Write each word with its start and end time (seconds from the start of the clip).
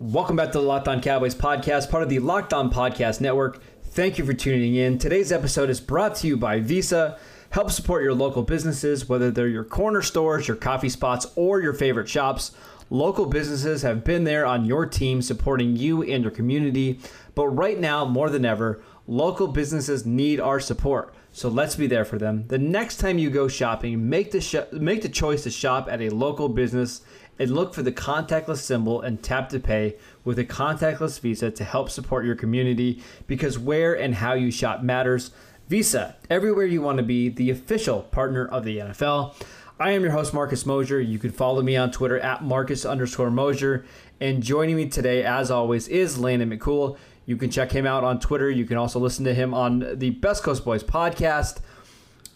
Welcome 0.00 0.34
back 0.34 0.50
to 0.50 0.58
the 0.58 0.64
Locked 0.64 0.88
On 0.88 1.00
Cowboys 1.00 1.36
podcast, 1.36 1.88
part 1.88 2.02
of 2.02 2.08
the 2.08 2.18
Locked 2.18 2.52
On 2.52 2.68
Podcast 2.68 3.20
Network. 3.20 3.62
Thank 3.84 4.18
you 4.18 4.26
for 4.26 4.32
tuning 4.32 4.74
in. 4.74 4.98
Today's 4.98 5.30
episode 5.30 5.70
is 5.70 5.80
brought 5.80 6.16
to 6.16 6.26
you 6.26 6.36
by 6.36 6.58
Visa. 6.58 7.16
Help 7.50 7.70
support 7.70 8.02
your 8.02 8.12
local 8.12 8.42
businesses, 8.42 9.08
whether 9.08 9.30
they're 9.30 9.46
your 9.46 9.62
corner 9.62 10.02
stores, 10.02 10.48
your 10.48 10.56
coffee 10.56 10.88
spots, 10.88 11.28
or 11.36 11.60
your 11.60 11.74
favorite 11.74 12.08
shops. 12.08 12.50
Local 12.90 13.26
businesses 13.26 13.82
have 13.82 14.02
been 14.02 14.24
there 14.24 14.44
on 14.44 14.64
your 14.64 14.84
team 14.84 15.22
supporting 15.22 15.76
you 15.76 16.02
and 16.02 16.24
your 16.24 16.32
community. 16.32 16.98
But 17.36 17.48
right 17.50 17.78
now, 17.78 18.04
more 18.04 18.30
than 18.30 18.44
ever, 18.44 18.82
local 19.06 19.46
businesses 19.46 20.04
need 20.04 20.40
our 20.40 20.58
support. 20.58 21.14
So 21.30 21.48
let's 21.48 21.76
be 21.76 21.86
there 21.86 22.04
for 22.04 22.18
them. 22.18 22.48
The 22.48 22.58
next 22.58 22.96
time 22.96 23.18
you 23.18 23.30
go 23.30 23.46
shopping, 23.46 24.08
make 24.08 24.32
the 24.32 24.40
sh- 24.40 24.72
make 24.72 25.02
the 25.02 25.08
choice 25.08 25.44
to 25.44 25.50
shop 25.50 25.86
at 25.88 26.02
a 26.02 26.10
local 26.10 26.48
business 26.48 27.02
and 27.38 27.50
look 27.50 27.74
for 27.74 27.82
the 27.82 27.92
contactless 27.92 28.58
symbol 28.58 29.00
and 29.00 29.22
tap 29.22 29.48
to 29.50 29.60
pay 29.60 29.96
with 30.24 30.38
a 30.38 30.44
contactless 30.44 31.20
Visa 31.20 31.50
to 31.50 31.64
help 31.64 31.90
support 31.90 32.24
your 32.24 32.36
community 32.36 33.02
because 33.26 33.58
where 33.58 33.94
and 33.94 34.16
how 34.16 34.34
you 34.34 34.50
shop 34.50 34.82
matters. 34.82 35.30
Visa, 35.68 36.16
everywhere 36.28 36.66
you 36.66 36.82
want 36.82 36.98
to 36.98 37.04
be, 37.04 37.28
the 37.28 37.50
official 37.50 38.02
partner 38.02 38.46
of 38.46 38.64
the 38.64 38.78
NFL. 38.78 39.34
I 39.80 39.90
am 39.90 40.02
your 40.02 40.12
host, 40.12 40.32
Marcus 40.32 40.64
Mosher. 40.64 41.00
You 41.00 41.18
can 41.18 41.32
follow 41.32 41.60
me 41.62 41.76
on 41.76 41.90
Twitter 41.90 42.18
at 42.20 42.44
Marcus 42.44 42.84
underscore 42.84 43.30
Mosher. 43.30 43.84
And 44.20 44.42
joining 44.42 44.76
me 44.76 44.88
today, 44.88 45.24
as 45.24 45.50
always, 45.50 45.88
is 45.88 46.18
Landon 46.18 46.56
McCool. 46.56 46.96
You 47.26 47.36
can 47.36 47.50
check 47.50 47.72
him 47.72 47.86
out 47.86 48.04
on 48.04 48.20
Twitter. 48.20 48.50
You 48.50 48.66
can 48.66 48.76
also 48.76 49.00
listen 49.00 49.24
to 49.24 49.34
him 49.34 49.52
on 49.52 49.98
the 49.98 50.10
Best 50.10 50.42
Coast 50.42 50.64
Boys 50.64 50.84
podcast. 50.84 51.58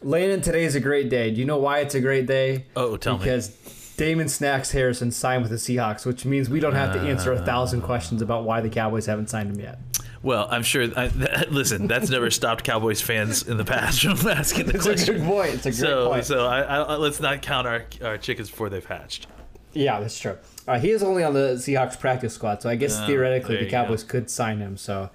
Landon, 0.03 0.41
today 0.41 0.65
is 0.65 0.75
a 0.75 0.81
great 0.81 1.11
day. 1.11 1.31
Do 1.31 1.39
you 1.39 1.45
know 1.45 1.59
why 1.59 1.81
it's 1.81 1.95
a 1.95 2.01
great 2.01 2.27
day? 2.27 2.67
Oh, 2.75 2.97
tell 2.97 3.19
me. 3.19 3.25
because 3.25 3.51
Damon 3.99 4.29
Snacks 4.29 4.71
Harrison 4.71 5.11
signed 5.11 5.43
with 5.43 5.51
the 5.51 5.57
Seahawks, 5.59 6.07
which 6.07 6.25
means 6.25 6.49
we 6.49 6.61
don't 6.61 6.75
have 6.75 6.95
to 6.95 7.01
answer 7.01 7.33
a 7.33 7.45
thousand 7.45 7.83
questions 7.83 8.23
about 8.23 8.45
why 8.45 8.61
the 8.63 8.71
Cowboys 8.71 9.05
haven't 9.07 9.29
signed 9.29 9.51
him 9.55 9.61
yet. 9.61 9.79
Well, 10.23 10.49
I'm 10.51 10.63
sure. 10.63 10.85
I, 10.97 11.09
th- 11.09 11.49
listen, 11.51 11.87
that's 11.89 12.09
never 12.09 12.31
stopped 12.31 12.65
Cowboys 12.65 13.01
fans 13.01 13.47
in 13.47 13.57
the 13.57 13.65
past 13.65 14.01
from 14.03 14.13
asking 14.29 14.67
the 14.67 14.75
It's 14.77 14.87
a 14.87 14.91
question. 14.91 15.17
good 15.19 15.27
point. 15.27 15.55
It's 15.55 15.67
a 15.67 15.71
great 15.71 15.77
so, 15.79 16.09
point. 16.09 16.25
so 16.25 16.47
I, 16.47 16.61
I, 16.61 16.95
let's 16.97 17.21
not 17.21 17.43
count 17.43 17.67
our, 17.67 17.85
our 18.03 18.17
chickens 18.19 18.49
before 18.49 18.71
they've 18.71 18.85
hatched. 18.85 19.27
Yeah, 19.75 20.01
that's 20.01 20.19
true. 20.19 20.39
Uh, 20.67 20.79
he 20.79 20.91
is 20.91 21.03
only 21.03 21.23
on 21.25 21.35
the 21.35 21.55
Seahawks 21.57 21.99
practice 21.99 22.35
squad, 22.35 22.63
so 22.63 22.71
I 22.71 22.77
guess 22.77 22.99
Oh, 23.01 23.07
theoretically 23.07 23.57
the 23.59 23.69
Cowboys 23.71 24.03
could 24.05 24.31
sign 24.31 24.59
him. 24.59 24.77
So 24.77 25.11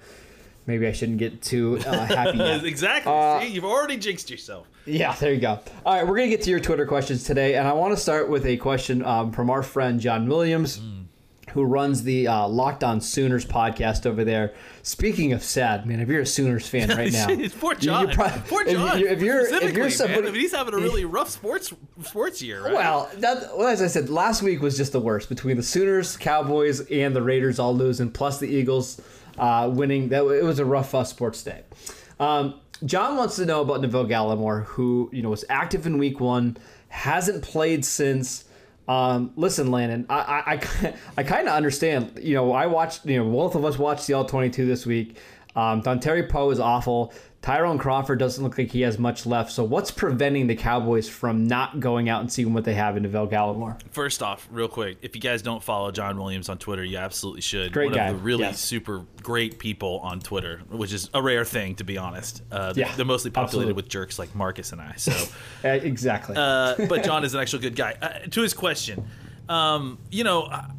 maybe 0.66 0.86
I 0.86 0.92
shouldn't 0.92 1.18
get 1.18 1.42
too 1.42 1.78
uh, 1.86 2.06
happy 2.06 2.38
yet. 2.38 2.64
exactly. 2.64 3.12
Uh, 3.12 3.40
See, 3.40 3.48
you've 3.48 3.64
already 3.64 3.96
jinxed 3.96 4.30
yourself. 4.30 4.66
Yeah, 4.86 5.14
there 5.14 5.32
you 5.32 5.40
go. 5.40 5.60
All 5.86 5.94
right, 5.94 6.06
we're 6.06 6.16
going 6.16 6.30
to 6.30 6.36
get 6.36 6.44
to 6.44 6.50
your 6.50 6.60
Twitter 6.60 6.86
questions 6.86 7.24
today, 7.24 7.54
and 7.56 7.66
I 7.66 7.72
want 7.72 7.94
to 7.94 8.00
start 8.00 8.28
with 8.28 8.44
a 8.46 8.56
question 8.58 9.04
um, 9.04 9.32
from 9.32 9.48
our 9.50 9.62
friend 9.62 9.98
John 10.00 10.28
Williams, 10.28 10.80
who 11.52 11.62
runs 11.64 12.02
the 12.02 12.26
uh, 12.26 12.48
Locked 12.48 12.82
On 12.84 13.00
Sooners 13.00 13.46
podcast 13.46 14.04
over 14.06 14.24
there. 14.24 14.52
Speaking 14.82 15.32
of 15.32 15.42
sad, 15.42 15.86
man, 15.86 16.00
if 16.00 16.08
you're 16.08 16.22
a 16.22 16.26
Sooners 16.26 16.66
fan 16.68 16.88
right 16.88 17.12
now, 17.12 17.28
Poor 17.60 17.74
John. 17.76 18.06
you're 18.06 18.14
prob- 18.14 18.44
Poor 18.48 18.62
if 18.62 18.72
John. 18.72 18.98
If 18.98 19.22
you're, 19.22 19.46
if 19.46 19.72
you're 19.74 19.84
man. 19.84 19.90
somebody, 19.90 20.28
I 20.28 20.30
mean, 20.32 20.40
he's 20.40 20.52
having 20.52 20.74
a 20.74 20.78
really 20.78 21.04
rough 21.04 21.30
sports 21.30 21.72
sports 22.02 22.42
year, 22.42 22.62
right? 22.64 22.74
well, 22.74 23.08
that, 23.18 23.56
well, 23.56 23.68
as 23.68 23.80
I 23.80 23.86
said, 23.86 24.10
last 24.10 24.42
week 24.42 24.60
was 24.60 24.76
just 24.76 24.92
the 24.92 25.00
worst 25.00 25.28
between 25.28 25.56
the 25.56 25.62
Sooners, 25.62 26.16
Cowboys, 26.16 26.80
and 26.90 27.14
the 27.14 27.22
Raiders 27.22 27.58
all 27.60 27.74
losing, 27.74 28.10
plus 28.10 28.38
the 28.40 28.48
Eagles 28.48 29.00
uh, 29.38 29.70
winning. 29.72 30.08
That 30.08 30.24
it 30.24 30.44
was 30.44 30.58
a 30.58 30.64
rough 30.64 30.94
uh, 30.94 31.04
sports 31.04 31.42
day. 31.42 31.62
Um, 32.20 32.60
John 32.84 33.16
wants 33.16 33.36
to 33.36 33.46
know 33.46 33.62
about 33.62 33.80
Neville 33.80 34.06
Gallimore, 34.06 34.64
who 34.64 35.08
you 35.12 35.22
know 35.22 35.30
was 35.30 35.44
active 35.48 35.86
in 35.86 35.98
Week 35.98 36.20
One, 36.20 36.56
hasn't 36.88 37.42
played 37.42 37.84
since. 37.84 38.44
Um, 38.86 39.32
listen, 39.36 39.70
Landon, 39.70 40.06
I 40.10 40.14
I, 40.46 40.92
I, 41.16 41.22
kind 41.22 41.48
of 41.48 41.54
understand. 41.54 42.18
You 42.22 42.34
know, 42.34 42.52
I 42.52 42.66
watched. 42.66 43.06
You 43.06 43.24
know, 43.24 43.30
both 43.30 43.54
of 43.54 43.64
us 43.64 43.78
watched 43.78 44.06
the 44.06 44.14
All 44.14 44.24
Twenty 44.24 44.50
Two 44.50 44.66
this 44.66 44.84
week. 44.84 45.16
Um, 45.56 45.82
Dontari 45.82 46.28
Poe 46.28 46.50
is 46.50 46.60
awful. 46.60 47.14
Tyrone 47.44 47.76
Crawford 47.76 48.18
doesn't 48.18 48.42
look 48.42 48.56
like 48.56 48.70
he 48.70 48.80
has 48.80 48.98
much 48.98 49.26
left. 49.26 49.52
So, 49.52 49.64
what's 49.64 49.90
preventing 49.90 50.46
the 50.46 50.56
Cowboys 50.56 51.10
from 51.10 51.46
not 51.46 51.78
going 51.78 52.08
out 52.08 52.22
and 52.22 52.32
seeing 52.32 52.54
what 52.54 52.64
they 52.64 52.72
have 52.72 52.96
in 52.96 53.02
Neville 53.02 53.28
Gallimore? 53.28 53.78
First 53.90 54.22
off, 54.22 54.48
real 54.50 54.66
quick, 54.66 54.96
if 55.02 55.14
you 55.14 55.20
guys 55.20 55.42
don't 55.42 55.62
follow 55.62 55.90
John 55.90 56.16
Williams 56.16 56.48
on 56.48 56.56
Twitter, 56.56 56.82
you 56.82 56.96
absolutely 56.96 57.42
should. 57.42 57.70
Great 57.74 57.90
One 57.90 57.94
guy, 57.96 58.06
of 58.08 58.16
the 58.16 58.22
really 58.22 58.44
yes. 58.44 58.58
super 58.60 59.04
great 59.22 59.58
people 59.58 60.00
on 60.02 60.20
Twitter, 60.20 60.62
which 60.70 60.94
is 60.94 61.10
a 61.12 61.20
rare 61.20 61.44
thing, 61.44 61.74
to 61.74 61.84
be 61.84 61.98
honest. 61.98 62.40
Uh, 62.50 62.72
they're- 62.72 62.86
Yeah, 62.86 62.96
they're 62.96 63.04
mostly 63.04 63.30
populated 63.30 63.48
absolutely. 63.58 63.72
with 63.74 63.88
jerks 63.90 64.18
like 64.18 64.34
Marcus 64.34 64.72
and 64.72 64.80
I. 64.80 64.94
So, 64.96 65.12
Uh, 65.64 65.68
exactly. 65.68 66.36
uh, 66.38 66.76
but 66.88 67.04
John 67.04 67.24
is 67.24 67.34
an 67.34 67.40
actual 67.40 67.58
good 67.58 67.76
guy. 67.76 67.94
Uh, 68.00 68.20
to 68.30 68.40
his 68.40 68.54
question, 68.54 69.04
um, 69.50 69.98
you 70.10 70.24
know, 70.24 70.44
I, 70.44 70.70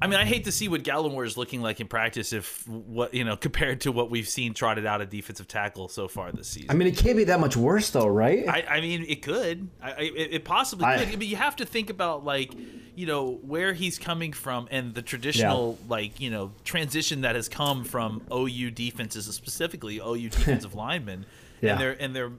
I 0.00 0.06
mean, 0.08 0.18
I 0.18 0.24
hate 0.24 0.44
to 0.44 0.52
see 0.52 0.68
what 0.68 0.82
Gallimore 0.82 1.24
is 1.24 1.36
looking 1.36 1.62
like 1.62 1.80
in 1.80 1.88
practice 1.88 2.32
if 2.32 2.66
what 2.68 3.14
you 3.14 3.24
know 3.24 3.36
compared 3.46 3.80
to 3.82 3.92
what 3.92 4.10
we've 4.10 4.28
seen 4.28 4.52
trotted 4.54 4.84
out 4.86 5.00
at 5.00 5.10
defensive 5.10 5.48
tackle 5.48 5.88
so 5.88 6.06
far 6.08 6.32
this 6.32 6.48
season. 6.48 6.70
I 6.70 6.74
mean, 6.74 6.88
it 6.88 6.96
can't 6.96 7.16
be 7.16 7.24
that 7.24 7.40
much 7.40 7.56
worse, 7.56 7.90
though, 7.90 8.06
right? 8.06 8.46
I, 8.48 8.64
I 8.68 8.80
mean, 8.80 9.06
it 9.08 9.22
could. 9.22 9.68
I, 9.80 9.92
it 9.92 10.28
it 10.32 10.44
possibly 10.44 10.84
I- 10.86 11.04
could. 11.04 11.18
But 11.18 11.26
you 11.26 11.36
have 11.36 11.56
to 11.56 11.64
think 11.64 11.88
about 11.90 12.24
like, 12.24 12.52
you 12.94 13.06
know, 13.06 13.38
where 13.42 13.72
he's 13.72 13.98
coming 13.98 14.32
from 14.32 14.68
and 14.70 14.94
the 14.94 15.02
traditional 15.02 15.78
like, 15.88 16.20
you 16.20 16.30
know, 16.30 16.52
transition 16.64 17.22
that 17.22 17.34
has 17.34 17.48
come 17.48 17.84
from 17.84 18.22
OU 18.32 18.72
defenses, 18.72 19.26
specifically 19.34 19.98
OU 19.98 20.28
defensive 20.30 20.74
linemen. 20.74 21.24
Yeah. 21.62 21.72
And 21.72 21.80
they're 21.80 21.96
and 22.02 22.16
they're 22.16 22.32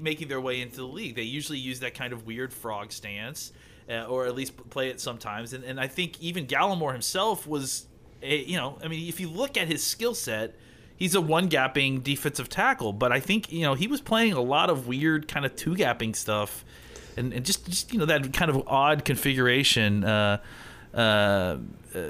making 0.00 0.26
their 0.26 0.40
way 0.40 0.60
into 0.60 0.78
the 0.78 0.86
league. 0.86 1.14
They 1.14 1.22
usually 1.22 1.58
use 1.58 1.80
that 1.80 1.94
kind 1.94 2.12
of 2.12 2.26
weird 2.26 2.52
frog 2.52 2.90
stance, 2.90 3.52
uh, 3.90 4.04
or 4.04 4.26
at 4.26 4.34
least 4.34 4.56
play 4.70 4.88
it 4.88 5.00
sometimes. 5.00 5.52
And, 5.52 5.64
and 5.64 5.80
I 5.80 5.88
think 5.88 6.20
even 6.20 6.46
Gallimore 6.46 6.92
himself 6.92 7.46
was, 7.46 7.86
a, 8.22 8.38
you 8.38 8.56
know, 8.56 8.78
I 8.84 8.88
mean, 8.88 9.08
if 9.08 9.20
you 9.20 9.28
look 9.28 9.56
at 9.56 9.68
his 9.68 9.84
skill 9.84 10.14
set, 10.14 10.54
he's 11.00 11.16
a 11.16 11.20
one 11.20 11.48
gapping 11.48 12.04
defensive 12.04 12.48
tackle, 12.48 12.92
but 12.92 13.10
I 13.10 13.18
think 13.18 13.50
you 13.50 13.62
know 13.62 13.74
he 13.74 13.88
was 13.88 14.00
playing 14.00 14.34
a 14.34 14.40
lot 14.40 14.70
of 14.70 14.86
weird 14.86 15.26
kind 15.26 15.44
of 15.44 15.56
two 15.56 15.74
gapping 15.74 16.14
stuff, 16.14 16.64
and, 17.16 17.32
and 17.32 17.44
just 17.44 17.66
just 17.66 17.92
you 17.92 17.98
know 17.98 18.04
that 18.04 18.32
kind 18.32 18.50
of 18.50 18.68
odd 18.68 19.04
configuration. 19.04 20.04
Uh, 20.04 20.40
uh, 20.94 21.56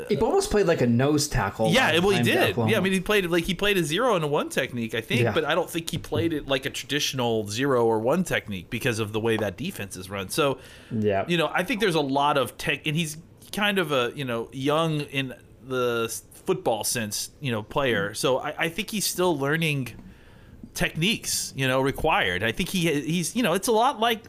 he 0.08 0.16
almost 0.18 0.50
played 0.50 0.66
like 0.66 0.80
a 0.82 0.86
nose 0.86 1.26
tackle. 1.28 1.70
yeah, 1.70 1.98
well, 2.00 2.10
he 2.10 2.22
did. 2.22 2.56
Yeah, 2.56 2.76
I 2.76 2.80
mean, 2.80 2.92
he 2.92 3.00
played 3.00 3.24
like 3.26 3.44
he 3.44 3.54
played 3.54 3.78
a 3.78 3.82
zero 3.84 4.14
and 4.14 4.24
a 4.24 4.28
one 4.28 4.48
technique, 4.48 4.94
I 4.94 5.00
think, 5.00 5.22
Yeah. 5.22 5.32
but 5.32 5.44
I 5.44 5.54
don't 5.54 5.68
think 5.70 5.90
he 5.90 5.98
played 5.98 6.32
it 6.32 6.46
like 6.48 6.66
a 6.66 6.70
traditional 6.70 7.46
zero 7.48 7.84
or 7.86 7.98
one 7.98 8.24
technique 8.24 8.68
because 8.70 8.98
of 8.98 9.12
the 9.12 9.20
way 9.20 9.36
that 9.38 9.56
defense 9.56 9.96
is 9.96 10.10
run. 10.10 10.28
So, 10.28 10.58
Yeah. 10.90 11.24
you 11.28 11.36
know, 11.36 11.50
I 11.52 11.62
think 11.64 11.80
there's 11.80 11.94
a 11.94 12.00
lot 12.00 12.36
of 12.36 12.56
tech, 12.58 12.86
and 12.86 12.94
he's 12.96 13.16
kind 13.52 13.78
of 13.78 13.90
a 13.92 14.12
you 14.14 14.24
know 14.24 14.48
young 14.52 15.00
in 15.00 15.34
the 15.66 16.08
football 16.46 16.84
sense, 16.84 17.30
you 17.40 17.50
know, 17.52 17.62
player. 17.62 18.12
So 18.14 18.38
I, 18.38 18.54
I 18.58 18.68
think 18.68 18.90
he's 18.90 19.06
still 19.06 19.36
learning 19.38 19.94
techniques, 20.74 21.52
you 21.56 21.66
know, 21.66 21.80
required. 21.80 22.42
I 22.42 22.52
think 22.52 22.68
he 22.68 23.00
he's 23.02 23.34
you 23.36 23.42
know, 23.42 23.54
it's 23.54 23.68
a 23.68 23.72
lot 23.72 23.98
like 24.00 24.22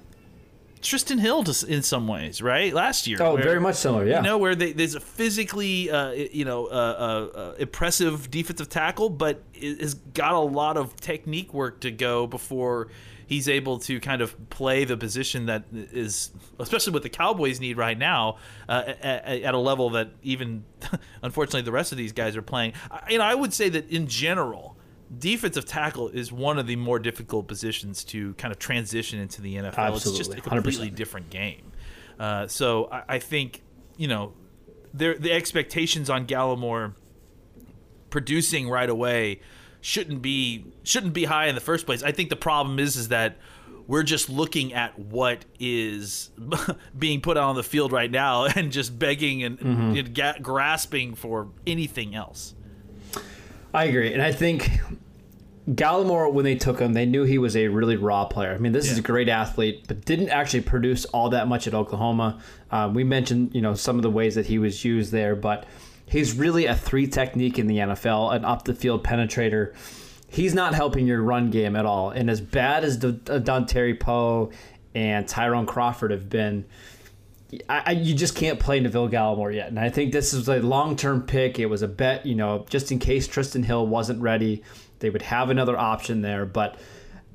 Trysten 0.82 1.20
Hill 1.20 1.44
to, 1.44 1.68
in 1.68 1.82
some 1.84 2.08
ways, 2.08 2.42
right? 2.42 2.74
Last 2.74 3.08
year, 3.08 3.18
Oh, 3.22 3.36
where- 3.36 3.44
very 3.44 3.60
much 3.60 3.76
similar. 3.76 4.06
Yeah. 4.06 4.18
you 4.18 4.24
know, 4.24 4.38
where 4.38 4.56
they, 4.56 4.72
there's 4.74 4.96
a 4.96 5.00
physically, 5.00 5.90
uh, 5.92 6.12
you 6.12 6.46
know, 6.46 6.66
uh, 6.68 6.70
uh, 6.70 7.38
uh, 7.40 7.56
impressive 7.60 8.30
defensive 8.32 8.70
tackle, 8.70 9.10
but 9.10 9.44
has 9.62 9.94
got 9.94 10.34
a 10.34 10.40
lot 10.40 10.78
of 10.78 10.96
technique 10.96 11.54
work 11.54 11.82
to 11.82 11.92
go 11.92 12.28
before 12.28 12.88
he's 13.28 13.48
able 13.48 13.80
to 13.80 14.00
kind 14.02 14.22
of 14.22 14.50
play 14.50 14.84
the 14.84 14.98
position 14.98 15.46
that 15.46 15.64
is, 15.72 16.32
especially 16.60 16.92
what 16.92 17.02
the 17.04 17.10
Cowboys 17.10 17.62
need 17.62 17.78
right 17.78 17.98
now, 17.98 18.36
uh, 18.68 18.84
at, 19.02 19.26
at 19.26 19.54
a 19.54 19.58
level 19.58 19.92
that 19.92 20.10
even, 20.22 20.66
unfortunately, 21.24 21.62
the 21.62 21.72
rest 21.72 21.92
of 21.94 21.98
these 21.98 22.12
guys 22.12 22.36
are 22.36 22.42
playing. 22.42 22.74
I, 22.90 23.12
you 23.12 23.18
know, 23.20 23.24
I 23.24 23.36
would 23.36 23.54
say 23.54 23.70
that 23.70 23.90
in 23.90 24.08
general. 24.08 24.76
Defensive 25.18 25.66
tackle 25.66 26.10
is 26.10 26.32
one 26.32 26.58
of 26.58 26.68
the 26.68 26.76
more 26.76 27.00
difficult 27.00 27.48
positions 27.48 28.04
to 28.06 28.34
kind 28.36 28.52
of 28.52 28.60
transition 28.60 29.20
into 29.20 29.42
the 29.42 29.56
NFL. 29.56 29.96
It's 29.96 30.18
just 30.18 30.34
a 30.34 30.42
completely 30.42 30.90
100%. 30.90 30.96
different 30.96 31.30
game. 31.30 31.72
Uh, 32.20 32.48
so 32.48 32.88
I, 32.92 33.04
I 33.10 33.20
think 33.20 33.62
you 33.98 34.08
know 34.08 34.34
there 34.94 35.18
the 35.18 35.32
expectations 35.32 36.10
on 36.10 36.28
Gallimore 36.28 36.94
producing 38.10 38.70
right 38.70 38.90
away 38.90 39.42
shouldn't 39.82 40.22
be 40.22 40.66
shouldn't 40.84 41.14
be 41.14 41.26
high 41.26 41.48
in 41.48 41.56
the 41.56 41.62
first 41.62 41.86
place. 41.86 42.04
I 42.04 42.12
think 42.12 42.30
the 42.30 42.36
problem 42.36 42.80
is 42.80 42.96
is 42.96 43.08
that 43.10 43.38
we're 43.88 44.04
just 44.04 44.30
looking 44.30 44.74
at 44.74 44.98
what 44.98 45.44
is 45.60 46.30
being 46.98 47.20
put 47.20 47.36
on 47.38 47.56
the 47.56 47.64
field 47.64 47.92
right 47.92 48.12
now 48.12 48.46
and 48.56 48.72
just 48.72 48.98
begging 48.98 49.44
and, 49.44 49.60
and 49.60 50.14
ga- 50.14 50.40
grasping 50.42 51.16
for 51.16 51.50
anything 51.66 52.16
else. 52.16 52.54
I 53.74 53.86
agree, 53.86 54.14
and 54.14 54.22
I 54.22 54.32
think 54.32 54.70
Gallimore, 55.70 56.34
when 56.34 56.44
they 56.44 56.56
took 56.56 56.80
him, 56.80 56.94
they 56.94 57.06
knew 57.06 57.24
he 57.24 57.38
was 57.38 57.56
a 57.56 57.68
really 57.68 57.96
raw 57.96 58.26
player. 58.26 58.54
I 58.54 58.58
mean, 58.58 58.72
this 58.72 58.92
is 58.92 58.98
a 58.98 59.02
great 59.02 59.30
athlete, 59.30 59.86
but 59.88 60.04
didn't 60.06 60.30
actually 60.30 60.62
produce 60.62 61.06
all 61.06 61.30
that 61.30 61.48
much 61.48 61.68
at 61.68 61.74
Oklahoma. 61.74 62.42
Um, 62.72 62.94
we 62.94 63.04
mentioned, 63.04 63.54
you 63.54 63.62
know, 63.62 63.76
some 63.76 63.96
of 63.98 64.02
the 64.02 64.10
ways 64.10 64.36
that 64.36 64.48
he 64.48 64.58
was 64.58 64.84
used 64.84 65.12
there, 65.12 65.36
but 65.36 65.66
he's 66.08 66.34
really 66.36 66.66
a 66.66 66.76
three 66.76 67.08
technique 67.08 67.60
in 67.60 67.68
the 67.68 67.78
NFL, 67.78 68.36
an 68.36 68.44
up 68.44 68.66
the 68.66 68.74
field 68.74 69.04
penetrator. 69.04 69.74
He's 70.28 70.56
not 70.56 70.74
helping 70.74 71.06
your 71.06 71.22
run 71.22 71.52
game 71.52 71.76
at 71.76 71.86
all. 71.86 72.10
And 72.10 72.30
as 72.30 72.42
bad 72.42 72.84
as 72.84 72.98
D- 72.98 73.12
Dontari 73.12 74.00
Poe 74.00 74.52
and 74.96 75.28
Tyrone 75.28 75.68
Crawford 75.68 76.12
have 76.12 76.30
been, 76.30 76.66
I, 77.68 77.84
I, 77.86 77.92
you 77.92 78.14
just 78.14 78.36
can't 78.36 78.60
play 78.60 78.80
Neville 78.80 79.10
Gallimore 79.10 79.54
yet. 79.54 79.68
And 79.68 79.80
I 79.80 79.90
think 79.90 80.12
this 80.12 80.34
is 80.34 80.48
a 80.48 80.60
long 80.60 80.96
term 80.96 81.24
pick. 81.24 81.60
It 81.60 81.66
was 81.66 81.82
a 81.82 81.88
bet, 81.88 82.26
you 82.26 82.36
know, 82.36 82.66
just 82.70 82.92
in 82.92 83.00
case 83.00 83.28
Trysten 83.28 83.66
Hill 83.66 83.86
wasn't 83.88 84.22
ready, 84.22 84.64
they 85.00 85.10
would 85.10 85.24
have 85.24 85.50
another 85.50 85.78
option 85.78 86.22
there. 86.22 86.46
But 86.46 86.80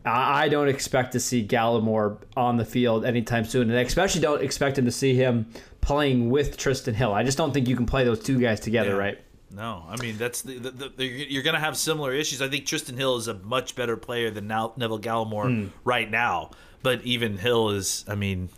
I, 0.04 0.44
I 0.44 0.48
don't 0.48 0.68
expect 0.68 1.12
to 1.12 1.20
see 1.20 1.46
Gallimore 1.46 2.18
on 2.36 2.56
the 2.56 2.64
field 2.64 3.04
anytime 3.04 3.44
soon. 3.44 3.68
And 3.70 3.78
I 3.78 3.82
especially 3.82 4.22
don't 4.22 4.42
expect 4.42 4.78
him 4.78 4.86
to 4.86 4.92
see 4.92 5.14
him 5.14 5.50
playing 5.80 6.30
with 6.30 6.56
Trysten 6.56 6.94
Hill. 6.94 7.12
I 7.12 7.22
just 7.22 7.36
don't 7.36 7.52
think 7.52 7.68
you 7.68 7.76
can 7.76 7.86
play 7.86 8.04
those 8.04 8.22
two 8.22 8.40
guys 8.40 8.60
together, 8.60 8.90
Yeah. 8.90 8.96
right? 8.96 9.18
No, 9.48 9.84
I 9.88 9.96
mean 10.02 10.18
that's 10.18 10.42
the, 10.42 10.58
the, 10.58 10.70
the, 10.70 10.88
the 10.96 11.06
you're 11.06 11.44
going 11.44 11.54
to 11.54 11.60
have 11.60 11.76
similar 11.76 12.12
issues. 12.12 12.42
I 12.42 12.48
think 12.48 12.66
Trysten 12.66 12.96
Hill 12.96 13.16
is 13.16 13.28
a 13.28 13.34
much 13.34 13.76
better 13.76 13.96
player 13.96 14.30
than 14.30 14.48
now, 14.48 14.72
Neville 14.76 14.98
Gallimore 14.98 15.44
hmm. 15.44 15.68
right 15.84 16.10
now. 16.10 16.50
But 16.82 17.02
even 17.02 17.38
Hill 17.38 17.70
is, 17.70 18.04
I 18.08 18.16
mean, 18.16 18.48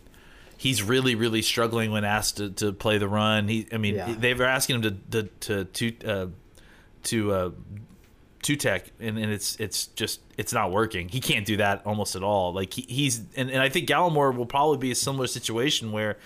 he's 0.59 0.83
really 0.83 1.15
really 1.15 1.41
struggling 1.41 1.89
when 1.91 2.03
asked 2.03 2.37
to, 2.37 2.49
to 2.51 2.73
play 2.73 2.97
the 2.99 3.07
run. 3.07 3.47
He, 3.47 3.65
I 3.71 3.77
mean, 3.77 3.95
Yeah. 3.95 4.13
they 4.17 4.33
were 4.33 4.43
asking 4.45 4.75
him 4.75 4.81
to 5.09 5.23
to 5.23 5.23
to 5.39 5.63
to 5.65 6.07
uh, 6.11 6.27
to 7.03 7.31
uh, 7.31 7.49
two 8.43 8.55
tech, 8.55 8.91
and, 8.99 9.17
and 9.17 9.31
it's 9.31 9.55
it's 9.55 9.87
just 9.87 10.19
it's 10.37 10.51
not 10.53 10.71
working. 10.71 11.07
He 11.09 11.21
can't 11.21 11.45
do 11.45 11.57
that 11.57 11.81
almost 11.85 12.15
at 12.15 12.23
all. 12.23 12.53
Like 12.53 12.73
he, 12.73 12.81
he's 12.87 13.21
and, 13.35 13.49
and 13.49 13.61
I 13.61 13.69
think 13.69 13.87
Gallimore 13.87 14.35
will 14.35 14.45
probably 14.45 14.77
be 14.77 14.91
a 14.91 14.95
similar 14.95 15.27
situation 15.27 15.91
where 15.93 16.17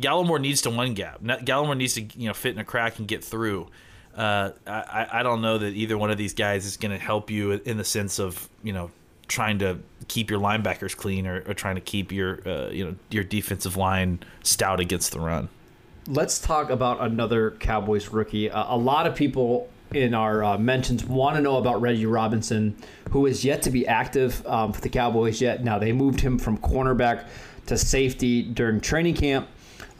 Gallimore 0.00 0.40
needs 0.40 0.62
to 0.62 0.70
one 0.70 0.94
gap. 0.94 1.20
Gallimore 1.22 1.76
needs 1.76 1.94
to 1.94 2.02
you 2.02 2.28
know 2.28 2.34
fit 2.34 2.54
in 2.54 2.58
a 2.60 2.64
crack 2.64 2.98
and 2.98 3.08
get 3.08 3.24
through. 3.24 3.68
Uh, 4.16 4.50
I 4.66 5.06
I 5.12 5.22
don't 5.22 5.40
know 5.42 5.58
that 5.58 5.74
either 5.74 5.96
one 5.98 6.10
of 6.10 6.18
these 6.18 6.34
guys 6.34 6.66
is 6.66 6.76
going 6.76 6.92
to 6.92 6.98
help 7.04 7.30
you 7.30 7.52
in 7.52 7.78
the 7.78 7.84
sense 7.84 8.20
of 8.20 8.48
you 8.62 8.72
know 8.72 8.90
trying 9.28 9.58
to 9.60 9.78
keep 10.08 10.30
your 10.30 10.40
linebackers 10.40 10.96
clean 10.96 11.26
or, 11.26 11.42
or 11.46 11.54
trying 11.54 11.74
to 11.76 11.80
keep 11.80 12.12
your 12.12 12.46
uh, 12.46 12.68
you 12.68 12.84
know 12.84 12.94
your 13.10 13.24
defensive 13.24 13.76
line 13.76 14.20
stout 14.42 14.80
against 14.80 15.12
the 15.12 15.20
run. 15.20 15.48
Let's 16.06 16.40
talk 16.40 16.70
about 16.70 17.00
another 17.00 17.52
Cowboys 17.52 18.08
rookie. 18.08 18.50
Uh, 18.50 18.74
a 18.74 18.76
lot 18.76 19.06
of 19.06 19.14
people 19.14 19.70
in 19.94 20.14
our 20.14 20.42
uh, 20.42 20.58
mentions 20.58 21.04
want 21.04 21.36
to 21.36 21.42
know 21.42 21.58
about 21.58 21.80
Reggie 21.80 22.06
Robinson, 22.06 22.76
who 23.10 23.26
is 23.26 23.44
yet 23.44 23.62
to 23.62 23.70
be 23.70 23.86
active 23.86 24.44
um, 24.46 24.72
for 24.72 24.80
the 24.80 24.88
Cowboys 24.88 25.40
yet. 25.40 25.62
Now, 25.62 25.78
they 25.78 25.92
moved 25.92 26.20
him 26.20 26.38
from 26.38 26.58
cornerback 26.58 27.26
to 27.66 27.78
safety 27.78 28.42
during 28.42 28.80
training 28.80 29.14
camp. 29.14 29.48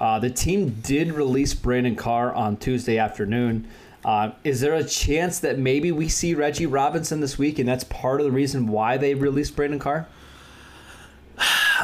Uh, 0.01 0.19
the 0.19 0.31
team 0.31 0.71
did 0.83 1.13
release 1.13 1.55
Brandon 1.55 1.95
Carr 1.95 2.35
on 2.35 2.57
Tuesday 2.57 2.99
afternoon. 2.99 3.69
Uh, 4.05 4.33
is 4.43 4.61
there 4.61 4.75
a 4.75 4.83
chance 4.85 5.39
that 5.41 5.59
maybe 5.59 5.93
we 5.93 6.09
see 6.09 6.35
Reggie 6.35 6.67
Robinson 6.67 7.21
this 7.21 7.39
week, 7.39 7.59
and 7.59 7.69
that's 7.69 7.85
part 7.85 8.21
of 8.21 8.25
the 8.27 8.33
reason 8.33 8.67
why 8.69 8.97
they 8.97 9.15
released 9.15 9.55
Brandon 9.55 9.79
Carr? 9.79 10.09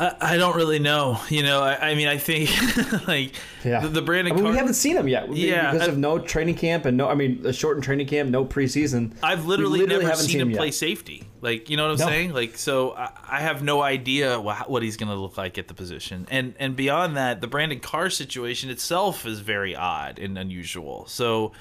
I 0.01 0.37
don't 0.37 0.55
really 0.55 0.79
know. 0.79 1.21
You 1.29 1.43
know, 1.43 1.61
I, 1.61 1.91
I 1.91 1.95
mean, 1.97 2.07
I 2.07 2.19
think 2.19 2.51
like 3.09 3.33
the, 3.65 3.89
the 3.91 4.03
Brandon 4.03 4.33
I 4.33 4.37
mean, 4.37 4.45
Carr. 4.45 4.53
we 4.53 4.59
haven't 4.59 4.75
seen 4.75 4.97
him 4.97 5.09
yet. 5.09 5.33
Yeah, 5.35 5.73
because 5.73 5.89
I- 5.89 5.91
of 5.91 5.99
no 5.99 6.19
training 6.21 6.55
camp 6.55 6.85
and 6.85 6.97
no. 6.97 7.09
I 7.09 7.15
mean, 7.15 7.45
a 7.45 7.53
shortened 7.53 7.83
training 7.83 8.07
camp, 8.07 8.31
no 8.31 8.45
preseason. 8.45 9.13
I've 9.23 9.43
We 9.45 9.49
literally, 9.57 9.87
never 9.87 10.03
haven't 10.03 10.19
seen, 10.27 10.41
him 10.41 10.53
play 10.53 10.71
safety. 10.71 11.25
Like, 11.41 11.69
you 11.71 11.77
know 11.77 11.85
what 11.89 11.93
I'm 11.93 11.99
No. 11.99 12.07
saying? 12.07 12.33
Like, 12.33 12.57
so 12.59 12.93
I, 12.93 13.11
I 13.29 13.41
have 13.41 13.63
no 13.63 13.81
idea 13.83 14.39
wha- 14.41 14.65
what 14.69 14.83
he's 14.85 14.97
going 14.97 15.09
to 15.11 15.17
look 15.17 15.37
like 15.37 15.59
at 15.59 15.67
the 15.67 15.75
position. 15.75 16.29
And 16.31 16.55
and 16.61 16.77
beyond 16.77 17.17
that, 17.17 17.41
the 17.41 17.47
Brandon 17.49 17.81
Carr 17.81 18.11
situation 18.11 18.71
itself 18.71 19.27
is 19.27 19.41
very 19.41 19.75
odd 19.75 20.21
and 20.21 20.39
unusual. 20.39 21.07
So, 21.09 21.53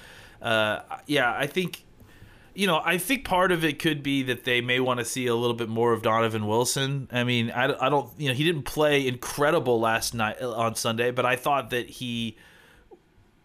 uh, 0.41 0.79
yeah, 1.05 1.33
I 1.35 1.47
think. 1.47 1.83
You 2.53 2.65
know, 2.65 2.81
I 2.83 2.97
think 2.97 3.23
part 3.23 3.51
of 3.51 3.63
it 3.63 3.77
could 3.77 4.01
be 4.01 4.23
that 4.23 4.43
they 4.43 4.61
may 4.61 4.79
want 4.79 4.97
to 4.99 5.05
see 5.05 5.27
a 5.27 5.35
little 5.35 5.55
bit 5.55 5.69
more 5.69 5.93
of 5.93 6.01
Donovan 6.01 6.47
Wilson. 6.47 7.07
I 7.11 7.23
mean, 7.23 7.51
I, 7.51 7.65
I 7.65 7.87
don't, 7.87 8.09
you 8.17 8.29
know, 8.29 8.33
he 8.33 8.43
didn't 8.43 8.63
play 8.63 9.07
incredible 9.07 9.79
last 9.79 10.15
night 10.15 10.37
uh, 10.41 10.51
on 10.53 10.73
Sunday, 10.73 11.11
but 11.11 11.23
I 11.23 11.35
thought 11.35 11.69
that 11.69 11.87
he, 11.87 12.35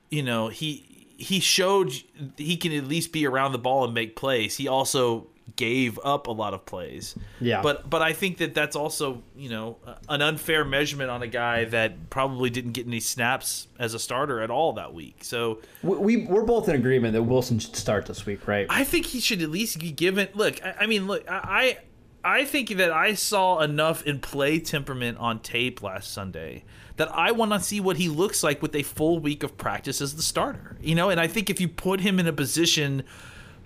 you 0.09 0.23
know 0.23 0.49
he 0.49 0.93
he 1.17 1.41
showed 1.41 1.93
he 2.37 2.57
can 2.57 2.73
at 2.73 2.87
least 2.87 3.13
be 3.13 3.27
around 3.27 3.53
the 3.53 3.59
ball 3.59 3.85
and 3.85 3.95
make 3.95 4.17
plays. 4.17 4.57
He 4.57 4.69
also 4.69 5.29
gave 5.57 5.99
up 6.05 6.27
a 6.27 6.31
lot 6.31 6.55
of 6.55 6.65
plays. 6.65 7.15
Yeah. 7.41 7.63
But 7.63 7.89
but 7.89 8.03
I 8.03 8.13
think 8.13 8.39
that 8.39 8.55
that's 8.55 8.77
also 8.77 9.23
you 9.37 9.51
know 9.51 9.77
an 10.09 10.23
unfair 10.23 10.65
measurement 10.65 11.11
on 11.11 11.23
a 11.23 11.27
guy 11.27 11.65
that 11.67 12.11
probably 12.11 12.51
didn't 12.51 12.73
get 12.73 12.87
any 12.87 13.01
snaps 13.01 13.69
as 13.79 13.95
a 13.95 13.99
starter 13.99 14.41
at 14.41 14.51
all 14.51 14.73
that 14.75 14.95
week. 14.95 15.25
So 15.25 15.61
We, 15.83 15.97
we 15.97 16.17
we're 16.27 16.45
both 16.45 16.69
in 16.69 16.75
agreement 16.75 17.13
that 17.15 17.23
Wilson 17.23 17.59
should 17.59 17.77
start 17.77 18.07
this 18.07 18.27
week, 18.27 18.47
right? 18.47 18.67
I 18.71 18.85
think 18.85 19.07
he 19.07 19.21
should 19.21 19.43
at 19.43 19.51
least 19.51 19.79
be 19.79 19.93
given. 19.93 20.29
Look, 20.35 20.65
I, 20.65 20.75
I 20.81 20.87
mean, 20.87 21.07
look, 21.07 21.29
I, 21.31 21.79
I 22.25 22.39
I 22.41 22.45
think 22.45 22.71
that 22.77 22.93
I 22.93 23.15
saw 23.15 23.61
enough 23.61 24.05
in 24.05 24.21
play 24.21 24.61
temperament 24.61 25.19
on 25.19 25.41
tape 25.41 25.83
last 25.83 26.13
Sunday 26.13 26.65
that 26.97 27.13
I 27.13 27.33
want 27.33 27.53
to 27.53 27.61
see 27.61 27.81
what 27.81 27.97
he 27.97 28.09
looks 28.09 28.43
like 28.43 28.63
with 28.63 28.77
a 28.77 28.83
full 28.83 29.19
week 29.19 29.43
of 29.43 29.57
practice 29.57 30.01
as 30.01 30.15
the 30.15 30.23
starter. 30.23 30.77
You 30.81 30.95
know, 30.95 31.11
and 31.11 31.19
I 31.19 31.27
think 31.27 31.51
if 31.51 31.61
you 31.61 31.69
put 31.69 32.01
him 32.01 32.21
in 32.21 32.27
a 32.27 32.33
position 32.33 33.03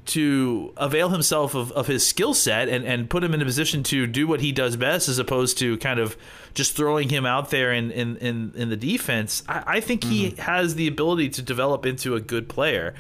to 0.06 0.73
avail 0.76 1.08
himself 1.08 1.55
of, 1.55 1.73
of 1.73 1.87
his 1.88 2.06
skill 2.06 2.32
set 2.32 2.69
and, 2.69 2.85
and 2.85 3.11
put 3.11 3.25
him 3.25 3.35
in 3.35 3.43
a 3.43 3.44
position 3.44 3.82
to 3.82 4.06
do 4.06 4.26
what 4.26 4.41
he 4.41 4.53
does 4.53 4.76
best 4.76 5.08
as 5.08 5.19
opposed 5.19 5.58
to 5.58 5.76
kind 5.79 5.99
of 5.99 6.17
just 6.55 6.76
throwing 6.76 7.08
him 7.08 7.26
out 7.26 7.50
there 7.50 7.73
in, 7.73 7.91
in, 7.91 8.17
in, 8.19 8.53
in 8.55 8.69
the 8.69 8.76
defense, 8.76 9.43
I, 9.49 9.64
I 9.67 9.81
think 9.81 10.05
he 10.05 10.31
mm-hmm. 10.31 10.41
has 10.41 10.76
the 10.76 10.87
ability 10.87 11.31
to 11.31 11.43
develop 11.43 11.85
into 11.85 12.14
a 12.14 12.20
good 12.20 12.49
player. 12.49 12.94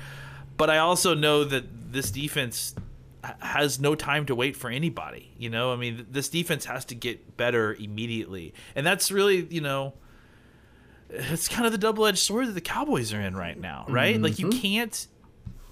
But 0.56 0.68
I 0.68 0.78
also 0.78 1.14
know 1.14 1.44
that 1.44 1.92
this 1.92 2.10
defense 2.10 2.74
has 3.40 3.80
no 3.80 3.94
time 3.94 4.26
to 4.26 4.34
wait 4.34 4.56
for 4.56 4.70
anybody. 4.70 5.32
You 5.38 5.50
know, 5.50 5.72
I 5.72 5.76
mean, 5.76 6.06
this 6.10 6.28
defense 6.28 6.64
has 6.64 6.84
to 6.86 6.94
get 6.94 7.36
better 7.36 7.74
immediately. 7.74 8.52
And 8.74 8.86
that's 8.86 9.10
really, 9.10 9.46
you 9.50 9.60
know, 9.60 9.94
it's 11.08 11.48
kind 11.48 11.66
of 11.66 11.72
the 11.72 11.78
double 11.78 12.06
edged 12.06 12.18
sword 12.18 12.48
that 12.48 12.52
the 12.52 12.60
Cowboys 12.60 13.12
are 13.12 13.20
in 13.20 13.36
right 13.36 13.58
now, 13.58 13.86
right? 13.88 14.20
Like, 14.20 14.38
you 14.38 14.48
mm-hmm. 14.48 14.60
can't. 14.60 15.06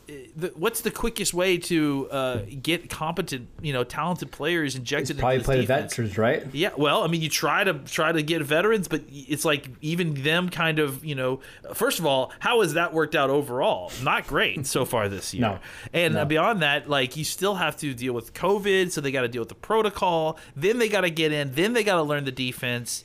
Uh, 0.08 0.12
The, 0.36 0.48
what's 0.56 0.80
the 0.82 0.90
quickest 0.90 1.32
way 1.34 1.58
to 1.58 2.08
uh, 2.10 2.38
get 2.62 2.90
competent, 2.90 3.48
you 3.62 3.72
know, 3.72 3.84
talented 3.84 4.30
players 4.30 4.76
injected 4.76 5.18
Probably 5.18 5.36
into 5.36 5.46
this 5.46 5.46
play 5.46 5.60
the 5.60 5.66
veterans, 5.66 6.18
right? 6.18 6.46
Yeah, 6.52 6.70
well, 6.76 7.02
I 7.02 7.06
mean, 7.06 7.20
you 7.22 7.28
try 7.28 7.64
to 7.64 7.74
try 7.80 8.12
to 8.12 8.22
get 8.22 8.42
veterans, 8.42 8.88
but 8.88 9.02
it's 9.10 9.44
like 9.44 9.68
even 9.80 10.14
them 10.22 10.48
kind 10.48 10.78
of, 10.78 11.04
you 11.04 11.14
know, 11.14 11.40
first 11.72 11.98
of 11.98 12.06
all, 12.06 12.32
how 12.38 12.60
has 12.62 12.74
that 12.74 12.92
worked 12.92 13.14
out 13.14 13.30
overall? 13.30 13.90
Not 14.02 14.26
great 14.26 14.66
so 14.66 14.84
far 14.92 15.08
this 15.08 15.32
year. 15.34 15.42
No. 15.42 15.58
And 15.92 16.14
No. 16.14 16.24
beyond 16.24 16.62
that, 16.62 16.88
like 16.88 17.16
you 17.16 17.24
still 17.24 17.54
have 17.56 17.76
to 17.78 17.94
deal 17.94 18.12
with 18.12 18.34
COVID, 18.34 18.90
so 18.92 19.00
they 19.00 19.10
got 19.12 19.22
to 19.22 19.28
deal 19.28 19.40
with 19.42 19.48
the 19.48 19.54
protocol. 19.54 20.38
Then 20.56 20.78
they 20.78 20.88
got 20.88 21.02
to 21.02 21.10
get 21.10 21.32
in. 21.32 21.52
Then 21.52 21.72
they 21.72 21.84
got 21.84 21.96
to 21.96 22.02
learn 22.02 22.24
the 22.24 22.32
defense. 22.32 23.04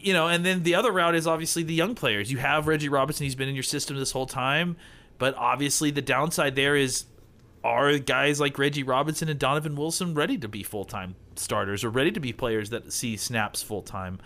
You 0.00 0.12
know, 0.12 0.28
and 0.28 0.44
then 0.44 0.62
the 0.62 0.74
other 0.74 0.92
route 0.92 1.14
is 1.16 1.26
obviously 1.26 1.62
the 1.64 1.74
young 1.74 1.94
players. 1.94 2.30
You 2.30 2.38
have 2.38 2.66
Reggie 2.68 2.88
Robinson; 2.88 3.24
he's 3.24 3.34
been 3.34 3.48
in 3.48 3.54
your 3.54 3.64
system 3.64 3.96
this 3.96 4.12
whole 4.12 4.26
time, 4.26 4.76
but 5.18 5.34
obviously 5.36 5.90
the 5.90 6.02
downside 6.02 6.54
there 6.56 6.76
is 6.76 7.04
are 7.64 7.98
guys 7.98 8.40
like 8.40 8.56
Reggie 8.58 8.84
Robinson 8.84 9.28
and 9.28 9.38
Donovan 9.38 9.74
Wilson 9.74 10.14
ready 10.14 10.38
to 10.38 10.48
be 10.48 10.62
full 10.62 10.84
time 10.84 11.16
starters 11.36 11.84
or 11.84 11.90
ready 11.90 12.10
to 12.12 12.20
be 12.20 12.32
players 12.32 12.70
that 12.70 12.92
see 12.92 13.16
snaps 13.16 13.62
full 13.62 13.82
time? 13.82 14.18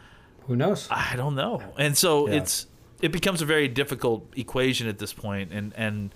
Who 0.47 0.57
knows? 0.57 0.87
I 0.91 1.15
don't 1.17 1.35
know. 1.35 1.63
And 1.79 1.97
so 1.97 2.29
Yeah. 2.29 2.35
it's 2.37 2.67
it 3.01 3.11
becomes 3.11 3.41
a 3.43 3.47
very 3.47 3.69
difficult 3.69 4.33
equation 4.37 4.87
at 4.87 4.99
this 4.99 5.13
point. 5.13 5.53
and 5.53 5.73
and 5.77 6.15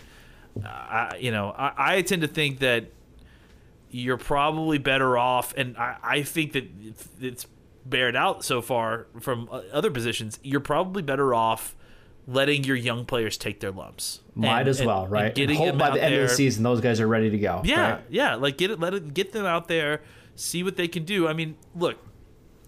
uh, 0.62 0.68
I, 0.68 1.16
you 1.21 1.30
know, 1.30 1.54
I, 1.56 1.97
I 1.97 2.02
tend 2.02 2.23
to 2.23 2.28
think 2.28 2.59
that 2.61 2.87
you're 3.90 4.16
probably 4.18 4.78
better 4.78 5.16
off 5.16 5.54
and 5.56 5.76
I, 5.76 5.97
I 6.02 6.23
think 6.23 6.52
that 6.52 6.68
it's, 6.83 7.09
it's 7.21 7.47
bared 7.85 8.16
out 8.16 8.45
so 8.45 8.61
far 8.61 9.06
from 9.21 9.49
uh, 9.50 9.62
other 9.73 9.90
positions. 9.90 10.38
You're 10.42 10.61
probably 10.61 11.02
better 11.02 11.33
off 11.35 11.75
letting 12.26 12.64
your 12.64 12.76
young 12.76 13.04
players 13.04 13.37
take 13.37 13.61
their 13.61 13.71
lumps. 13.71 14.21
Might 14.35 14.61
And- 14.61 14.68
as 14.68 14.80
and- 14.80 14.87
well, 14.88 15.06
right? 15.06 15.26
And 15.26 15.35
getting 15.35 15.56
hope 15.56 15.78
by 15.78 15.90
the 15.90 16.02
end 16.02 16.14
of 16.14 16.28
the 16.28 16.35
season, 16.35 16.62
those 16.62 16.80
guys 16.80 17.00
are 17.00 17.06
ready 17.09 17.30
to 17.30 17.38
go. 17.38 17.62
yeah, 17.64 17.90
right? 17.92 18.04
yeah. 18.09 18.35
Like 18.35 18.56
get 18.59 18.71
it, 18.71 18.80
let 18.80 18.95
it, 18.95 19.14
get 19.14 19.33
them 19.33 19.47
out 19.47 19.68
there, 19.68 20.02
see 20.35 20.62
what 20.62 20.76
they 20.76 20.88
can 20.88 21.04
do. 21.04 21.28
I 21.28 21.33
mean, 21.33 21.56
look, 21.75 21.97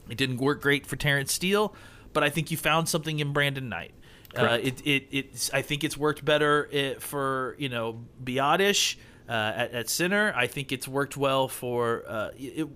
it 0.08 0.16
didn't 0.16 0.38
work 0.38 0.62
great 0.62 0.86
for 0.86 0.96
Terence 0.96 1.32
Steele, 1.32 1.74
but 2.12 2.22
I 2.22 2.30
think 2.30 2.50
you 2.50 2.56
found 2.56 2.88
something 2.88 3.18
in 3.18 3.32
Brandon 3.32 3.68
Knight. 3.68 3.92
Uh, 4.36 4.40
Correct. 4.40 4.82
it, 4.86 5.06
it, 5.10 5.50
I 5.54 5.62
think 5.62 5.82
it's 5.84 5.96
worked 5.96 6.22
better 6.24 6.68
uh 6.72 7.00
for 7.00 7.56
you 7.58 7.70
know 7.70 8.04
Biadasz 8.22 8.96
uh, 9.28 9.32
at, 9.32 9.72
at 9.72 9.88
center. 9.90 10.32
I 10.36 10.46
think 10.46 10.70
it's 10.70 10.86
worked 10.86 11.16
well 11.16 11.48
for 11.48 12.04
uh, 12.06 12.30
it. 12.36 12.68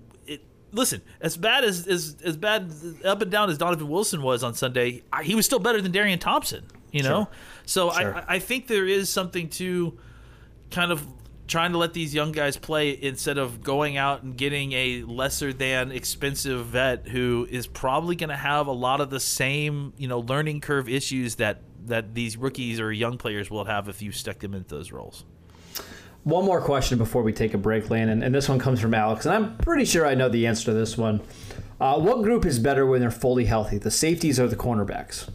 Listen, 0.73 1.03
as 1.21 1.37
bad 1.37 1.65
as 1.65 1.87
as 1.87 2.17
as 2.25 2.37
bad 2.37 2.73
up 3.05 3.21
and 3.23 3.31
down 3.31 3.51
as 3.51 3.59
Donovan 3.59 3.89
Wilson 3.89 4.23
was 4.23 4.43
on 4.43 4.55
Sunday, 4.55 5.03
I, 5.13 5.23
he 5.23 5.35
was 5.35 5.45
still 5.47 5.59
better 5.59 5.81
than 5.81 5.93
Darian 5.93 6.19
Thompson. 6.19 6.65
You 6.91 7.03
know, 7.03 7.25
Sure. 7.25 7.29
so 7.67 7.91
Sure. 7.93 8.17
I 8.17 8.37
I 8.37 8.39
think 8.39 8.67
there 8.67 8.87
is 8.87 9.09
something 9.11 9.49
to 9.51 9.99
kind 10.71 10.91
of 10.93 11.07
trying 11.47 11.73
to 11.73 11.79
let 11.79 11.93
these 11.93 12.15
young 12.15 12.33
guys 12.33 12.57
play 12.57 12.99
instead 13.03 13.37
of 13.37 13.63
going 13.63 13.97
out 13.99 14.23
and 14.23 14.37
getting 14.37 14.73
a 14.73 15.03
lesser 15.03 15.53
than 15.53 15.93
expensive 15.93 16.67
vet 16.67 17.09
who 17.09 17.47
is 17.51 17.67
probably 17.67 18.17
going 18.17 18.31
to 18.31 18.37
have 18.37 18.67
a 18.69 18.73
lot 18.73 19.01
of 19.03 19.11
the 19.11 19.21
same 19.21 19.93
you 19.99 20.09
know 20.09 20.21
learning 20.21 20.61
curve 20.61 20.89
issues 20.89 21.35
that 21.35 21.61
that 21.85 22.15
these 22.15 22.37
rookies 22.37 22.81
or 22.81 22.93
young 22.93 23.19
players 23.19 23.51
will 23.51 23.65
have 23.65 23.89
if 23.89 24.01
you 24.01 24.13
stuck 24.13 24.39
them 24.39 24.55
into 24.55 24.75
those 24.75 24.93
roles. 24.93 25.25
One 26.25 26.45
more 26.45 26.61
question 26.61 26.99
before 26.99 27.23
we 27.23 27.33
take 27.33 27.53
a 27.53 27.59
break, 27.59 27.91
Landon, 27.91 28.23
and 28.23 28.33
this 28.35 28.49
one 28.49 28.59
comes 28.61 28.81
from 28.81 28.95
Alex, 28.95 29.27
and 29.27 29.35
I'm 29.35 29.57
pretty 29.57 29.85
sure 29.85 30.07
I 30.07 30.15
know 30.15 30.29
the 30.29 30.47
answer 30.47 30.67
to 30.67 30.73
this 30.73 30.97
one. 30.97 31.21
Uh, 31.81 31.99
what 31.99 32.23
group 32.23 32.47
is 32.47 32.61
better 32.61 32.87
when 32.87 33.01
they're 33.01 33.11
fully 33.11 33.45
healthy, 33.45 33.79
the 33.79 33.91
safeties 33.91 34.39
or 34.39 34.47
the 34.47 34.55
cornerbacks? 34.55 35.29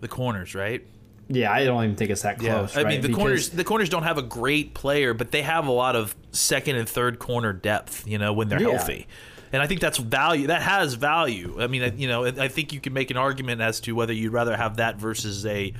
The 0.00 0.08
corners, 0.08 0.54
right? 0.54 0.86
Yeah, 1.30 1.50
I 1.52 1.64
don't 1.64 1.82
even 1.84 1.96
think 1.96 2.10
it's 2.10 2.22
that 2.22 2.38
close. 2.38 2.74
Yeah. 2.74 2.80
I 2.80 2.84
right? 2.84 2.90
mean 2.92 3.00
the 3.00 3.08
Because- 3.08 3.18
corners 3.22 3.48
the 3.50 3.64
corners 3.64 3.88
don't 3.88 4.02
have 4.02 4.18
a 4.18 4.22
great 4.22 4.74
player, 4.74 5.14
but 5.14 5.30
they 5.30 5.42
have 5.42 5.66
a 5.66 5.72
lot 5.72 5.96
of 5.96 6.14
second 6.32 6.76
and 6.76 6.88
third 6.88 7.18
corner 7.18 7.52
depth. 7.54 8.06
You 8.06 8.18
know 8.18 8.32
when 8.34 8.48
they're 8.48 8.60
Yeah. 8.62 8.70
healthy, 8.76 9.06
and 9.52 9.62
I 9.62 9.66
think 9.66 9.80
that's 9.80 9.98
value. 9.98 10.46
That 10.48 10.62
has 10.62 10.94
value. 10.94 11.56
I 11.60 11.66
mean, 11.66 11.94
you 11.98 12.08
know, 12.08 12.26
I 12.26 12.48
think 12.48 12.72
you 12.74 12.80
can 12.80 12.92
make 12.92 13.10
an 13.10 13.16
argument 13.16 13.60
as 13.62 13.80
to 13.80 13.92
whether 13.94 14.12
you'd 14.12 14.32
rather 14.32 14.56
have 14.56 14.76
that 14.76 14.96
versus 14.96 15.44
a 15.46 15.72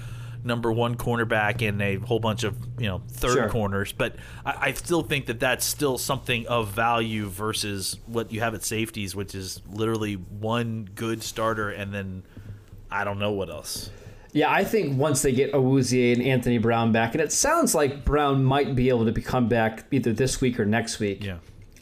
number 0.45 0.73
one 0.73 0.97
cornerback 0.97 1.67
and 1.67 1.81
a 1.83 1.97
whole 1.97 2.21
bunch 2.21 2.45
of 2.45 2.57
you 2.79 2.87
know 2.87 3.03
third 3.11 3.33
Sure. 3.35 3.49
corners. 3.49 3.93
But 3.93 4.17
I, 4.45 4.69
I 4.69 4.73
still 4.73 5.03
think 5.03 5.27
that 5.27 5.41
that's 5.41 5.65
still 5.65 5.99
something 5.99 6.47
of 6.47 6.69
value 6.71 7.29
versus 7.29 7.99
what 8.07 8.33
you 8.33 8.41
have 8.41 8.55
at 8.55 8.63
safeties, 8.65 9.15
which 9.15 9.35
is 9.35 9.61
literally 9.71 10.15
one 10.15 10.89
good 10.95 11.23
starter 11.23 11.71
and 11.71 11.93
then 11.93 12.23
I 12.91 13.05
don't 13.05 13.19
know 13.19 13.33
what 13.33 13.51
else. 13.51 13.91
Yeah, 14.33 14.51
I 14.53 14.63
think 14.65 14.99
once 14.99 15.23
they 15.23 15.33
get 15.33 15.53
Awuzie 15.53 16.13
and 16.13 16.23
Anthony 16.23 16.59
Brown 16.59 16.93
back, 16.93 17.15
and 17.15 17.21
it 17.23 17.33
sounds 17.33 17.75
like 17.75 18.05
Brown 18.05 18.45
might 18.45 18.75
be 18.75 18.91
able 18.91 19.07
to 19.07 19.13
become 19.13 19.49
back 19.49 19.85
either 19.91 20.13
this 20.13 20.41
week 20.41 20.61
or 20.61 20.67
next 20.67 20.99
week. 20.99 21.25
Yeah. 21.25 21.39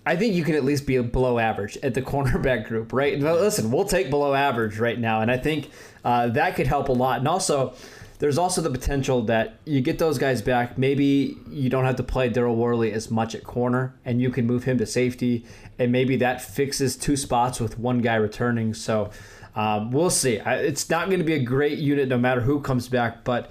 I 0.08 0.14
think 0.14 0.34
you 0.34 0.44
can 0.44 0.54
at 0.54 0.64
least 0.64 0.86
be 0.86 1.00
below 1.02 1.40
average 1.40 1.76
at 1.82 1.94
the 1.94 2.02
cornerback 2.12 2.66
group, 2.68 2.92
right? 2.92 3.18
Listen, 3.18 3.72
we'll 3.72 3.84
take 3.84 4.10
below 4.10 4.32
average 4.32 4.78
right 4.78 4.98
now, 4.98 5.20
and 5.22 5.30
I 5.30 5.36
think 5.36 5.70
uh, 6.04 6.28
that 6.28 6.54
could 6.54 6.68
help 6.68 6.88
a 6.88 6.92
lot. 6.92 7.18
And 7.18 7.26
also, 7.26 7.75
there's 8.18 8.38
also 8.38 8.61
the 8.62 8.70
potential 8.70 9.23
that 9.23 9.58
you 9.64 9.80
get 9.80 9.99
those 9.99 10.18
guys 10.18 10.40
back. 10.40 10.78
Maybe 10.78 11.37
you 11.50 11.68
don't 11.68 11.85
have 11.85 11.96
to 11.96 12.02
play 12.02 12.30
Daryl 12.30 12.56
Worley 12.56 12.92
as 12.92 13.11
much 13.11 13.35
at 13.35 13.44
corner, 13.44 13.94
and 14.04 14.20
you 14.20 14.30
can 14.30 14.46
move 14.46 14.64
him 14.64 14.78
to 14.78 14.87
safety, 14.87 15.44
and 15.78 15.92
maybe 15.92 16.16
that 16.16 16.40
fixes 16.40 16.96
two 16.96 17.16
spots 17.16 17.61
with 17.61 17.78
one 17.78 17.99
guy 17.99 18.14
returning. 18.14 18.75
So 18.75 19.11
um, 19.54 19.90
we'll 19.90 20.11
see. 20.11 20.40
It's 20.44 20.88
not 20.88 21.06
going 21.06 21.18
to 21.18 21.25
be 21.25 21.35
a 21.35 21.42
great 21.42 21.78
unit 21.78 22.08
no 22.08 22.18
matter 22.18 22.40
who 22.40 22.61
comes 22.61 22.88
back, 22.88 23.25
but 23.25 23.50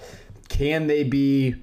can 0.49 0.87
they 0.87 1.03
be 1.03 1.55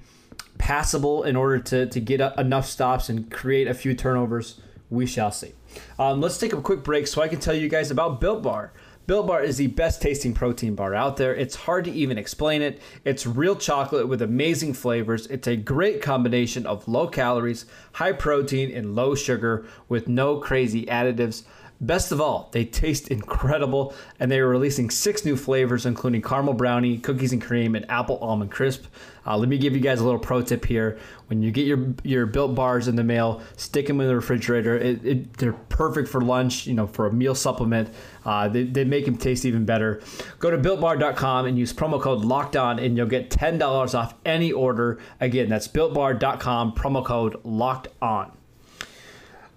passable 0.57 1.23
in 1.23 1.35
order 1.35 1.59
to, 1.59 1.85
to 1.87 1.99
get 1.99 2.21
enough 2.37 2.65
stops 2.65 3.09
and 3.09 3.29
create 3.31 3.67
a 3.67 3.73
few 3.73 3.93
turnovers? 3.93 4.61
We 4.89 5.05
shall 5.05 5.31
see. 5.31 5.53
Um, 5.97 6.21
let's 6.21 6.37
take 6.37 6.53
a 6.53 6.61
quick 6.61 6.83
break 6.83 7.07
so 7.07 7.21
I 7.21 7.27
can 7.27 7.39
tell 7.39 7.55
you 7.55 7.67
guys 7.67 7.89
about 7.89 8.21
Built 8.21 8.43
Bar. 8.43 8.73
Built 9.05 9.27
Bar 9.27 9.43
is 9.43 9.57
the 9.57 9.67
best 9.67 10.01
tasting 10.01 10.33
protein 10.33 10.75
bar 10.75 10.95
out 10.95 11.17
there. 11.17 11.35
It's 11.35 11.55
hard 11.55 11.83
to 11.85 11.91
even 11.91 12.17
explain 12.17 12.61
it. 12.61 12.81
It's 13.03 13.27
real 13.27 13.57
chocolate 13.57 14.07
with 14.07 14.21
amazing 14.21 14.75
flavors. 14.75 15.27
It's 15.27 15.47
a 15.47 15.57
great 15.57 16.01
combination 16.01 16.65
of 16.65 16.87
low 16.87 17.07
calories, 17.07 17.65
high 17.91 18.13
protein, 18.13 18.73
and 18.73 18.95
low 18.95 19.13
sugar 19.13 19.65
with 19.89 20.07
no 20.07 20.37
crazy 20.37 20.85
additives. 20.85 21.43
Best 21.81 22.13
of 22.13 22.21
all, 22.21 22.47
they 22.53 22.63
taste 22.63 23.09
incredible, 23.09 23.93
and 24.21 24.31
they 24.31 24.39
are 24.39 24.47
releasing 24.47 24.89
six 24.89 25.25
new 25.25 25.35
flavors, 25.35 25.85
including 25.85 26.21
caramel 26.21 26.53
brownie, 26.53 26.97
cookies 26.97 27.33
and 27.33 27.41
cream, 27.41 27.75
and 27.75 27.89
apple 27.91 28.19
almond 28.19 28.51
crisp. 28.51 28.85
Uh, 29.25 29.37
let 29.37 29.49
me 29.49 29.57
give 29.57 29.73
you 29.73 29.79
guys 29.79 29.99
a 29.99 30.03
little 30.03 30.19
pro 30.19 30.41
tip 30.41 30.65
here. 30.65 30.97
When 31.27 31.41
you 31.41 31.51
get 31.51 31.65
your 31.65 31.93
your 32.03 32.25
built 32.25 32.55
bars 32.55 32.87
in 32.87 32.95
the 32.95 33.03
mail, 33.03 33.41
stick 33.55 33.87
them 33.87 33.99
in 34.01 34.07
the 34.07 34.15
refrigerator. 34.15 34.77
It, 34.77 35.05
it, 35.05 35.37
they're 35.37 35.53
perfect 35.53 36.09
for 36.09 36.21
lunch, 36.21 36.67
you 36.67 36.73
know, 36.73 36.87
for 36.87 37.07
a 37.07 37.13
meal 37.13 37.35
supplement. 37.35 37.89
Uh, 38.25 38.47
they, 38.47 38.63
they 38.63 38.83
make 38.83 39.05
them 39.05 39.17
taste 39.17 39.45
even 39.45 39.65
better. 39.65 40.01
Go 40.39 40.51
to 40.51 40.57
builtbar.com 40.57 41.45
and 41.45 41.57
use 41.57 41.73
promo 41.73 42.01
code 42.01 42.23
locked 42.23 42.55
on, 42.55 42.79
and 42.79 42.97
you'll 42.97 43.07
get 43.07 43.29
$10 43.29 43.95
off 43.95 44.13
any 44.25 44.51
order. 44.51 44.99
Again, 45.19 45.49
that's 45.49 45.67
builtbar.com, 45.67 46.73
promo 46.73 47.03
code 47.03 47.39
locked 47.43 47.87
on. 48.01 48.31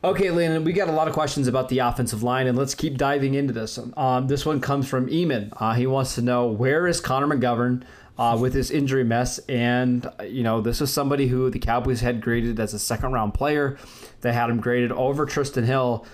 Okay, 0.04 0.30
Landon, 0.30 0.62
we 0.62 0.73
got 0.73 0.88
a 0.88 0.92
lot 0.92 1.08
of 1.08 1.14
questions 1.14 1.49
about 1.49 1.68
the 1.68 1.80
offensive 1.80 2.23
line, 2.23 2.46
and 2.46 2.56
let's 2.56 2.75
keep 2.75 2.96
diving 2.96 3.35
into 3.35 3.52
this. 3.52 3.78
Um, 3.96 4.28
this 4.28 4.46
one 4.46 4.61
comes 4.61 4.87
from 4.87 5.08
Eamon. 5.08 5.52
Uh, 5.56 5.75
he 5.75 5.87
wants 5.87 6.14
to 6.14 6.23
know 6.23 6.46
where 6.46 6.87
is 6.87 7.00
Connor 7.00 7.26
McGovern 7.26 7.82
uh, 8.18 8.37
with 8.40 8.54
his 8.54 8.70
injury 8.70 9.04
mess, 9.04 9.38
and 9.40 10.11
you 10.25 10.42
know 10.42 10.61
this 10.61 10.80
is 10.80 10.92
somebody 10.92 11.28
who 11.28 11.50
the 11.50 11.58
Cowboys 11.58 12.00
had 12.00 12.20
graded 12.20 12.58
as 12.58 12.75
a 12.75 12.78
second 12.78 13.12
round 13.12 13.35
player. 13.35 13.78
They 14.23 14.32
had 14.32 14.50
him 14.50 14.61
graded 14.61 14.92
over 14.92 15.26
Trysten 15.26 15.64
Hill. 15.64 16.06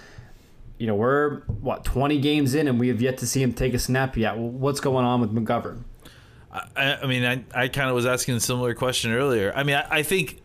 You 0.78 0.88
know 0.88 0.94
we're 0.94 1.40
what 1.60 1.84
twenty 1.84 2.18
games 2.18 2.54
in, 2.54 2.66
and 2.66 2.80
we 2.80 2.88
have 2.88 3.00
yet 3.00 3.18
to 3.18 3.26
see 3.26 3.42
him 3.42 3.52
take 3.52 3.74
a 3.74 3.78
snap 3.78 4.16
yet. 4.16 4.36
What's 4.36 4.80
going 4.80 5.04
on 5.04 5.20
with 5.20 5.32
McGovern? 5.32 5.84
I, 6.52 6.98
I 7.02 7.06
mean, 7.06 7.24
I, 7.24 7.62
I 7.62 7.68
kind 7.68 7.88
of 7.88 7.94
was 7.94 8.04
asking 8.04 8.34
a 8.34 8.40
similar 8.40 8.74
question 8.74 9.12
earlier. 9.12 9.52
I 9.54 9.62
mean, 9.62 9.76
I, 9.76 9.86
I 9.90 10.02
think 10.02 10.42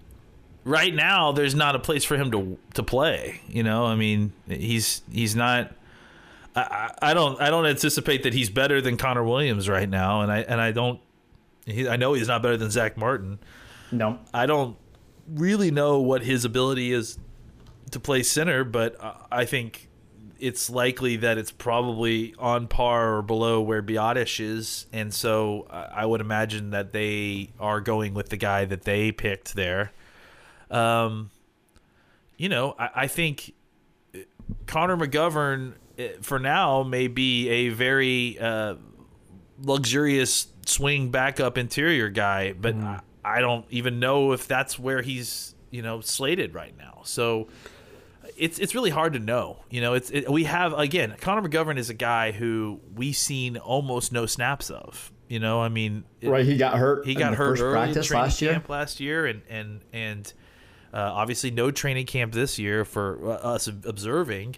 right 0.63 0.93
now 0.93 1.31
there's 1.31 1.55
not 1.55 1.75
a 1.75 1.79
place 1.79 2.03
for 2.03 2.15
him 2.15 2.31
to 2.31 2.57
to 2.75 2.83
play. 2.83 3.41
You 3.49 3.63
know, 3.63 3.85
I 3.85 3.95
mean, 3.95 4.33
he's 4.47 5.01
he's 5.11 5.35
not. 5.35 5.73
I 6.55 6.93
I 7.01 7.13
don't 7.13 7.41
I 7.41 7.49
don't 7.49 7.65
anticipate 7.65 8.23
that 8.23 8.33
he's 8.33 8.49
better 8.49 8.79
than 8.81 8.97
Connor 8.97 9.23
Williams 9.23 9.67
right 9.67 9.89
now, 9.89 10.21
and 10.21 10.31
I 10.31 10.39
and 10.39 10.61
I 10.61 10.71
don't. 10.71 10.99
He, 11.67 11.88
I 11.88 11.97
know 11.97 12.13
he's 12.13 12.27
not 12.27 12.41
better 12.41 12.57
than 12.57 12.71
Zach 12.71 12.97
Martin. 12.97 13.39
No, 13.91 14.19
I 14.33 14.45
don't 14.45 14.77
really 15.27 15.71
know 15.71 16.00
what 16.00 16.24
his 16.24 16.45
ability 16.45 16.93
is 16.93 17.19
to 17.91 18.00
play 18.00 18.24
center, 18.24 18.63
but 18.63 18.95
I 19.31 19.45
think 19.45 19.89
it's 20.39 20.69
likely 20.69 21.17
that 21.17 21.38
it's 21.38 21.51
probably 21.51 22.33
on 22.39 22.67
par 22.67 23.15
or 23.17 23.21
below 23.21 23.62
where 23.62 23.83
Biadasz 23.83 24.39
is, 24.39 24.86
and 24.93 25.13
so 25.13 25.67
I 25.69 25.88
I 26.01 26.05
would 26.05 26.21
imagine 26.21 26.71
that 26.71 26.93
they 26.93 27.51
are 27.59 27.81
going 27.81 28.13
with 28.13 28.29
the 28.29 28.38
guy 28.38 28.65
that 28.65 28.83
they 28.83 29.12
picked 29.12 29.55
there. 29.55 29.91
Um, 30.69 31.31
you 32.38 32.50
know, 32.50 32.75
I, 32.77 32.89
I 32.95 33.07
think 33.07 33.53
Connor 34.67 34.97
McGovern 34.97 35.74
eh, 35.97 36.13
for 36.21 36.39
now 36.39 36.83
may 36.83 37.07
be 37.07 37.50
a 37.50 37.69
very 37.69 38.38
uh, 38.39 38.75
luxurious 39.61 40.47
swing 40.65 41.09
backup 41.09 41.57
interior 41.57 42.09
guy, 42.09 42.53
but 42.53 42.75
I, 42.75 42.99
I 43.23 43.39
don't 43.39 43.65
even 43.69 43.99
know 43.99 44.31
if 44.33 44.47
that's 44.47 44.77
where 44.79 45.01
he's 45.01 45.55
you 45.71 45.81
know 45.81 46.01
slated 46.01 46.53
right 46.53 46.77
now. 46.77 47.01
So 47.03 47.47
it's 48.37 48.59
it's 48.59 48.75
really 48.75 48.89
hard 48.91 49.13
to 49.13 49.19
know. 49.19 49.63
You 49.69 49.81
know, 49.81 49.93
it's 49.93 50.09
it, 50.11 50.29
we 50.29 50.43
have 50.45 50.73
again 50.73 51.15
Connor 51.19 51.47
McGovern 51.47 51.77
is 51.77 51.89
a 51.89 51.93
guy 51.95 52.31
who 52.31 52.79
we've 52.95 53.15
seen 53.15 53.57
almost 53.57 54.11
no 54.11 54.25
snaps 54.25 54.69
of. 54.69 55.11
You 55.27 55.39
know, 55.39 55.59
I 55.61 55.67
mean, 55.69 56.05
it- 56.21 56.29
right? 56.29 56.45
He 56.45 56.55
got 56.57 56.77
hurt. 56.77 57.05
he 57.05 57.11
in 57.13 57.17
got 57.19 57.31
the 57.31 57.35
hurt 57.37 57.49
first 57.49 57.61
early 57.63 57.73
practice 57.73 58.07
training 58.07 58.23
last 58.23 58.41
year. 58.41 58.51
camp 58.53 58.69
last 58.69 58.99
year, 58.99 59.25
and 59.25 59.41
and 59.49 59.81
and 59.91 60.33
uh, 60.93 60.97
obviously 60.99 61.51
no 61.51 61.69
training 61.71 62.05
camp 62.05 62.31
this 62.33 62.57
year 62.57 62.85
for 62.85 63.19
uh, 63.31 63.33
us 63.55 63.67
observing. 63.67 64.55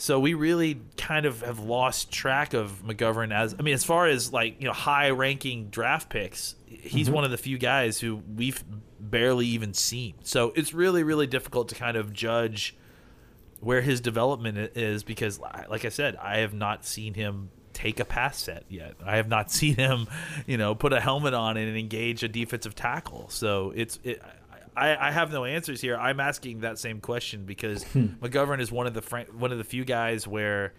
So 0.00 0.18
we 0.20 0.34
really 0.34 0.80
kind 0.96 1.26
of 1.26 1.42
have 1.42 1.58
lost 1.58 2.10
track 2.12 2.54
of 2.54 2.82
McGovern 2.86 3.32
as 3.32 3.54
I 3.58 3.62
mean, 3.62 3.74
as 3.74 3.84
far 3.84 4.06
as 4.06 4.32
like 4.32 4.60
you 4.60 4.66
know, 4.66 4.72
high 4.72 5.10
ranking 5.10 5.68
draft 5.70 6.08
picks, 6.08 6.54
he's 6.66 7.06
Mm-hmm. 7.06 7.14
one 7.14 7.24
of 7.24 7.30
the 7.30 7.36
few 7.36 7.58
guys 7.58 7.98
who 8.00 8.22
we've 8.34 8.62
barely 9.00 9.46
even 9.48 9.74
seen. 9.74 10.14
So 10.22 10.52
it's 10.54 10.72
really 10.72 11.02
really 11.02 11.26
difficult 11.26 11.68
to 11.70 11.74
kind 11.74 11.96
of 11.96 12.12
judge 12.12 12.76
where 13.60 13.80
his 13.80 14.00
development 14.00 14.56
is 14.76 15.02
because 15.02 15.40
like 15.68 15.84
I 15.84 15.88
said, 15.88 16.16
I 16.16 16.38
have 16.38 16.54
not 16.54 16.84
seen 16.84 17.14
him 17.14 17.50
take 17.72 17.98
a 18.00 18.04
pass 18.04 18.38
set 18.38 18.64
yet. 18.68 18.94
I 19.04 19.16
have 19.16 19.28
not 19.28 19.50
seen 19.58 19.74
him, 19.74 20.06
you 20.46 20.56
know, 20.56 20.74
put 20.76 20.92
a 20.92 21.00
helmet 21.00 21.34
on 21.34 21.56
and 21.56 21.76
engage 21.76 22.22
a 22.22 22.28
defensive 22.28 22.74
tackle. 22.76 23.28
So 23.30 23.72
it's 23.74 23.98
it, 24.04 24.22
I, 24.78 25.08
I 25.08 25.10
have 25.10 25.32
no 25.32 25.44
answers 25.44 25.80
here. 25.80 25.96
I'm 25.96 26.20
asking 26.20 26.60
that 26.60 26.78
same 26.78 27.00
question 27.00 27.44
because 27.44 27.82
hmm. 27.84 28.06
McGovern 28.22 28.60
is 28.60 28.70
one 28.70 28.86
of 28.86 28.94
the 28.94 29.02
fran- 29.02 29.26
one 29.38 29.52
of 29.52 29.58
the 29.58 29.64
few 29.64 29.84
guys 29.84 30.26
where 30.26 30.72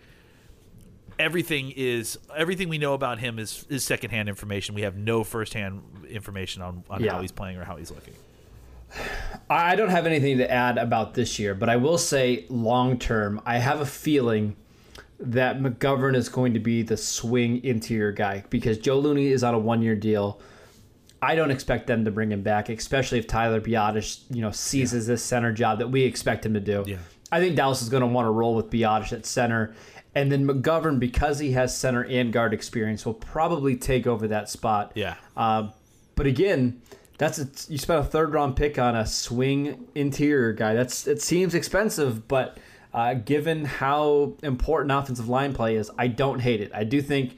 everything 1.18 1.74
is 1.76 2.18
everything 2.36 2.70
we 2.70 2.78
know 2.78 2.94
about 2.94 3.20
him 3.20 3.38
is 3.38 3.66
is 3.70 3.84
secondhand 3.84 4.30
information. 4.30 4.74
We 4.74 4.84
have 4.84 4.96
no 4.96 5.24
firsthand 5.24 5.82
information 6.10 6.62
on, 6.62 6.84
on 6.90 7.04
Yeah. 7.04 7.14
how 7.14 7.22
he's 7.22 7.32
playing 7.32 7.58
or 7.58 7.66
how 7.66 7.76
he's 7.76 7.92
looking. 7.92 8.14
I 9.50 9.76
don't 9.76 9.90
have 9.90 10.06
anything 10.08 10.40
to 10.40 10.50
add 10.50 10.78
about 10.78 11.14
this 11.14 11.38
year, 11.38 11.54
but 11.54 11.70
I 11.70 11.76
will 11.76 11.98
say 11.98 12.46
long 12.50 12.98
term, 12.98 13.42
I 13.46 13.58
have 13.58 13.82
a 13.82 13.86
feeling 13.86 14.56
that 15.20 15.60
McGovern 15.60 16.16
is 16.16 16.30
going 16.30 16.54
to 16.54 16.60
be 16.60 16.82
the 16.82 16.98
swing 16.98 17.64
interior 17.64 18.12
guy 18.12 18.46
because 18.50 18.78
Joe 18.78 18.98
Looney 19.00 19.28
is 19.28 19.44
on 19.44 19.54
a 19.54 19.60
one 19.60 19.82
year 19.82 19.96
deal. 19.96 20.40
I 21.22 21.36
don't 21.36 21.52
expect 21.52 21.88
them 21.88 22.06
to 22.06 22.12
bring 22.12 22.32
him 22.32 22.44
back, 22.44 22.70
especially 22.70 23.20
if 23.20 23.28
Tyler 23.28 23.60
Biadasz, 23.60 24.22
you 24.30 24.42
know, 24.42 24.52
seizes 24.52 25.08
this 25.08 25.24
center 25.24 25.52
job 25.52 25.80
that 25.80 25.90
we 25.90 26.04
expect 26.04 26.46
him 26.46 26.54
to 26.54 26.60
do. 26.60 26.84
Yeah. 26.88 26.98
I 27.32 27.40
think 27.40 27.56
Dallas 27.56 27.82
is 27.82 27.90
going 27.90 28.02
to 28.02 28.08
want 28.08 28.26
to 28.26 28.32
roll 28.32 28.56
with 28.56 28.70
Biadasz 28.70 29.14
at 29.14 29.26
center. 29.26 29.76
And 30.16 30.32
then 30.32 30.48
McGovern, 30.48 31.00
because 31.00 31.40
he 31.40 31.52
has 31.52 31.78
center 31.78 32.04
and 32.06 32.34
guard 32.34 32.54
experience, 32.54 33.06
will 33.06 33.14
probably 33.14 33.76
take 33.76 34.08
over 34.08 34.28
that 34.28 34.50
spot. 34.50 34.94
Yeah. 34.96 35.16
Uh, 35.38 35.70
but 36.16 36.26
again, 36.26 36.82
that's 37.20 37.38
a, 37.38 37.48
you 37.72 37.78
spent 37.78 38.00
a 38.00 38.04
third 38.04 38.34
round 38.34 38.56
pick 38.56 38.80
on 38.80 38.96
a 38.96 39.06
swing 39.06 39.88
interior 39.94 40.54
guy. 40.54 40.74
That's 40.74 41.06
it 41.06 41.22
seems 41.22 41.54
expensive, 41.54 42.28
but 42.28 42.58
uh, 42.94 43.14
given 43.14 43.66
how 43.66 44.36
important 44.42 44.92
offensive 44.92 45.30
line 45.30 45.54
play 45.54 45.76
is, 45.76 45.92
I 45.98 46.08
don't 46.08 46.40
hate 46.40 46.62
it. 46.62 46.72
I 46.74 46.86
do 46.86 47.02
think 47.02 47.38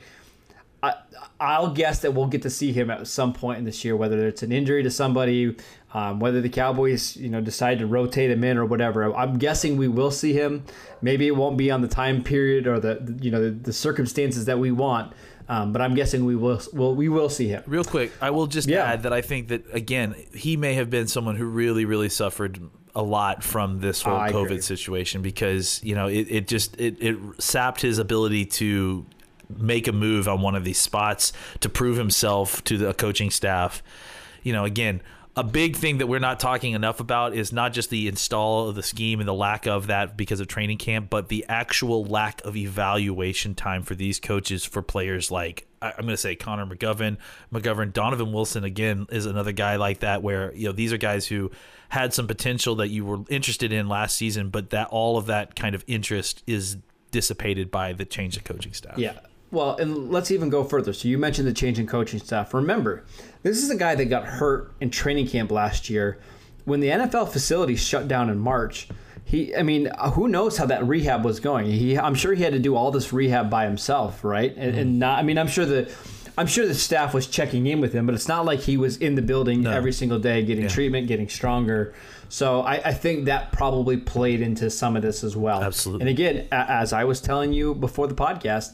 I, 0.83 0.93
I'll 1.39 1.73
guess 1.73 2.00
that 2.00 2.13
we'll 2.13 2.27
get 2.27 2.41
to 2.43 2.50
see 2.50 2.71
him 2.71 2.89
at 2.89 3.05
some 3.07 3.33
point 3.33 3.59
in 3.59 3.65
this 3.65 3.85
year, 3.85 3.95
whether 3.95 4.27
it's 4.27 4.41
an 4.43 4.51
injury 4.51 4.81
to 4.83 4.89
somebody, 4.91 5.55
um, 5.93 6.19
whether 6.19 6.41
the 6.41 6.50
Cowboys, 6.50 7.15
you 7.17 7.29
know, 7.29 7.41
decide 7.41 7.79
to 7.79 7.85
rotate 7.88 8.31
him 8.31 8.43
in 8.43 8.57
or 8.57 8.65
whatever. 8.65 9.13
I'm 9.15 9.38
guessing 9.38 9.77
we 9.77 9.88
will 9.88 10.11
see 10.11 10.33
him. 10.33 10.63
Maybe 11.01 11.27
it 11.27 11.35
won't 11.35 11.57
be 11.57 11.69
on 11.69 11.81
the 11.81 11.88
time 11.88 12.23
period 12.23 12.65
or 12.67 12.79
the, 12.79 13.17
you 13.21 13.29
know, 13.29 13.41
the, 13.43 13.51
the 13.51 13.73
circumstances 13.73 14.45
that 14.45 14.57
we 14.57 14.71
want. 14.71 15.13
Um, 15.50 15.73
but 15.73 15.81
I'm 15.81 15.95
guessing 15.95 16.23
we 16.25 16.35
will, 16.35 16.61
will 16.71 16.95
we 16.95 17.09
will 17.09 17.27
see 17.29 17.50
him. 17.50 17.63
Real 17.67 17.83
quick, 17.83 18.11
I 18.21 18.29
will 18.29 18.47
just 18.47 18.67
Yeah. 18.69 18.83
add 18.85 19.03
that 19.03 19.11
I 19.13 19.21
think 19.21 19.50
that 19.50 19.63
again, 19.73 20.15
he 20.33 20.55
may 20.55 20.75
have 20.75 20.89
been 20.89 21.07
someone 21.07 21.35
who 21.35 21.45
really, 21.45 21.83
really 21.85 22.09
suffered 22.09 22.59
a 22.95 23.01
lot 23.03 23.43
from 23.43 23.79
this 23.81 24.01
whole 24.01 24.15
I 24.17 24.31
COVID 24.31 24.45
agree. 24.45 24.61
situation 24.61 25.21
because 25.21 25.79
you 25.83 25.95
know 25.95 26.07
it, 26.07 26.27
it 26.29 26.47
just 26.47 26.77
it, 26.79 26.97
it 27.01 27.17
sapped 27.39 27.81
his 27.81 28.00
ability 28.00 28.45
to 28.45 29.05
make 29.58 29.88
a 29.88 29.91
move 29.91 30.27
on 30.27 30.41
one 30.41 30.55
of 30.55 30.63
these 30.63 30.79
spots 30.79 31.34
to 31.60 31.70
prove 31.70 31.98
himself 31.98 32.63
to 32.65 32.77
the 32.77 32.93
coaching 32.93 33.31
staff. 33.31 33.84
You 34.43 34.53
know, 34.53 34.65
again, 34.65 35.01
a 35.36 35.43
big 35.43 35.77
thing 35.77 36.00
that 36.00 36.08
we're 36.08 36.20
not 36.20 36.39
talking 36.39 36.74
enough 36.74 37.00
about 37.00 37.34
is 37.34 37.53
not 37.53 37.72
just 37.72 37.89
the 37.89 38.08
install 38.08 38.67
of 38.67 38.75
the 38.75 38.84
scheme 38.84 39.20
and 39.20 39.27
the 39.27 39.34
lack 39.34 39.65
of 39.65 39.88
that 39.88 40.17
because 40.17 40.39
of 40.41 40.48
training 40.48 40.77
camp, 40.77 41.10
but 41.10 41.29
the 41.29 41.46
actual 41.48 42.03
lack 42.03 42.43
of 42.43 42.58
evaluation 42.58 43.55
time 43.55 43.84
for 43.84 43.96
these 43.96 44.20
coaches 44.20 44.65
for 44.65 44.81
players 44.81 45.31
like 45.31 45.67
I'm 45.81 45.91
going 45.98 46.10
to 46.10 46.17
say 46.17 46.36
Connor 46.36 46.65
McGovern, 46.65 47.17
McGovern, 47.51 47.91
Donovan 47.91 48.31
Wilson 48.31 48.63
again 48.63 49.08
is 49.10 49.25
another 49.25 49.51
guy 49.51 49.77
like 49.77 50.00
that 50.00 50.22
where 50.22 50.53
you 50.53 50.67
know 50.67 50.74
these 50.74 50.93
are 50.93 50.98
guys 50.98 51.25
who 51.25 51.50
had 51.89 52.13
some 52.13 52.27
potential 52.27 52.75
that 52.75 52.89
you 52.89 53.03
were 53.03 53.20
interested 53.29 53.74
in 53.74 53.88
last 53.88 54.15
season, 54.15 54.50
but 54.50 54.70
that 54.70 54.89
all 54.89 55.17
of 55.17 55.25
that 55.25 55.55
kind 55.55 55.74
of 55.74 55.84
interest 55.88 56.43
is 56.46 56.77
dissipated 57.10 57.72
by 57.72 57.93
the 57.93 58.05
change 58.05 58.38
of 58.38 58.43
coaching 58.43 58.74
staff. 58.74 58.98
Yeah. 58.98 59.20
Well, 59.51 59.75
and 59.75 60.10
let's 60.12 60.31
even 60.31 60.50
go 60.50 60.63
further. 60.63 60.93
So 60.93 61.08
you 61.08 61.17
mentioned 61.17 61.48
the 61.48 61.53
change 61.53 61.77
in 61.77 61.86
coaching 61.88 62.20
staff. 62.20 62.53
Remember, 62.53 63.03
this 63.43 63.62
is 63.62 63.70
a 63.70 63.75
guy 63.75 63.96
that 63.96 64.05
got 64.05 64.25
hurt 64.25 64.72
in 64.79 64.89
training 64.89 65.27
camp 65.27 65.51
last 65.51 65.89
year 65.89 66.20
when 66.65 66.79
the 66.79 66.88
NFL 66.88 67.29
facility 67.29 67.75
shut 67.75 68.08
down 68.08 68.29
in 68.29 68.39
March. 68.39 68.88
He, 69.25 69.55
I 69.55 69.63
mean, 69.63 69.88
uh, 69.88 70.12
who 70.12 70.27
knows 70.27 70.58
how 70.58 70.65
that 70.67 70.86
rehab 70.86 71.24
was 71.25 71.39
going? 71.39 71.65
He, 71.72 71.98
I'm 71.98 72.15
sure 72.15 72.34
he 72.34 72.43
had 72.43 72.53
to 72.53 72.60
do 72.60 72.75
all 72.75 72.91
this 72.91 73.12
rehab 73.13 73.50
by 73.50 73.65
himself, 73.65 74.24
right? 74.24 74.53
And, 74.55 74.75
and 74.77 75.00
not, 75.00 75.20
I 75.20 75.24
mean, 75.24 75.38
I'm 75.38 75.48
sure 75.48 75.65
the, 75.65 75.91
I'm 76.38 76.48
sure 76.48 76.65
the 76.65 76.74
staff 76.74 77.13
was 77.13 77.27
checking 77.27 77.67
in 77.67 77.81
with 77.81 77.93
him, 77.93 78.05
but 78.05 78.15
it's 78.15 78.27
not 78.27 78.46
like 78.46 78.60
he 78.62 78.77
was 78.77 78.98
in 78.98 79.15
the 79.15 79.22
building 79.22 79.65
every 79.67 79.91
single 79.93 80.20
day 80.20 80.43
getting 80.43 80.63
Yeah. 80.63 80.70
treatment, 80.70 81.08
getting 81.08 81.29
stronger. 81.29 81.93
So 82.29 82.62
I, 82.62 82.75
I 82.86 82.93
think 82.93 83.25
that 83.25 83.51
probably 83.51 83.98
played 83.98 84.41
into 84.41 84.70
some 84.70 84.96
of 84.96 85.01
this 85.01 85.24
as 85.24 85.36
well. 85.36 85.62
Absolutely. 85.62 86.01
And 86.01 86.10
again, 86.10 86.48
as 86.51 86.93
I 86.93 87.03
was 87.03 87.20
telling 87.22 87.51
you 87.53 87.75
before 87.75 88.08
the 88.08 88.15
podcast, 88.15 88.74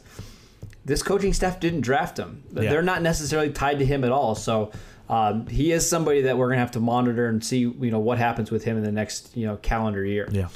this 0.88 1.04
coaching 1.04 1.34
staff 1.34 1.60
didn't 1.60 1.82
draft 1.82 2.18
him. 2.18 2.44
Yeah. 2.54 2.70
They're 2.70 2.82
not 2.82 3.02
necessarily 3.02 3.52
tied 3.52 3.80
to 3.80 3.86
him 3.86 4.04
at 4.04 4.12
all. 4.12 4.36
So 4.36 4.72
um, 5.10 5.46
he 5.48 5.72
is 5.72 5.88
somebody 5.88 6.22
that 6.22 6.38
we're 6.38 6.48
going 6.48 6.56
to 6.56 6.62
have 6.62 6.72
to 6.72 6.80
monitor 6.80 7.28
and 7.28 7.44
see, 7.44 7.60
you 7.60 7.92
know, 7.92 8.00
what 8.00 8.18
happens 8.18 8.52
with 8.52 8.64
him 8.64 8.78
in 8.78 8.84
the 8.84 8.92
next, 8.92 9.36
you 9.36 9.46
know, 9.46 9.58
calendar 9.58 10.04
year. 10.04 10.28
Yeah. 10.32 10.48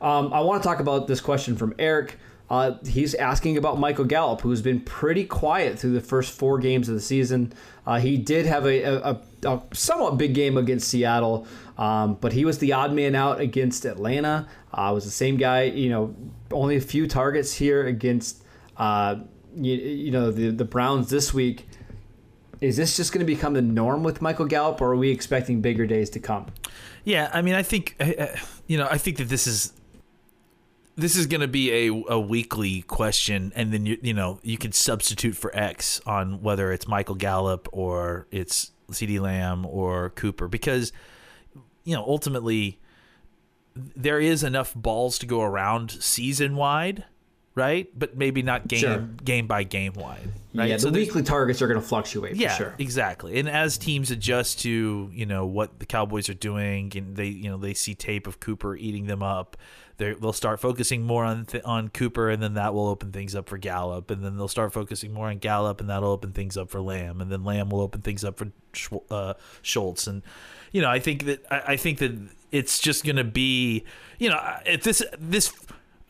Um, 0.00 0.32
I 0.32 0.40
want 0.40 0.62
to 0.62 0.68
talk 0.68 0.80
about 0.80 1.08
this 1.08 1.20
question 1.20 1.56
from 1.56 1.74
Eric. 1.78 2.18
Uh, 2.50 2.72
he's 2.86 3.14
asking 3.14 3.58
about 3.58 3.78
Michael 3.78 4.04
Gallup, 4.04 4.40
who's 4.40 4.62
been 4.62 4.80
pretty 4.80 5.24
quiet 5.24 5.78
through 5.78 5.92
the 5.92 6.00
first 6.00 6.32
four 6.32 6.58
games 6.58 6.88
of 6.88 6.94
the 6.94 7.00
season. 7.00 7.52
Uh, 7.86 7.98
he 7.98 8.16
did 8.16 8.46
have 8.46 8.66
a, 8.66 8.82
a, 8.82 8.94
a, 8.94 9.20
a 9.44 9.62
somewhat 9.72 10.16
big 10.16 10.34
game 10.34 10.56
against 10.56 10.88
Seattle, 10.88 11.46
um, 11.76 12.14
but 12.14 12.32
he 12.32 12.44
was 12.44 12.58
the 12.58 12.72
odd 12.72 12.92
man 12.92 13.14
out 13.14 13.40
against 13.40 13.84
Atlanta. 13.84 14.48
Uh, 14.72 14.90
was 14.94 15.04
the 15.04 15.10
same 15.10 15.36
guy, 15.36 15.64
you 15.64 15.90
know, 15.90 16.14
only 16.50 16.76
a 16.76 16.80
few 16.80 17.06
targets 17.06 17.52
here 17.52 17.86
against, 17.86 18.42
uh, 18.78 19.16
you, 19.64 19.76
you 19.76 20.10
know, 20.10 20.30
the 20.30 20.50
the 20.50 20.64
Browns 20.64 21.10
this 21.10 21.32
week. 21.34 21.68
Is 22.60 22.76
this 22.76 22.96
just 22.96 23.12
going 23.12 23.24
to 23.24 23.32
become 23.32 23.54
the 23.54 23.62
norm 23.62 24.02
with 24.02 24.20
Michael 24.20 24.46
Gallup, 24.46 24.80
or 24.80 24.92
are 24.92 24.96
we 24.96 25.10
expecting 25.10 25.60
bigger 25.60 25.86
days 25.86 26.10
to 26.10 26.18
come? 26.18 26.46
Yeah, 27.04 27.30
I 27.32 27.40
mean, 27.40 27.54
I 27.54 27.62
think 27.62 27.94
uh, 28.00 28.26
you 28.66 28.76
know, 28.78 28.88
I 28.90 28.98
think 28.98 29.18
that 29.18 29.28
this 29.28 29.46
is 29.46 29.72
this 30.96 31.14
is 31.14 31.26
going 31.26 31.40
to 31.40 31.48
be 31.48 31.70
a, 31.70 32.02
a 32.08 32.18
weekly 32.18 32.82
question, 32.82 33.52
and 33.54 33.72
then 33.72 33.86
you 33.86 33.98
you 34.02 34.12
know 34.12 34.40
you 34.42 34.58
can 34.58 34.72
substitute 34.72 35.36
for 35.36 35.54
X 35.56 36.00
on 36.06 36.42
whether 36.42 36.72
it's 36.72 36.88
Michael 36.88 37.14
Gallup 37.14 37.68
or 37.72 38.26
it's 38.32 38.72
CeeDee 38.90 39.20
Lamb 39.20 39.64
or 39.64 40.10
Cooper 40.10 40.48
because 40.48 40.92
you 41.84 41.94
know 41.94 42.02
ultimately 42.04 42.80
there 43.76 44.20
is 44.20 44.42
enough 44.42 44.74
balls 44.74 45.18
to 45.18 45.26
go 45.26 45.42
around 45.42 45.90
season 45.90 46.56
wide, 46.56 47.04
right? 47.58 47.86
But 47.98 48.16
maybe 48.16 48.42
not 48.42 48.68
game 48.68 48.80
Sure. 48.80 48.98
game 49.24 49.46
by 49.46 49.64
game 49.64 49.92
wide. 49.94 50.30
Right? 50.54 50.70
Yeah, 50.70 50.76
the 50.76 50.80
So 50.82 50.90
weekly 50.90 51.22
targets 51.22 51.60
are 51.60 51.66
going 51.68 51.80
to 51.80 51.86
fluctuate 51.86 52.36
yeah, 52.36 52.52
for 52.56 52.62
sure. 52.64 52.74
exactly. 52.78 53.38
And 53.38 53.48
as 53.48 53.76
teams 53.76 54.10
adjust 54.10 54.60
to 54.60 55.10
you 55.12 55.26
know 55.26 55.44
what 55.44 55.78
the 55.78 55.86
Cowboys 55.86 56.28
are 56.28 56.34
doing, 56.34 56.92
and 56.96 57.16
they 57.16 57.26
you 57.26 57.50
know 57.50 57.58
they 57.58 57.74
see 57.74 57.94
tape 57.94 58.26
of 58.26 58.40
Cooper 58.40 58.74
eating 58.76 59.06
them 59.06 59.22
up, 59.22 59.56
they 59.98 60.14
they'll 60.14 60.32
start 60.32 60.58
focusing 60.60 61.02
more 61.02 61.24
on 61.24 61.44
th- 61.44 61.62
on 61.64 61.88
Cooper, 61.88 62.30
and 62.30 62.42
then 62.42 62.54
that 62.54 62.72
will 62.72 62.86
open 62.88 63.12
things 63.12 63.34
up 63.34 63.48
for 63.48 63.58
Gallup, 63.58 64.10
and 64.10 64.24
then 64.24 64.36
they'll 64.36 64.48
start 64.48 64.72
focusing 64.72 65.12
more 65.12 65.28
on 65.28 65.38
Gallup, 65.38 65.80
and 65.80 65.90
that'll 65.90 66.10
open 66.10 66.32
things 66.32 66.56
up 66.56 66.70
for 66.70 66.80
Lamb, 66.80 67.20
and 67.20 67.30
then 67.30 67.44
Lamb 67.44 67.68
will 67.68 67.80
open 67.80 68.00
things 68.00 68.24
up 68.24 68.38
for 68.38 68.48
Sch- 68.72 68.88
uh, 69.10 69.34
Schultz, 69.62 70.06
and 70.06 70.22
you 70.72 70.80
know 70.80 70.88
I 70.90 70.98
think 70.98 71.24
that 71.26 71.44
I, 71.50 71.72
I 71.72 71.76
think 71.76 71.98
that 71.98 72.16
it's 72.50 72.78
just 72.78 73.04
gonna 73.04 73.22
be 73.24 73.84
you 74.18 74.30
know 74.30 74.40
if 74.64 74.82
this 74.82 75.02
this. 75.18 75.52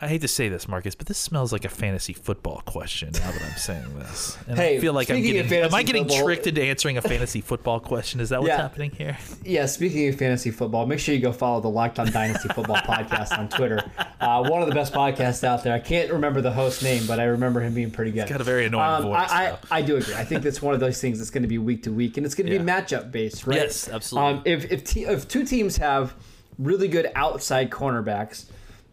I 0.01 0.07
hate 0.07 0.21
to 0.21 0.29
say 0.29 0.49
this, 0.49 0.69
Marcus, 0.69 0.95
but 0.95 1.09
this 1.09 1.19
smells 1.19 1.53
like 1.53 1.65
a 1.65 1.69
fantasy 1.69 2.13
football 2.13 2.63
question. 2.65 3.11
Now 3.15 3.33
that 3.33 3.43
I'm 3.43 3.57
saying 3.59 3.99
this, 3.99 4.39
and 4.47 4.57
Hey, 4.57 4.77
I 4.77 4.81
feel 4.81 4.93
like 4.93 5.11
I'm 5.11 5.21
getting. 5.21 5.53
Am 5.65 5.75
I 5.75 5.83
getting 5.83 6.05
football- 6.05 6.25
tricked 6.25 6.47
into 6.47 6.63
answering 6.63 6.97
a 6.99 7.03
fantasy 7.03 7.41
football 7.41 7.81
question? 7.81 8.21
Is 8.21 8.29
that 8.29 8.41
what's 8.41 8.51
Yeah. 8.51 8.59
happening 8.59 8.93
here? 8.93 9.17
Yeah, 9.45 9.67
speaking 9.67 10.09
of 10.09 10.15
fantasy 10.15 10.53
football, 10.53 10.87
make 10.87 11.01
sure 11.01 11.17
you 11.17 11.21
go 11.21 11.33
follow 11.33 11.61
the 11.61 11.69
Locked 11.71 11.99
On 11.99 12.07
Dynasty 12.13 12.49
Football 12.49 12.77
podcast 12.77 13.37
on 13.37 13.49
Twitter. 13.49 13.83
Uh, 14.21 14.47
one 14.49 14.63
of 14.63 14.69
the 14.69 14.75
best 14.75 14.93
podcasts 14.93 15.43
out 15.43 15.65
there. 15.65 15.75
I 15.75 15.81
can't 15.81 16.13
remember 16.13 16.41
the 16.43 16.53
host 16.53 16.81
name, 16.85 17.05
but 17.09 17.19
I 17.19 17.25
remember 17.25 17.61
him 17.61 17.75
being 17.75 17.91
pretty 17.91 18.13
good. 18.13 18.29
got 18.29 18.41
a 18.41 18.45
very 18.45 18.67
annoying 18.67 18.89
Um, 18.99 19.03
voice, 19.03 19.29
I. 19.29 19.51
I, 19.71 19.79
I 19.79 19.83
do 19.83 19.97
agree. 19.97 20.15
I 20.15 20.23
think 20.25 20.45
that's 20.45 20.63
one 20.63 20.75
of 20.75 20.81
those 20.81 21.01
things 21.01 21.19
that's 21.19 21.31
going 21.31 21.43
to 21.43 21.49
be 21.49 21.59
week 21.59 21.83
to 21.85 21.91
week, 21.93 22.17
and 22.17 22.25
it's 22.25 22.37
going 22.37 22.47
to 22.47 22.53
Yeah. 22.53 22.59
be 22.59 22.65
matchup 22.65 23.11
based, 23.11 23.49
right? 23.49 23.57
Yes, 23.57 23.89
absolutely. 23.89 24.31
Um, 24.35 24.43
if 24.45 24.71
if, 24.71 24.85
te- 24.85 25.07
if 25.07 25.27
two 25.27 25.45
teams 25.45 25.79
have 25.79 26.15
really 26.57 26.87
good 26.87 27.11
outside 27.17 27.71
cornerbacks, 27.71 28.45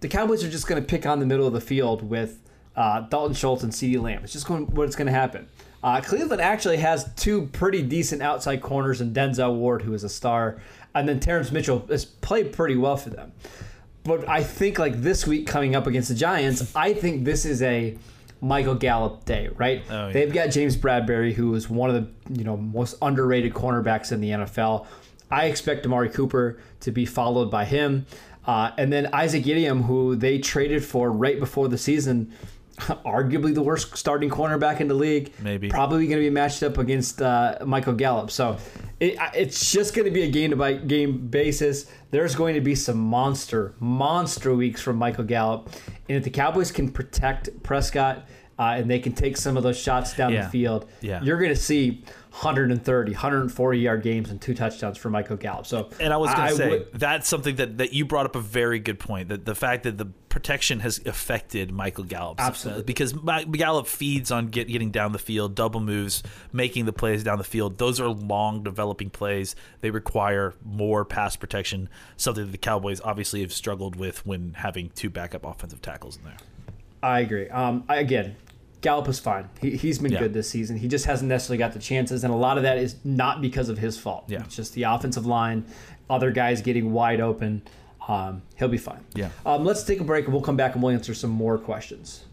the 0.05 0.09
Cowboys 0.09 0.43
are 0.43 0.51
just 0.51 0.67
going 0.67 0.79
to 0.79 0.87
pick 0.87 1.07
on 1.07 1.19
the 1.19 1.25
middle 1.25 1.47
of 1.47 1.53
the 1.53 1.59
field 1.59 2.07
with 2.07 2.39
uh, 2.75 3.01
Dalton 3.01 3.33
Schultz 3.33 3.63
and 3.63 3.73
CeeDee 3.73 3.99
Lamb. 3.99 4.23
It's 4.23 4.33
just 4.33 4.45
going 4.45 4.67
what's 4.67 4.95
going 4.95 5.07
to 5.07 5.11
happen. 5.11 5.47
Uh, 5.83 5.99
Cleveland 5.99 6.43
actually 6.43 6.77
has 6.77 7.11
two 7.15 7.47
pretty 7.47 7.81
decent 7.81 8.21
outside 8.21 8.61
corners 8.61 9.01
and 9.01 9.15
Denzel 9.15 9.55
Ward, 9.55 9.81
who 9.81 9.95
is 9.95 10.03
a 10.03 10.09
star, 10.09 10.61
and 10.93 11.09
then 11.09 11.19
Terrance 11.19 11.51
Mitchell 11.51 11.83
has 11.89 12.05
played 12.05 12.53
pretty 12.53 12.75
well 12.75 12.97
for 12.97 13.09
them. 13.09 13.31
But 14.03 14.29
I 14.29 14.43
think 14.43 14.77
like 14.77 15.01
this 15.01 15.25
week 15.25 15.47
coming 15.47 15.75
up 15.75 15.87
against 15.87 16.09
the 16.09 16.15
Giants, 16.15 16.75
I 16.75 16.93
think 16.93 17.25
this 17.25 17.43
is 17.43 17.63
a 17.63 17.97
Michael 18.41 18.75
Gallup 18.75 19.25
day, 19.25 19.49
right? 19.55 19.81
Oh, 19.89 20.05
yeah. 20.05 20.13
They've 20.13 20.31
got 20.31 20.51
James 20.51 20.77
Bradberry, 20.77 21.33
who 21.33 21.55
is 21.55 21.67
one 21.67 21.89
of 21.89 21.95
the 21.95 22.37
you 22.37 22.43
know 22.43 22.57
most 22.57 22.95
underrated 23.01 23.55
cornerbacks 23.55 24.11
in 24.11 24.21
the 24.21 24.29
NFL. 24.29 24.85
I 25.31 25.45
expect 25.45 25.83
Amari 25.83 26.09
Cooper 26.09 26.59
to 26.81 26.91
be 26.91 27.07
followed 27.07 27.49
by 27.49 27.65
him, 27.65 28.05
uh, 28.47 28.71
and 28.77 28.91
then 28.91 29.10
Isaac 29.13 29.43
Yiadom, 29.43 29.86
who 29.86 30.15
they 30.15 30.39
traded 30.39 30.84
for 30.84 31.12
right 31.12 31.39
before 31.39 31.67
the 31.67 31.77
season, 31.77 32.34
arguably 32.77 33.53
the 33.53 33.63
worst 33.63 33.95
starting 33.97 34.29
cornerback 34.29 34.81
in 34.81 34.88
the 34.88 34.93
league. 34.93 35.34
Maybe. 35.41 35.69
probably 35.69 36.08
going 36.08 36.19
to 36.19 36.25
be 36.25 36.29
matched 36.29 36.62
up 36.62 36.77
against 36.77 37.21
uh, 37.21 37.58
Michael 37.65 37.93
Gallup. 37.93 38.31
So 38.31 38.58
it, 38.99 39.17
it's 39.34 39.71
just 39.71 39.93
going 39.93 40.05
to 40.05 40.12
be 40.12 40.23
a 40.23 40.29
game 40.29 40.49
to 40.49 40.55
by 40.55 40.73
game 40.73 41.27
basis. 41.27 41.89
There's 42.12 42.36
going 42.36 42.55
to 42.55 42.62
be 42.62 42.75
some 42.75 42.97
monster, 42.97 43.73
monster 43.79 44.53
weeks 44.53 44.81
from 44.81 44.97
Michael 44.97 45.23
Gallup, 45.23 45.69
and 46.10 46.17
if 46.17 46.23
the 46.23 46.29
Cowboys 46.29 46.71
can 46.71 46.91
protect 46.91 47.63
Prescott 47.63 48.27
uh, 48.57 48.75
and 48.77 48.89
they 48.89 48.99
can 48.99 49.13
take 49.13 49.35
some 49.37 49.57
of 49.57 49.63
those 49.63 49.77
shots 49.77 50.15
down 50.15 50.31
Yeah. 50.33 50.43
the 50.45 50.49
field, 50.49 50.87
Yeah. 51.01 51.21
you're 51.23 51.37
going 51.37 51.49
to 51.53 51.55
see 51.55 52.03
130, 52.31 53.11
140 53.13 53.79
yard 53.79 54.03
games 54.03 54.29
and 54.29 54.41
two 54.41 54.53
touchdowns 54.53 54.97
for 54.97 55.09
Michael 55.09 55.37
Gallup. 55.37 55.65
So, 55.65 55.89
And 55.99 56.13
I 56.13 56.17
was 56.17 56.33
going 56.33 56.49
to 56.49 56.55
say 56.55 56.69
would- 56.69 56.87
that's 56.93 57.27
something 57.27 57.55
that, 57.55 57.77
that 57.77 57.93
you 57.93 58.05
brought 58.05 58.25
up 58.25 58.35
a 58.35 58.41
very 58.41 58.79
good 58.79 58.99
point. 58.99 59.29
That 59.29 59.45
the 59.45 59.55
fact 59.55 59.83
that 59.83 59.97
the 59.97 60.05
protection 60.29 60.81
has 60.81 60.99
affected 61.05 61.71
Michael 61.71 62.03
Gallup 62.03 62.41
Absolutely. 62.41 62.83
because 62.83 63.13
Mi- 63.15 63.45
Gallup 63.45 63.87
feeds 63.87 64.31
on 64.31 64.47
get, 64.47 64.67
getting 64.67 64.91
down 64.91 65.13
the 65.13 65.19
field, 65.19 65.55
double 65.55 65.79
moves, 65.79 66.23
making 66.51 66.85
the 66.85 66.93
plays 66.93 67.23
down 67.23 67.37
the 67.37 67.43
field. 67.45 67.77
Those 67.77 68.01
are 68.01 68.09
long 68.09 68.63
developing 68.63 69.09
plays. 69.09 69.55
They 69.81 69.91
require 69.91 70.53
more 70.63 71.05
pass 71.05 71.35
protection. 71.37 71.87
Something 72.17 72.45
that 72.47 72.51
the 72.51 72.57
Cowboys 72.57 72.99
obviously 73.01 73.41
have 73.41 73.53
struggled 73.53 73.95
with 73.95 74.25
when 74.25 74.53
having 74.57 74.89
two 74.89 75.09
backup 75.09 75.45
offensive 75.45 75.81
tackles 75.81 76.17
in 76.17 76.23
there. 76.25 76.37
I 77.05 77.19
agree. 77.19 77.47
Um, 77.49 77.83
I, 77.87 77.97
again, 77.97 78.35
Gallup 78.81 79.07
is 79.07 79.19
fine. 79.19 79.49
He, 79.61 79.77
he's 79.77 79.99
been 79.99 80.11
Yeah. 80.11 80.19
good 80.19 80.33
this 80.33 80.49
season. 80.49 80.77
He 80.77 80.87
just 80.87 81.05
hasn't 81.05 81.29
necessarily 81.29 81.59
got 81.59 81.73
the 81.73 81.79
chances, 81.79 82.23
and 82.23 82.33
a 82.33 82.35
lot 82.35 82.57
of 82.57 82.63
that 82.63 82.77
is 82.79 82.95
not 83.03 83.41
because 83.41 83.69
of 83.69 83.77
his 83.77 83.97
fault. 83.97 84.25
Yeah. 84.27 84.39
It's 84.43 84.55
just 84.55 84.73
the 84.73 84.83
offensive 84.83 85.25
line, 85.25 85.65
other 86.09 86.31
guys 86.31 86.61
getting 86.61 86.91
wide 86.93 87.21
open. 87.21 87.61
Um, 88.07 88.41
he'll 88.55 88.67
be 88.67 88.77
fine. 88.77 89.03
Yeah. 89.13 89.29
Um, 89.45 89.65
let's 89.65 89.83
take 89.83 89.99
a 89.99 90.03
break, 90.03 90.25
and 90.25 90.33
we'll 90.33 90.43
come 90.43 90.57
back 90.57 90.73
and 90.73 90.81
we'll 90.83 90.93
answer 90.93 91.13
some 91.13 91.29
more 91.31 91.57
questions. 91.59 92.25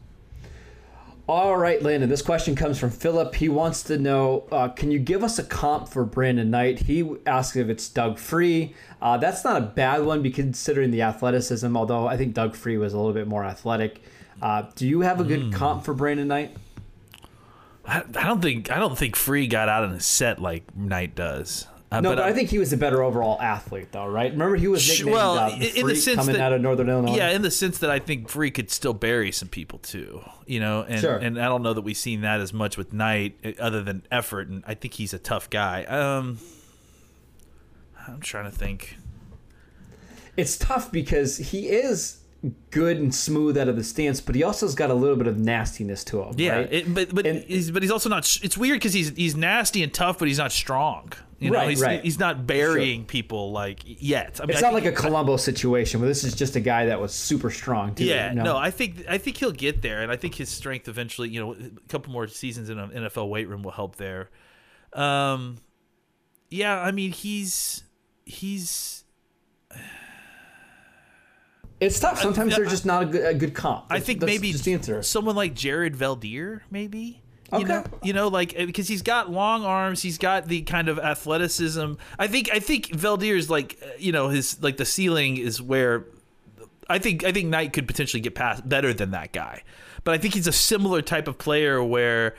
All 1.28 1.56
right, 1.56 1.80
Landon. 1.82 2.08
This 2.08 2.20
question 2.20 2.56
comes 2.56 2.78
from 2.78 2.90
Philip. 2.90 3.34
He 3.36 3.48
wants 3.48 3.82
to 3.84 3.96
know: 3.98 4.44
uh, 4.50 4.68
Can 4.68 4.90
you 4.90 4.98
give 4.98 5.22
us 5.22 5.38
a 5.38 5.44
comp 5.44 5.88
for 5.88 6.04
Brandon 6.04 6.50
Knight? 6.50 6.80
He 6.80 7.08
asks 7.26 7.56
if 7.56 7.68
it's 7.68 7.88
Doug 7.88 8.18
Free. 8.18 8.74
Uh, 9.00 9.16
that's 9.18 9.44
not 9.44 9.56
a 9.56 9.64
bad 9.64 10.04
one, 10.04 10.28
considering 10.32 10.90
the 10.90 11.02
athleticism. 11.02 11.76
Although 11.76 12.06
I 12.08 12.16
think 12.16 12.34
Doug 12.34 12.56
Free 12.56 12.76
was 12.76 12.92
a 12.92 12.96
little 12.98 13.12
bit 13.12 13.28
more 13.28 13.44
athletic. 13.44 14.02
Uh, 14.42 14.64
do 14.74 14.86
you 14.88 15.00
have 15.02 15.20
a 15.20 15.24
good 15.24 15.40
Hmm. 15.44 15.50
comp 15.52 15.84
for 15.84 15.94
Brandon 15.94 16.26
Knight? 16.28 16.56
I, 17.86 17.98
I 18.16 18.26
don't 18.26 18.42
think 18.42 18.70
I 18.70 18.78
don't 18.78 18.98
think 18.98 19.16
Free 19.16 19.46
got 19.46 19.68
out 19.68 19.84
in 19.84 19.90
a 19.92 20.00
set 20.00 20.40
like 20.40 20.76
Knight 20.76 21.14
does. 21.14 21.66
Uh, 21.90 22.00
No, 22.00 22.10
but, 22.10 22.20
I 22.20 22.30
uh, 22.30 22.34
think 22.34 22.48
he 22.48 22.58
was 22.58 22.72
a 22.72 22.76
better 22.78 23.02
overall 23.02 23.40
athlete, 23.40 23.88
though, 23.92 24.06
right? 24.06 24.32
Remember, 24.32 24.56
he 24.56 24.66
was 24.66 24.88
nicknamed 24.88 25.12
well, 25.14 25.38
uh, 25.38 25.50
in- 25.50 25.58
the 25.60 25.80
in 25.80 25.86
the 25.86 25.94
sense 25.96 26.16
coming 26.16 26.34
that- 26.36 26.40
out 26.40 26.52
of 26.54 26.60
Northern 26.62 26.88
Illinois. 26.88 27.16
Yeah, 27.16 27.30
in 27.30 27.42
the 27.42 27.50
sense 27.50 27.78
that 27.78 27.90
I 27.90 27.98
think 27.98 28.28
Free 28.30 28.50
could 28.50 28.70
still 28.70 28.94
bury 28.94 29.30
some 29.30 29.48
people 29.48 29.78
too, 29.78 30.22
you 30.46 30.58
know, 30.58 30.82
and 30.88 31.00
Sure. 31.00 31.16
and 31.16 31.38
I 31.40 31.44
don't 31.46 31.62
know 31.62 31.74
that 31.74 31.82
we've 31.82 31.96
seen 31.96 32.22
that 32.22 32.40
as 32.40 32.52
much 32.52 32.76
with 32.78 32.92
Knight, 32.94 33.36
eh, 33.44 33.52
other 33.60 33.82
than 33.82 34.06
effort, 34.10 34.48
and 34.48 34.64
I 34.66 34.74
think 34.74 34.94
he's 34.94 35.12
a 35.12 35.18
tough 35.18 35.50
guy. 35.50 35.84
Um, 35.84 36.38
I'm 38.08 38.20
trying 38.20 38.50
to 38.50 38.56
think. 38.56 38.96
it's 40.36 40.56
tough 40.56 40.90
because 40.90 41.36
he 41.36 41.68
is 41.68 42.21
good 42.70 42.96
and 42.96 43.14
smooth 43.14 43.56
out 43.56 43.68
of 43.68 43.76
the 43.76 43.84
stance, 43.84 44.20
but 44.20 44.34
he 44.34 44.42
also 44.42 44.66
has 44.66 44.74
got 44.74 44.90
a 44.90 44.94
little 44.94 45.16
bit 45.16 45.26
of 45.28 45.38
nastiness 45.38 46.02
to 46.04 46.22
him. 46.22 46.34
Yeah, 46.38 46.56
right? 46.56 46.72
it, 46.72 46.94
but 46.94 47.14
but 47.14 47.26
And- 47.26 47.44
he's 47.44 47.70
but 47.70 47.82
he's 47.82 47.90
also 47.92 48.08
not. 48.08 48.38
It's 48.42 48.58
weird 48.58 48.76
because 48.80 48.92
he's 48.92 49.10
he's 49.10 49.36
nasty 49.36 49.82
and 49.82 49.92
tough, 49.94 50.18
but 50.18 50.26
he's 50.28 50.38
not 50.38 50.50
strong. 50.52 51.12
You 51.38 51.50
know, 51.50 51.58
Right, 51.58 51.70
he's 51.70 51.80
right. 51.80 52.02
he's 52.04 52.20
not 52.20 52.46
burying 52.46 53.04
people 53.04 53.50
like 53.50 53.80
yet. 53.84 54.38
I 54.40 54.46
mean, 54.46 54.50
it's 54.54 54.62
I 54.62 54.66
not 54.68 54.74
like 54.74 54.84
a 54.84 54.92
Colombo 54.92 55.36
situation 55.36 55.98
where 56.00 56.08
this 56.08 56.22
is 56.22 56.36
just 56.36 56.54
a 56.54 56.60
guy 56.60 56.86
that 56.86 57.00
was 57.00 57.12
super 57.12 57.50
strong. 57.50 57.96
Too, 57.96 58.04
Yeah, 58.04 58.28
you 58.30 58.36
know? 58.36 58.44
no, 58.44 58.56
I 58.56 58.70
think 58.70 59.04
I 59.08 59.18
think 59.18 59.38
he'll 59.38 59.50
get 59.50 59.82
there, 59.82 60.02
and 60.02 60.12
I 60.12 60.16
think 60.16 60.36
his 60.36 60.48
strength 60.48 60.86
eventually, 60.86 61.30
you 61.30 61.40
know, 61.40 61.54
a 61.54 61.88
couple 61.88 62.12
more 62.12 62.28
seasons 62.28 62.70
in 62.70 62.78
an 62.78 62.90
NFL 62.90 63.28
weight 63.28 63.48
room 63.48 63.62
will 63.64 63.72
help 63.72 63.96
there. 63.96 64.30
Um, 64.92 65.58
yeah, 66.48 66.78
I 66.80 66.90
mean 66.92 67.10
he's 67.12 67.82
he's. 68.24 69.02
It's 71.82 71.98
tough. 71.98 72.20
Sometimes 72.20 72.54
I- 72.54 72.58
they're 72.58 72.66
just 72.66 72.86
not 72.86 73.02
a 73.02 73.06
good, 73.06 73.24
a 73.26 73.34
good 73.34 73.54
comp. 73.54 73.86
I 73.90 73.98
think 74.00 74.20
That's 74.20 74.30
maybe 74.32 74.52
just 74.52 74.64
the 74.64 74.74
answer. 74.74 75.02
someone 75.02 75.34
like 75.36 75.54
Jared 75.54 75.94
Veldheer, 75.96 76.60
maybe. 76.70 77.20
You 77.52 77.58
Okay. 77.58 77.68
know, 77.68 77.84
you 78.02 78.12
know, 78.14 78.28
like 78.28 78.54
uh, 78.58 78.64
because 78.66 78.88
he's 78.88 79.02
got 79.02 79.30
long 79.30 79.64
arms, 79.64 80.00
he's 80.00 80.16
got 80.16 80.46
the 80.48 80.62
kind 80.62 80.88
of 80.88 80.98
athleticism. 80.98 81.94
I 82.18 82.26
think 82.26 82.48
I 82.52 82.60
think 82.60 82.86
Veldheer's 82.88 83.50
like 83.50 83.78
uh, 83.82 83.88
you 83.98 84.12
know 84.12 84.28
his 84.28 84.62
like 84.62 84.76
the 84.78 84.84
ceiling 84.86 85.36
is 85.36 85.60
where 85.60 86.06
I 86.88 86.98
think 86.98 87.24
I 87.24 87.32
think 87.32 87.48
Knight 87.48 87.72
could 87.74 87.86
potentially 87.86 88.20
get 88.22 88.34
past 88.34 88.66
better 88.68 88.94
than 88.94 89.10
that 89.10 89.32
guy. 89.32 89.64
But 90.04 90.14
I 90.14 90.18
think 90.18 90.32
he's 90.34 90.46
a 90.46 90.52
similar 90.52 91.02
type 91.02 91.28
of 91.28 91.36
player 91.36 91.82
where 91.84 92.34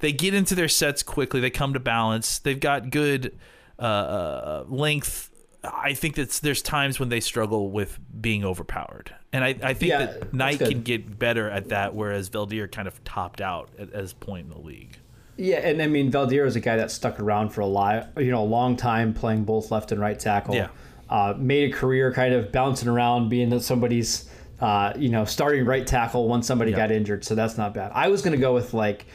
they 0.00 0.10
get 0.12 0.34
into 0.34 0.54
their 0.56 0.68
sets 0.68 1.02
quickly, 1.02 1.40
they 1.40 1.48
come 1.50 1.72
to 1.72 1.80
balance, 1.80 2.38
they've 2.40 2.58
got 2.58 2.90
good 2.90 3.38
uh, 3.78 3.82
uh, 3.82 4.64
length. 4.68 5.30
I 5.64 5.94
think 5.94 6.14
that 6.16 6.30
there's 6.42 6.62
times 6.62 7.00
when 7.00 7.08
they 7.08 7.20
struggle 7.20 7.70
with 7.70 7.98
being 8.20 8.44
overpowered, 8.44 9.14
and 9.32 9.44
I, 9.44 9.56
I 9.62 9.74
think 9.74 9.90
Yeah, 9.90 10.06
that 10.06 10.34
Knight 10.34 10.58
can 10.58 10.82
get 10.82 11.18
better 11.18 11.50
at 11.50 11.70
that, 11.70 11.94
whereas 11.94 12.30
Veldheer 12.30 12.70
kind 12.70 12.86
of 12.86 13.02
topped 13.04 13.40
out 13.40 13.70
at, 13.78 13.92
at 13.92 14.20
point 14.20 14.46
in 14.46 14.50
the 14.50 14.60
league. 14.60 14.96
Yeah, 15.36 15.58
and 15.58 15.82
I 15.82 15.86
mean 15.86 16.10
Veldheer 16.10 16.46
is 16.46 16.56
a 16.56 16.60
guy 16.60 16.76
that 16.76 16.90
stuck 16.90 17.20
around 17.20 17.50
for 17.50 17.60
a 17.60 17.66
lot, 17.66 18.08
you 18.16 18.30
know, 18.30 18.42
a 18.42 18.44
long 18.44 18.76
time 18.76 19.12
playing 19.12 19.44
both 19.44 19.70
left 19.70 19.92
and 19.92 20.00
right 20.00 20.18
tackle. 20.18 20.54
Yeah. 20.54 20.68
Uh, 21.08 21.34
made 21.36 21.72
a 21.72 21.76
career 21.76 22.12
kind 22.12 22.34
of 22.34 22.50
bouncing 22.50 22.88
around, 22.88 23.28
being 23.28 23.60
somebody's, 23.60 24.28
uh, 24.60 24.92
you 24.96 25.08
know, 25.08 25.24
starting 25.24 25.64
right 25.64 25.86
tackle 25.86 26.26
once 26.26 26.46
somebody 26.46 26.70
Yeah. 26.70 26.78
got 26.78 26.90
injured. 26.90 27.24
So 27.24 27.34
that's 27.34 27.56
not 27.58 27.74
bad. 27.74 27.92
I 27.94 28.08
was 28.08 28.22
going 28.22 28.32
to 28.32 28.40
go 28.40 28.54
with 28.54 28.74
like 28.74 29.06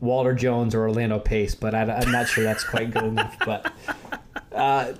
Walter 0.00 0.32
Jones 0.32 0.74
or 0.74 0.82
Orlando 0.82 1.18
Pace, 1.18 1.54
but 1.54 1.74
I, 1.74 1.82
am 1.82 2.12
not 2.12 2.28
sure 2.28 2.44
that's 2.44 2.64
quite 2.64 2.92
good 2.92 3.04
enough. 3.04 3.36
But 3.44 3.72
uh, 4.52 4.92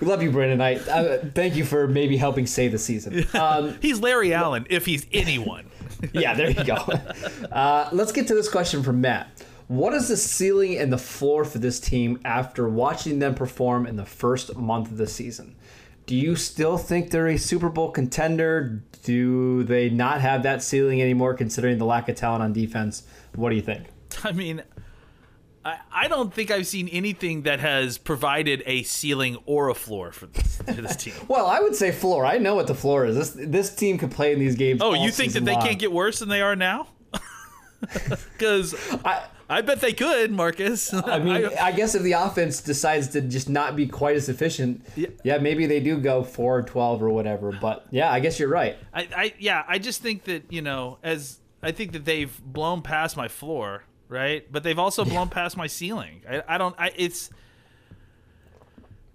we 0.00 0.06
love 0.06 0.22
you, 0.22 0.30
Brandon 0.30 0.58
Knight. 0.58 0.86
Uh, 0.88 1.18
thank 1.34 1.56
you 1.56 1.64
for 1.64 1.86
maybe 1.86 2.16
helping 2.16 2.46
save 2.46 2.72
the 2.72 2.78
season. 2.78 3.26
Um, 3.34 3.78
He's 3.80 4.00
Larry 4.00 4.34
Allen 4.34 4.66
if 4.68 4.84
he's 4.84 5.06
anyone. 5.12 5.66
yeah, 6.12 6.34
there 6.34 6.50
you 6.50 6.64
go. 6.64 6.74
Uh, 7.50 7.88
let's 7.92 8.12
get 8.12 8.26
to 8.28 8.34
this 8.34 8.48
question 8.48 8.82
from 8.82 9.00
Matt. 9.00 9.44
What 9.68 9.94
is 9.94 10.08
the 10.08 10.16
ceiling 10.16 10.76
and 10.78 10.92
the 10.92 10.98
floor 10.98 11.44
for 11.44 11.58
this 11.58 11.78
team 11.80 12.20
after 12.24 12.68
watching 12.68 13.18
them 13.18 13.34
perform 13.34 13.86
in 13.86 13.96
the 13.96 14.04
first 14.04 14.56
month 14.56 14.90
of 14.90 14.96
the 14.98 15.06
season? 15.06 15.54
Do 16.06 16.16
you 16.16 16.34
still 16.34 16.76
think 16.76 17.10
they're 17.10 17.28
a 17.28 17.36
Super 17.38 17.68
Bowl 17.68 17.90
contender? 17.90 18.82
Do 19.04 19.62
they 19.62 19.88
not 19.88 20.20
have 20.20 20.42
that 20.42 20.62
ceiling 20.62 21.00
anymore 21.00 21.34
considering 21.34 21.78
the 21.78 21.84
lack 21.84 22.08
of 22.08 22.16
talent 22.16 22.42
on 22.42 22.52
defense? 22.52 23.04
What 23.34 23.50
do 23.50 23.56
you 23.56 23.62
think? 23.62 23.86
I 24.24 24.32
mean, 24.32 24.62
I, 25.64 25.78
I 25.92 26.08
don't 26.08 26.32
think 26.32 26.50
I've 26.50 26.66
seen 26.66 26.88
anything 26.88 27.42
that 27.42 27.60
has 27.60 27.98
provided 27.98 28.62
a 28.64 28.82
ceiling 28.82 29.36
or 29.44 29.68
a 29.68 29.74
floor 29.74 30.10
for 30.10 30.26
this, 30.26 30.56
for 30.56 30.72
this 30.72 30.96
team. 30.96 31.14
Well, 31.28 31.46
I 31.46 31.60
would 31.60 31.76
say 31.76 31.92
floor. 31.92 32.24
I 32.24 32.38
know 32.38 32.54
what 32.54 32.66
the 32.66 32.74
floor 32.74 33.04
is. 33.04 33.16
This 33.16 33.30
this 33.48 33.74
team 33.74 33.98
could 33.98 34.10
play 34.10 34.32
in 34.32 34.38
these 34.38 34.56
games. 34.56 34.80
Oh, 34.82 34.94
you 34.94 35.10
think 35.10 35.32
that 35.34 35.44
they 35.44 35.52
long. 35.52 35.62
can't 35.66 35.78
get 35.78 35.92
worse 35.92 36.18
than 36.20 36.28
they 36.28 36.40
are 36.40 36.56
now? 36.56 36.88
Because 37.80 38.74
I, 39.04 39.24
I 39.48 39.62
bet 39.62 39.80
they 39.80 39.92
could, 39.92 40.30
Marcus. 40.30 40.92
I 40.92 41.18
mean, 41.24 41.46
I, 41.60 41.72
guess 41.72 41.94
if 41.94 42.02
the 42.02 42.12
offense 42.12 42.60
decides 42.60 43.08
to 43.08 43.20
just 43.20 43.48
not 43.48 43.74
be 43.74 43.86
quite 43.86 44.16
as 44.16 44.28
efficient, 44.28 44.84
Yeah. 44.96 45.08
yeah, 45.24 45.38
maybe 45.38 45.66
they 45.66 45.80
do 45.80 45.96
go 45.98 46.22
4 46.22 46.62
12 46.62 47.02
or 47.02 47.10
whatever. 47.10 47.52
But 47.52 47.86
yeah, 47.90 48.12
I 48.12 48.20
guess 48.20 48.38
you're 48.38 48.50
right. 48.50 48.76
I, 48.92 49.08
I 49.16 49.34
yeah, 49.38 49.64
I 49.66 49.78
just 49.78 50.02
think 50.02 50.24
that 50.24 50.52
you 50.52 50.62
know, 50.62 50.98
as 51.02 51.38
I 51.62 51.72
think 51.72 51.92
that 51.92 52.04
they've 52.04 52.38
blown 52.44 52.82
past 52.82 53.16
my 53.16 53.28
floor, 53.28 53.84
right? 54.10 54.50
But 54.50 54.62
they've 54.62 54.78
also 54.78 55.04
blown 55.04 55.28
past 55.28 55.56
my 55.56 55.66
ceiling. 55.66 56.22
I, 56.28 56.42
I 56.46 56.58
don't. 56.58 56.74
I 56.78 56.92
it's 56.96 57.30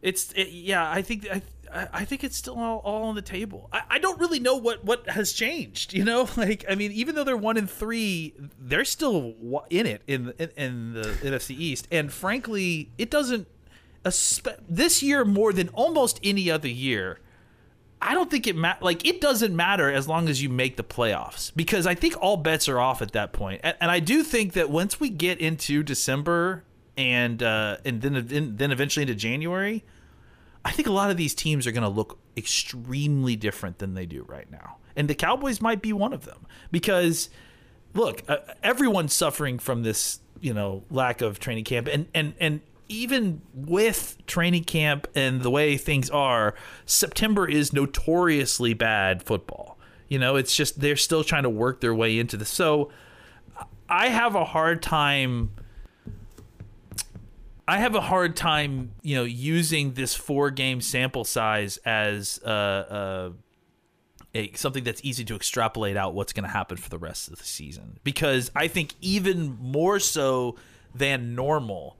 it's 0.01 0.31
it, 0.31 0.49
yeah. 0.49 0.89
I 0.89 1.03
think 1.03 1.27
I. 1.31 1.41
I 1.71 2.05
think 2.05 2.23
it's 2.23 2.37
still 2.37 2.57
all, 2.57 2.77
all 2.85 3.03
on 3.05 3.15
the 3.15 3.21
table. 3.21 3.69
I, 3.73 3.81
I 3.89 3.99
don't 3.99 4.17
really 4.17 4.39
know 4.39 4.55
what, 4.55 4.85
what 4.85 5.09
has 5.09 5.33
changed. 5.33 5.93
You 5.93 6.05
know, 6.05 6.29
like 6.37 6.63
I 6.69 6.75
mean, 6.75 6.93
even 6.93 7.15
though 7.15 7.25
they're 7.25 7.35
one 7.35 7.57
in 7.57 7.67
three, 7.67 8.33
they're 8.57 8.85
still 8.85 9.33
in 9.69 9.85
it 9.85 10.01
in 10.07 10.33
in, 10.39 10.49
in 10.55 10.93
the 10.93 11.01
NFC 11.01 11.51
East. 11.51 11.87
And 11.91 12.13
frankly, 12.13 12.91
it 12.97 13.11
doesn't. 13.11 13.47
This 14.69 15.01
year 15.01 15.25
more 15.25 15.51
than 15.51 15.69
almost 15.69 16.19
any 16.23 16.49
other 16.51 16.67
year, 16.67 17.19
I 18.05 18.13
don't 18.13 18.29
think 18.29 18.45
it 18.45 18.55
ma- 18.55 18.75
like 18.81 19.05
it 19.05 19.19
doesn't 19.19 19.55
matter 19.55 19.91
as 19.91 20.07
long 20.07 20.29
as 20.29 20.41
you 20.41 20.49
make 20.49 20.77
the 20.77 20.83
playoffs 20.83 21.51
because 21.55 21.87
I 21.87 21.95
think 21.95 22.15
all 22.21 22.37
bets 22.37 22.69
are 22.69 22.79
off 22.79 23.01
at 23.01 23.13
that 23.13 23.33
point. 23.33 23.61
And, 23.63 23.75
and 23.81 23.89
I 23.89 23.99
do 23.99 24.23
think 24.23 24.53
that 24.53 24.69
once 24.69 24.99
we 24.99 25.09
get 25.09 25.39
into 25.39 25.81
December 25.81 26.63
and 26.95 27.41
uh, 27.41 27.77
and 27.83 28.01
then 28.01 28.55
then 28.57 28.71
eventually 28.71 29.01
into 29.01 29.15
January, 29.15 29.83
I 30.63 30.71
think 30.71 30.87
a 30.87 30.91
lot 30.91 31.09
of 31.09 31.17
these 31.17 31.33
teams 31.33 31.65
are 31.65 31.71
going 31.71 31.83
to 31.83 31.89
look 31.89 32.19
extremely 32.37 33.35
different 33.35 33.79
than 33.79 33.95
they 33.95 34.05
do 34.05 34.23
right 34.23 34.49
now. 34.51 34.77
And 34.95 35.07
the 35.07 35.15
Cowboys 35.15 35.59
might 35.59 35.81
be 35.81 35.91
one 35.91 36.13
of 36.13 36.25
them 36.25 36.45
because 36.71 37.29
look, 37.95 38.21
uh, 38.27 38.37
everyone's 38.61 39.13
suffering 39.13 39.57
from 39.57 39.81
this, 39.83 40.19
you 40.39 40.53
know, 40.53 40.83
lack 40.91 41.21
of 41.21 41.39
training 41.39 41.63
camp 41.63 41.87
and 41.91 42.07
and 42.13 42.35
and 42.39 42.61
even 42.87 43.41
with 43.53 44.17
training 44.27 44.63
camp 44.63 45.07
and 45.15 45.41
the 45.41 45.49
way 45.49 45.77
things 45.77 46.09
are, 46.09 46.55
September 46.85 47.47
is 47.47 47.73
notoriously 47.73 48.73
bad 48.73 49.23
football. 49.23 49.77
You 50.07 50.19
know, 50.19 50.35
it's 50.35 50.55
just 50.55 50.79
they're 50.79 50.95
still 50.95 51.23
trying 51.23 51.43
to 51.43 51.49
work 51.49 51.81
their 51.81 51.95
way 51.95 52.19
into 52.19 52.37
this. 52.37 52.49
So 52.49 52.91
I 53.89 54.09
have 54.09 54.35
a 54.35 54.45
hard 54.45 54.81
time 54.81 55.51
I 57.67 57.79
have 57.79 57.95
a 57.95 58.01
hard 58.01 58.35
time, 58.35 58.91
you 59.01 59.15
know, 59.15 59.23
using 59.23 59.93
this 59.93 60.13
four 60.13 60.51
game 60.51 60.81
sample 60.81 61.23
size 61.23 61.77
as 61.77 62.39
uh, 62.45 62.49
uh, 62.49 63.29
a 64.35 64.51
something 64.53 64.83
that's 64.83 65.01
easy 65.03 65.25
to 65.25 65.35
extrapolate 65.35 65.97
out 65.97 66.13
what's 66.13 66.31
going 66.31 66.43
to 66.43 66.49
happen 66.49 66.77
for 66.77 66.89
the 66.89 66.99
rest 66.99 67.27
of 67.29 67.37
the 67.37 67.43
season 67.43 67.99
because 68.03 68.51
I 68.55 68.67
think 68.67 68.93
even 69.01 69.57
more 69.59 69.99
so 69.99 70.57
than 70.93 71.33
normal, 71.33 71.97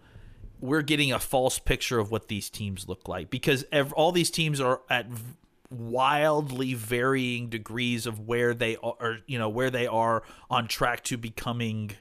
we're 0.59 0.81
getting 0.81 1.11
a 1.11 1.19
false 1.19 1.59
picture 1.59 1.99
of 1.99 2.11
what 2.11 2.27
these 2.27 2.49
teams 2.49 2.87
look 2.87 3.07
like 3.07 3.29
because 3.29 3.65
ev- 3.71 3.93
all 3.93 4.11
these 4.11 4.31
teams 4.31 4.59
are 4.59 4.81
at 4.89 5.07
v- 5.07 5.23
wildly 5.69 6.73
varying 6.73 7.49
degrees 7.49 8.05
of 8.05 8.19
where 8.19 8.53
they 8.53 8.75
are, 8.77 8.95
or, 8.99 9.17
you 9.27 9.37
know, 9.37 9.49
where 9.49 9.69
they 9.69 9.87
are 9.87 10.23
on 10.49 10.67
track 10.67 11.03
to 11.03 11.17
becoming 11.17 11.91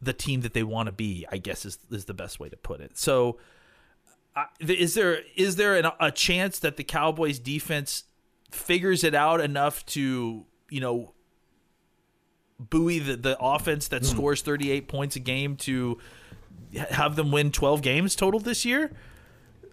the 0.00 0.12
team 0.12 0.40
that 0.40 0.54
they 0.54 0.62
want 0.62 0.86
to 0.86 0.92
be. 0.92 1.26
I 1.30 1.38
guess 1.38 1.64
is 1.64 1.78
is 1.90 2.06
the 2.06 2.14
best 2.14 2.40
way 2.40 2.48
to 2.48 2.56
put 2.56 2.80
it. 2.80 2.98
So, 2.98 3.38
uh, 4.34 4.44
is 4.60 4.94
there 4.94 5.20
is 5.36 5.56
there 5.56 5.76
an, 5.76 5.86
a 6.00 6.10
chance 6.10 6.58
that 6.60 6.76
the 6.76 6.84
Cowboys 6.84 7.38
defense 7.38 8.04
figures 8.50 9.04
it 9.04 9.14
out 9.14 9.40
enough 9.40 9.86
to 9.86 10.44
you 10.70 10.80
know 10.80 11.12
buoy 12.58 12.98
the, 12.98 13.16
the 13.16 13.36
offense 13.40 13.88
that 13.88 14.04
scores 14.04 14.42
38 14.42 14.86
points 14.88 15.16
a 15.16 15.20
game 15.20 15.56
to 15.56 15.98
have 16.74 17.16
them 17.16 17.30
win 17.30 17.52
12 17.52 17.82
games 17.82 18.14
total 18.16 18.40
this 18.40 18.64
year. 18.64 18.92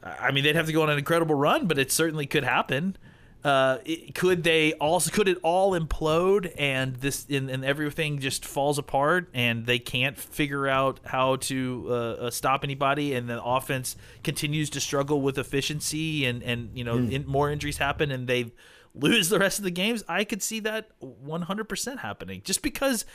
I 0.03 0.31
mean, 0.31 0.43
they'd 0.43 0.55
have 0.55 0.67
to 0.67 0.73
go 0.73 0.83
on 0.83 0.89
an 0.89 0.97
incredible 0.97 1.35
run, 1.35 1.67
but 1.67 1.77
it 1.77 1.91
certainly 1.91 2.25
could 2.25 2.43
happen. 2.43 2.97
Uh, 3.41 3.77
it, 3.85 4.15
could 4.15 4.43
they 4.43 4.73
also 4.73 5.09
could 5.09 5.29
it 5.29 5.37
all 5.43 5.71
implode 5.71 6.53
and 6.57 6.97
this 6.97 7.25
and, 7.29 7.49
and 7.49 7.63
everything 7.63 8.19
just 8.19 8.43
falls 8.43 8.77
apart 8.77 9.29
and 9.33 9.65
they 9.65 9.79
can't 9.79 10.17
figure 10.17 10.67
out 10.67 10.99
how 11.05 11.37
to 11.37 11.85
uh, 11.87 11.93
uh, 11.93 12.29
stop 12.29 12.65
anybody 12.65 13.13
and 13.13 13.29
the 13.29 13.41
offense 13.41 13.95
continues 14.25 14.69
to 14.69 14.81
struggle 14.81 15.21
with 15.21 15.37
efficiency 15.37 16.25
and 16.25 16.43
and 16.43 16.77
you 16.77 16.83
know 16.83 16.97
in, 16.97 17.25
more 17.25 17.49
injuries 17.49 17.77
happen 17.77 18.11
and 18.11 18.27
they 18.27 18.51
lose 18.93 19.29
the 19.29 19.39
rest 19.39 19.57
of 19.57 19.63
the 19.63 19.71
games 19.71 20.03
i 20.09 20.25
could 20.25 20.43
see 20.43 20.59
that 20.59 20.89
100% 21.01 21.99
happening 21.99 22.41
just 22.43 22.61
because 22.61 23.05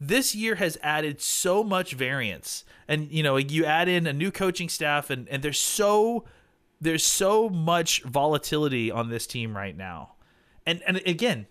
this 0.00 0.34
year 0.34 0.56
has 0.56 0.76
added 0.82 1.20
so 1.20 1.64
much 1.64 1.94
variance. 1.94 2.64
And 2.88 3.10
you 3.10 3.22
know 3.22 3.36
you 3.36 3.64
add 3.64 3.88
in 3.88 4.06
a 4.06 4.12
new 4.12 4.30
coaching 4.30 4.68
staff 4.68 5.10
and 5.10 5.28
and 5.28 5.42
there's 5.42 5.60
so 5.60 6.24
there's 6.80 7.04
so 7.04 7.48
much 7.48 8.02
volatility 8.02 8.90
on 8.90 9.10
this 9.10 9.26
team 9.26 9.56
right 9.56 9.76
now. 9.76 10.14
And 10.64 10.82
and 10.86 10.98
again 11.06 11.46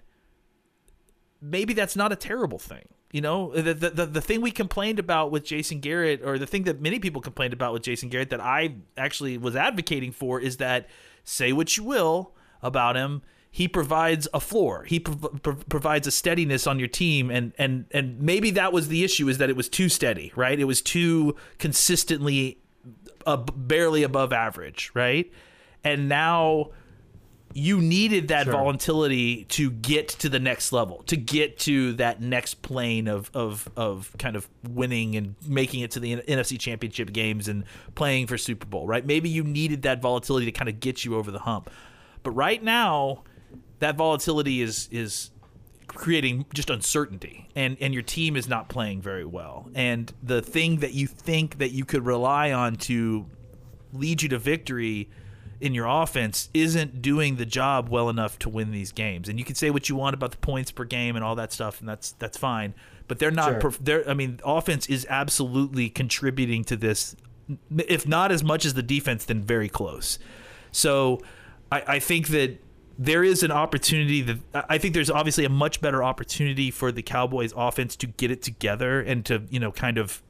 maybe 1.41 1.73
that's 1.73 1.95
not 1.95 2.11
a 2.11 2.15
terrible 2.15 2.59
thing 2.59 2.87
you 3.15 3.21
know? 3.21 3.53
The, 3.53 3.73
the 3.73 3.89
the 3.91 4.05
the 4.07 4.21
thing 4.21 4.41
we 4.41 4.51
complained 4.51 4.99
about 4.99 5.31
with 5.31 5.45
Jason 5.45 5.79
Garrett 5.79 6.21
or 6.21 6.37
the 6.37 6.45
thing 6.45 6.63
that 6.63 6.81
many 6.81 6.99
people 6.99 7.21
complained 7.21 7.53
about 7.53 7.71
with 7.71 7.81
Jason 7.81 8.09
Garrett 8.09 8.29
that 8.31 8.41
I 8.41 8.75
actually 8.97 9.37
was 9.37 9.55
advocating 9.55 10.11
for 10.11 10.41
is 10.41 10.57
that 10.57 10.89
say 11.23 11.53
what 11.53 11.77
you 11.77 11.85
will 11.85 12.35
about 12.61 12.97
him 12.97 13.21
he 13.55 13.69
provides 13.69 14.27
a 14.33 14.41
floor. 14.41 14.83
He 14.83 14.99
prov- 14.99 15.41
prov- 15.41 15.69
provides 15.69 16.05
a 16.07 16.11
steadiness 16.11 16.67
on 16.67 16.77
your 16.77 16.89
team, 16.89 17.31
and 17.31 17.53
and 17.57 17.85
and 17.91 18.19
maybe 18.19 18.51
that 18.51 18.73
was 18.73 18.89
the 18.89 19.01
issue 19.05 19.29
is 19.29 19.37
that 19.37 19.49
it 19.49 19.55
was 19.55 19.69
too 19.69 19.87
steady, 19.87 20.33
right? 20.35 20.59
It 20.59 20.65
was 20.65 20.81
too 20.81 21.37
consistently, 21.57 22.57
uh, 23.25 23.37
barely 23.37 24.03
above 24.03 24.33
average, 24.33 24.91
right? 24.93 25.31
And 25.85 26.09
now 26.09 26.71
you 27.53 27.79
needed 27.79 28.27
that 28.27 28.45
volatility 28.45 29.45
to 29.45 29.71
get 29.71 30.09
to 30.09 30.27
the 30.27 30.39
next 30.39 30.73
level, 30.73 31.03
to 31.03 31.15
get 31.15 31.57
to 31.59 31.93
that 31.93 32.21
next 32.21 32.55
plane 32.55 33.07
of 33.07 33.31
of 33.33 33.69
of 33.77 34.13
kind 34.19 34.35
of 34.35 34.49
winning 34.69 35.15
and 35.15 35.35
making 35.47 35.79
it 35.79 35.91
to 35.91 36.01
the 36.01 36.17
NFC 36.17 36.59
Championship 36.59 37.13
games 37.13 37.47
and 37.47 37.63
playing 37.95 38.27
for 38.27 38.37
Super 38.37 38.65
Bowl, 38.65 38.85
right? 38.85 39.05
Maybe 39.05 39.29
you 39.29 39.45
needed 39.45 39.83
that 39.83 40.01
volatility 40.01 40.45
to 40.45 40.51
kind 40.51 40.67
of 40.67 40.81
get 40.81 41.05
you 41.05 41.15
over 41.15 41.31
the 41.31 41.39
hump. 41.39 41.69
But 42.21 42.31
right 42.31 42.61
now, 42.61 43.23
that 43.85 43.95
volatility 43.97 44.63
is 44.63 44.89
is 44.91 45.29
creating 45.87 46.43
just 46.55 46.71
uncertainty 46.71 47.47
and 47.55 47.77
and 47.79 47.93
your 47.93 48.01
team 48.01 48.35
is 48.35 48.49
not 48.49 48.67
playing 48.67 48.99
very 48.99 49.23
well. 49.23 49.69
And 49.75 50.11
the 50.23 50.41
thing 50.41 50.79
that 50.79 50.93
you 50.93 51.05
think 51.05 51.59
that 51.59 51.69
you 51.69 51.85
could 51.85 52.03
rely 52.03 52.51
on 52.51 52.77
to 52.77 53.27
lead 53.93 54.23
you 54.23 54.29
to 54.29 54.39
victory 54.39 55.07
in 55.61 55.75
your 55.75 55.85
offense 55.85 56.49
isn't 56.55 57.03
doing 57.03 57.35
the 57.35 57.45
job 57.45 57.87
well 57.89 58.09
enough 58.09 58.39
to 58.39 58.49
win 58.49 58.71
these 58.71 58.91
games. 58.91 59.29
And 59.29 59.37
you 59.37 59.45
can 59.45 59.53
say 59.53 59.69
what 59.69 59.87
you 59.87 59.95
want 59.95 60.15
about 60.15 60.31
the 60.31 60.37
points 60.37 60.71
per 60.71 60.83
game 60.83 61.15
and 61.15 61.23
all 61.23 61.35
that 61.35 61.53
stuff, 61.53 61.79
and 61.79 61.87
that's 61.87 62.13
that's 62.13 62.39
fine. 62.39 62.73
But 63.07 63.19
they're 63.19 63.29
not. 63.29 63.61
Sure. 63.61 63.71
They're. 63.79 64.09
I 64.09 64.15
mean, 64.15 64.39
offense 64.43 64.87
is 64.87 65.05
absolutely 65.11 65.89
contributing 65.91 66.63
to 66.65 66.75
this, 66.75 67.15
if 67.77 68.07
not 68.07 68.31
as 68.31 68.43
much 68.43 68.65
as 68.65 68.73
the 68.73 68.83
defense, 68.83 69.25
then 69.25 69.43
very 69.43 69.69
close. 69.69 70.17
So, 70.71 71.21
I, 71.71 71.83
I 71.87 71.99
think 71.99 72.29
that 72.29 72.64
there 72.97 73.23
is 73.23 73.43
an 73.43 73.51
opportunity 73.51 74.21
that 74.21 74.65
I 74.69 74.77
think 74.77 74.93
there's 74.93 75.09
obviously 75.09 75.45
a 75.45 75.49
much 75.49 75.81
better 75.81 76.03
opportunity 76.03 76.71
for 76.71 76.91
the 76.91 77.01
Cowboys 77.01 77.53
offense 77.55 77.95
to 77.97 78.07
get 78.07 78.31
it 78.31 78.41
together 78.41 79.01
and 79.01 79.25
to 79.25 79.43
you 79.49 79.59
know 79.59 79.71
kind 79.71 79.97
of 79.97 80.21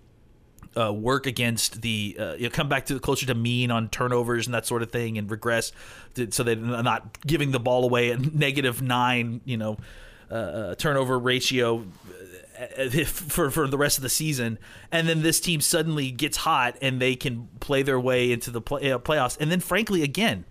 uh, 0.77 0.91
work 0.91 1.25
against 1.25 1.81
the 1.81 2.17
uh, 2.19 2.33
you 2.33 2.43
know, 2.43 2.49
come 2.49 2.67
back 2.67 2.85
to 2.87 2.93
the 2.93 2.99
closer 2.99 3.25
to 3.25 3.35
mean 3.35 3.71
on 3.71 3.87
turnovers 3.89 4.47
and 4.47 4.53
that 4.53 4.65
sort 4.65 4.81
of 4.81 4.91
thing 4.91 5.17
and 5.17 5.29
regress 5.29 5.71
to, 6.15 6.29
so 6.31 6.43
they're 6.43 6.55
not 6.55 7.21
giving 7.25 7.51
the 7.51 7.59
ball 7.59 7.83
away 7.83 8.11
at 8.11 8.19
negative 8.33 8.81
nine 8.81 9.41
you 9.45 9.57
know 9.57 9.77
uh, 10.31 10.33
uh, 10.33 10.75
turnover 10.75 11.19
ratio 11.19 11.85
uh, 12.79 12.89
for 13.05 13.51
for 13.51 13.67
the 13.67 13.77
rest 13.77 13.99
of 13.99 14.01
the 14.01 14.09
season. 14.09 14.57
And 14.91 15.07
then 15.07 15.21
this 15.21 15.39
team 15.39 15.61
suddenly 15.61 16.09
gets 16.09 16.37
hot 16.37 16.77
and 16.81 16.99
they 16.99 17.15
can 17.15 17.47
play 17.59 17.83
their 17.83 17.99
way 17.99 18.31
into 18.31 18.49
the 18.49 18.61
play, 18.61 18.91
uh, 18.91 18.97
playoffs. 18.97 19.39
And 19.39 19.51
then 19.51 19.59
frankly 19.59 20.01
again 20.01 20.45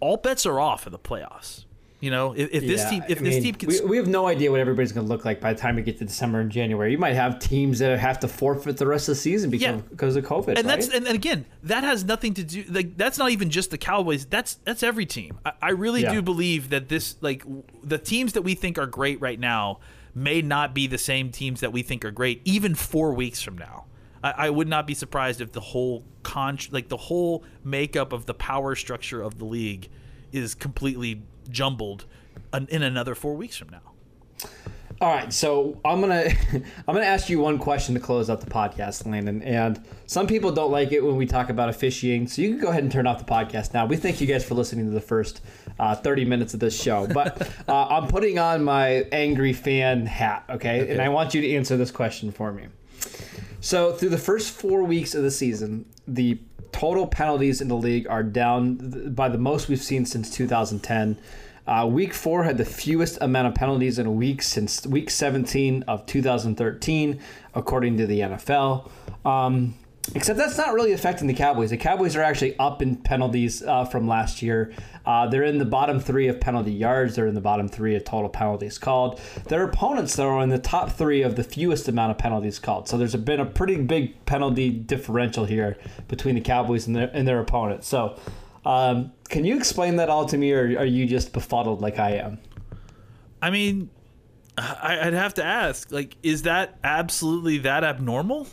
all 0.00 0.16
bets 0.16 0.44
are 0.46 0.58
off 0.60 0.86
in 0.86 0.92
the 0.92 0.98
playoffs 0.98 1.64
you 2.00 2.10
know 2.10 2.32
if, 2.32 2.50
if 2.52 2.62
this 2.66 2.88
team 2.90 3.02
if 3.08 3.20
I 3.20 3.24
this 3.24 3.34
mean, 3.34 3.42
team 3.42 3.54
can 3.54 3.68
we, 3.68 3.80
we 3.82 3.96
have 3.96 4.06
no 4.08 4.26
idea 4.26 4.50
what 4.50 4.60
everybody's 4.60 4.92
going 4.92 5.06
to 5.06 5.08
look 5.12 5.24
like 5.24 5.40
by 5.40 5.54
the 5.54 5.58
time 5.60 5.76
we 5.76 5.82
get 5.82 5.98
to 6.00 6.04
December 6.04 6.40
and 6.40 6.50
January. 6.50 6.92
You 6.92 6.98
might 6.98 7.14
have 7.14 7.38
teams 7.38 7.78
that 7.78 7.98
have 7.98 8.20
to 8.20 8.28
forfeit 8.28 8.76
the 8.76 8.86
rest 8.86 9.08
of 9.08 9.14
the 9.14 9.20
season 9.20 9.48
because, 9.48 9.62
Yeah. 9.76 9.80
because 9.88 10.16
of 10.16 10.24
COVID. 10.24 10.58
and 10.58 10.68
that's 10.68 10.88
and, 10.88 11.06
and 11.06 11.14
again 11.14 11.46
that 11.62 11.82
has 11.82 12.04
nothing 12.04 12.34
to 12.34 12.44
do 12.44 12.64
like 12.68 12.96
that's 12.98 13.16
not 13.16 13.30
even 13.30 13.48
just 13.48 13.70
the 13.70 13.78
cowboys 13.78 14.26
that's 14.26 14.54
that's 14.64 14.82
every 14.82 15.06
team 15.06 15.38
i, 15.46 15.52
I 15.62 15.70
really 15.70 16.02
Yeah. 16.02 16.12
do 16.12 16.20
believe 16.22 16.68
that 16.70 16.88
this 16.90 17.16
like 17.22 17.42
w- 17.44 17.62
the 17.82 17.96
teams 17.98 18.34
that 18.34 18.42
we 18.42 18.54
think 18.54 18.76
are 18.76 18.86
great 18.86 19.18
right 19.22 19.40
now 19.40 19.78
may 20.14 20.42
not 20.42 20.74
be 20.74 20.86
the 20.86 20.98
same 20.98 21.30
teams 21.30 21.60
that 21.60 21.72
we 21.72 21.82
think 21.82 22.04
are 22.04 22.10
great 22.10 22.42
even 22.44 22.74
four 22.74 23.14
weeks 23.14 23.40
from 23.40 23.56
now 23.56 23.84
i, 24.24 24.46
I 24.46 24.50
would 24.50 24.66
not 24.68 24.86
be 24.86 24.94
surprised 24.94 25.40
if 25.40 25.52
the 25.52 25.60
whole 25.60 26.04
con 26.24 26.58
like 26.72 26.88
the 26.88 26.96
whole 26.96 27.44
makeup 27.62 28.12
of 28.12 28.26
the 28.26 28.34
power 28.34 28.74
structure 28.74 29.22
of 29.22 29.38
the 29.38 29.44
league 29.44 29.88
is 30.32 30.54
completely 30.54 31.22
jumbled 31.48 32.06
an- 32.52 32.66
in 32.70 32.82
another 32.82 33.14
four 33.14 33.34
weeks 33.36 33.56
from 33.56 33.68
now 33.68 33.82
All 35.00 35.12
right, 35.12 35.32
so 35.32 35.78
I'm 35.84 36.00
gonna 36.00 36.24
I'm 36.52 36.94
gonna 36.94 37.04
ask 37.04 37.28
you 37.28 37.40
one 37.40 37.58
question 37.58 37.94
to 37.94 38.00
close 38.00 38.30
out 38.30 38.40
the 38.40 38.50
podcast, 38.50 39.04
Landon. 39.06 39.42
And 39.42 39.82
some 40.06 40.26
people 40.26 40.52
don't 40.52 40.70
like 40.70 40.92
it 40.92 41.00
when 41.04 41.16
we 41.16 41.26
talk 41.26 41.50
about 41.50 41.68
officiating, 41.68 42.28
so 42.28 42.40
you 42.42 42.50
can 42.50 42.60
go 42.60 42.68
ahead 42.68 42.84
and 42.84 42.92
turn 42.92 43.06
off 43.06 43.18
the 43.18 43.30
podcast 43.30 43.74
now. 43.74 43.86
We 43.86 43.96
thank 43.96 44.20
you 44.20 44.26
guys 44.26 44.44
for 44.44 44.54
listening 44.54 44.86
to 44.86 44.92
the 44.92 45.00
first 45.00 45.40
uh, 45.80 45.96
30 45.96 46.24
minutes 46.26 46.54
of 46.54 46.60
this 46.60 46.80
show, 46.80 47.08
but 47.08 47.42
uh, 47.68 47.86
I'm 47.88 48.06
putting 48.06 48.38
on 48.38 48.62
my 48.62 49.04
angry 49.10 49.52
fan 49.52 50.06
hat, 50.06 50.44
okay? 50.48 50.88
And 50.90 51.02
I 51.02 51.08
want 51.08 51.34
you 51.34 51.40
to 51.40 51.50
answer 51.54 51.76
this 51.76 51.90
question 51.90 52.30
for 52.30 52.52
me. 52.52 52.66
So 53.64 53.94
through 53.94 54.10
the 54.10 54.18
first 54.18 54.52
four 54.52 54.84
weeks 54.84 55.14
of 55.14 55.22
the 55.22 55.30
season, 55.30 55.86
the 56.06 56.38
total 56.70 57.06
penalties 57.06 57.62
in 57.62 57.68
the 57.68 57.76
league 57.76 58.06
are 58.06 58.22
down 58.22 59.14
by 59.14 59.30
the 59.30 59.38
most 59.38 59.70
we've 59.70 59.82
seen 59.82 60.04
since 60.04 60.28
2010. 60.28 61.16
Uh, 61.66 61.88
week 61.90 62.12
four 62.12 62.44
had 62.44 62.58
the 62.58 62.66
fewest 62.66 63.16
amount 63.22 63.48
of 63.48 63.54
penalties 63.54 63.98
in 63.98 64.04
a 64.04 64.12
week 64.12 64.42
since 64.42 64.86
week 64.86 65.08
17 65.08 65.82
of 65.84 66.04
2013, 66.04 67.18
according 67.54 67.96
to 67.96 68.06
the 68.06 68.20
NFL. 68.20 68.90
Um, 69.24 69.74
except 70.14 70.38
that's 70.38 70.58
not 70.58 70.74
really 70.74 70.92
affecting 70.92 71.26
the 71.26 71.34
Cowboys. 71.34 71.70
The 71.70 71.76
Cowboys 71.76 72.14
are 72.16 72.22
actually 72.22 72.58
up 72.58 72.82
in 72.82 72.96
penalties 72.96 73.62
uh, 73.62 73.84
from 73.84 74.06
last 74.06 74.42
year. 74.42 74.72
Uh, 75.06 75.26
they're 75.26 75.44
in 75.44 75.58
the 75.58 75.64
bottom 75.64 76.00
three 76.00 76.28
of 76.28 76.40
penalty 76.40 76.72
yards. 76.72 77.14
They're 77.16 77.26
in 77.26 77.34
the 77.34 77.40
bottom 77.40 77.68
three 77.68 77.94
of 77.94 78.04
total 78.04 78.28
penalties 78.28 78.78
called. 78.78 79.20
Their 79.48 79.64
opponents, 79.64 80.16
though, 80.16 80.28
are 80.28 80.42
in 80.42 80.48
the 80.48 80.58
top 80.58 80.90
three 80.90 81.22
of 81.22 81.36
the 81.36 81.44
fewest 81.44 81.88
amount 81.88 82.10
of 82.10 82.18
penalties 82.18 82.58
called. 82.58 82.88
So 82.88 82.96
there's 82.98 83.16
been 83.16 83.40
a 83.40 83.46
pretty 83.46 83.76
big 83.76 84.24
penalty 84.26 84.70
differential 84.70 85.46
here 85.46 85.76
between 86.08 86.34
the 86.34 86.40
Cowboys 86.40 86.86
and 86.86 86.96
their, 86.96 87.10
and 87.12 87.26
their 87.26 87.40
opponents. 87.40 87.86
So 87.86 88.18
um, 88.64 89.12
can 89.28 89.44
you 89.44 89.56
explain 89.56 89.96
that 89.96 90.08
all 90.08 90.26
to 90.26 90.36
me, 90.36 90.52
or 90.52 90.78
are 90.78 90.84
you 90.84 91.06
just 91.06 91.32
befuddled 91.32 91.80
like 91.80 91.98
I 91.98 92.12
am? 92.16 92.38
I 93.42 93.50
mean, 93.50 93.90
I'd 94.56 95.12
have 95.12 95.34
to 95.34 95.44
ask, 95.44 95.90
like, 95.92 96.16
is 96.22 96.42
that 96.42 96.78
absolutely 96.82 97.58
that 97.58 97.84
abnormal? 97.84 98.46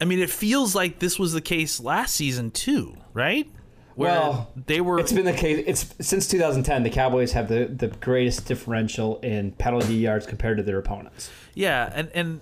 I 0.00 0.04
mean, 0.04 0.18
it 0.18 0.30
feels 0.30 0.74
like 0.74 0.98
this 0.98 1.18
was 1.18 1.32
the 1.32 1.40
case 1.40 1.80
last 1.80 2.14
season 2.14 2.50
too, 2.50 2.96
right? 3.12 3.48
Where 3.94 4.10
Well, 4.10 4.52
they 4.66 4.80
were. 4.80 4.98
It's 4.98 5.12
been 5.12 5.24
the 5.24 5.32
case. 5.32 5.64
It's 5.66 5.94
since 6.06 6.26
2010. 6.28 6.82
The 6.82 6.90
Cowboys 6.90 7.32
have 7.32 7.48
the, 7.48 7.66
the 7.66 7.88
greatest 7.88 8.46
differential 8.46 9.18
in 9.20 9.52
penalty 9.52 9.94
yards 9.94 10.26
compared 10.26 10.56
to 10.56 10.62
their 10.64 10.78
opponents. 10.78 11.30
yeah, 11.54 11.92
and 11.94 12.10
and 12.12 12.40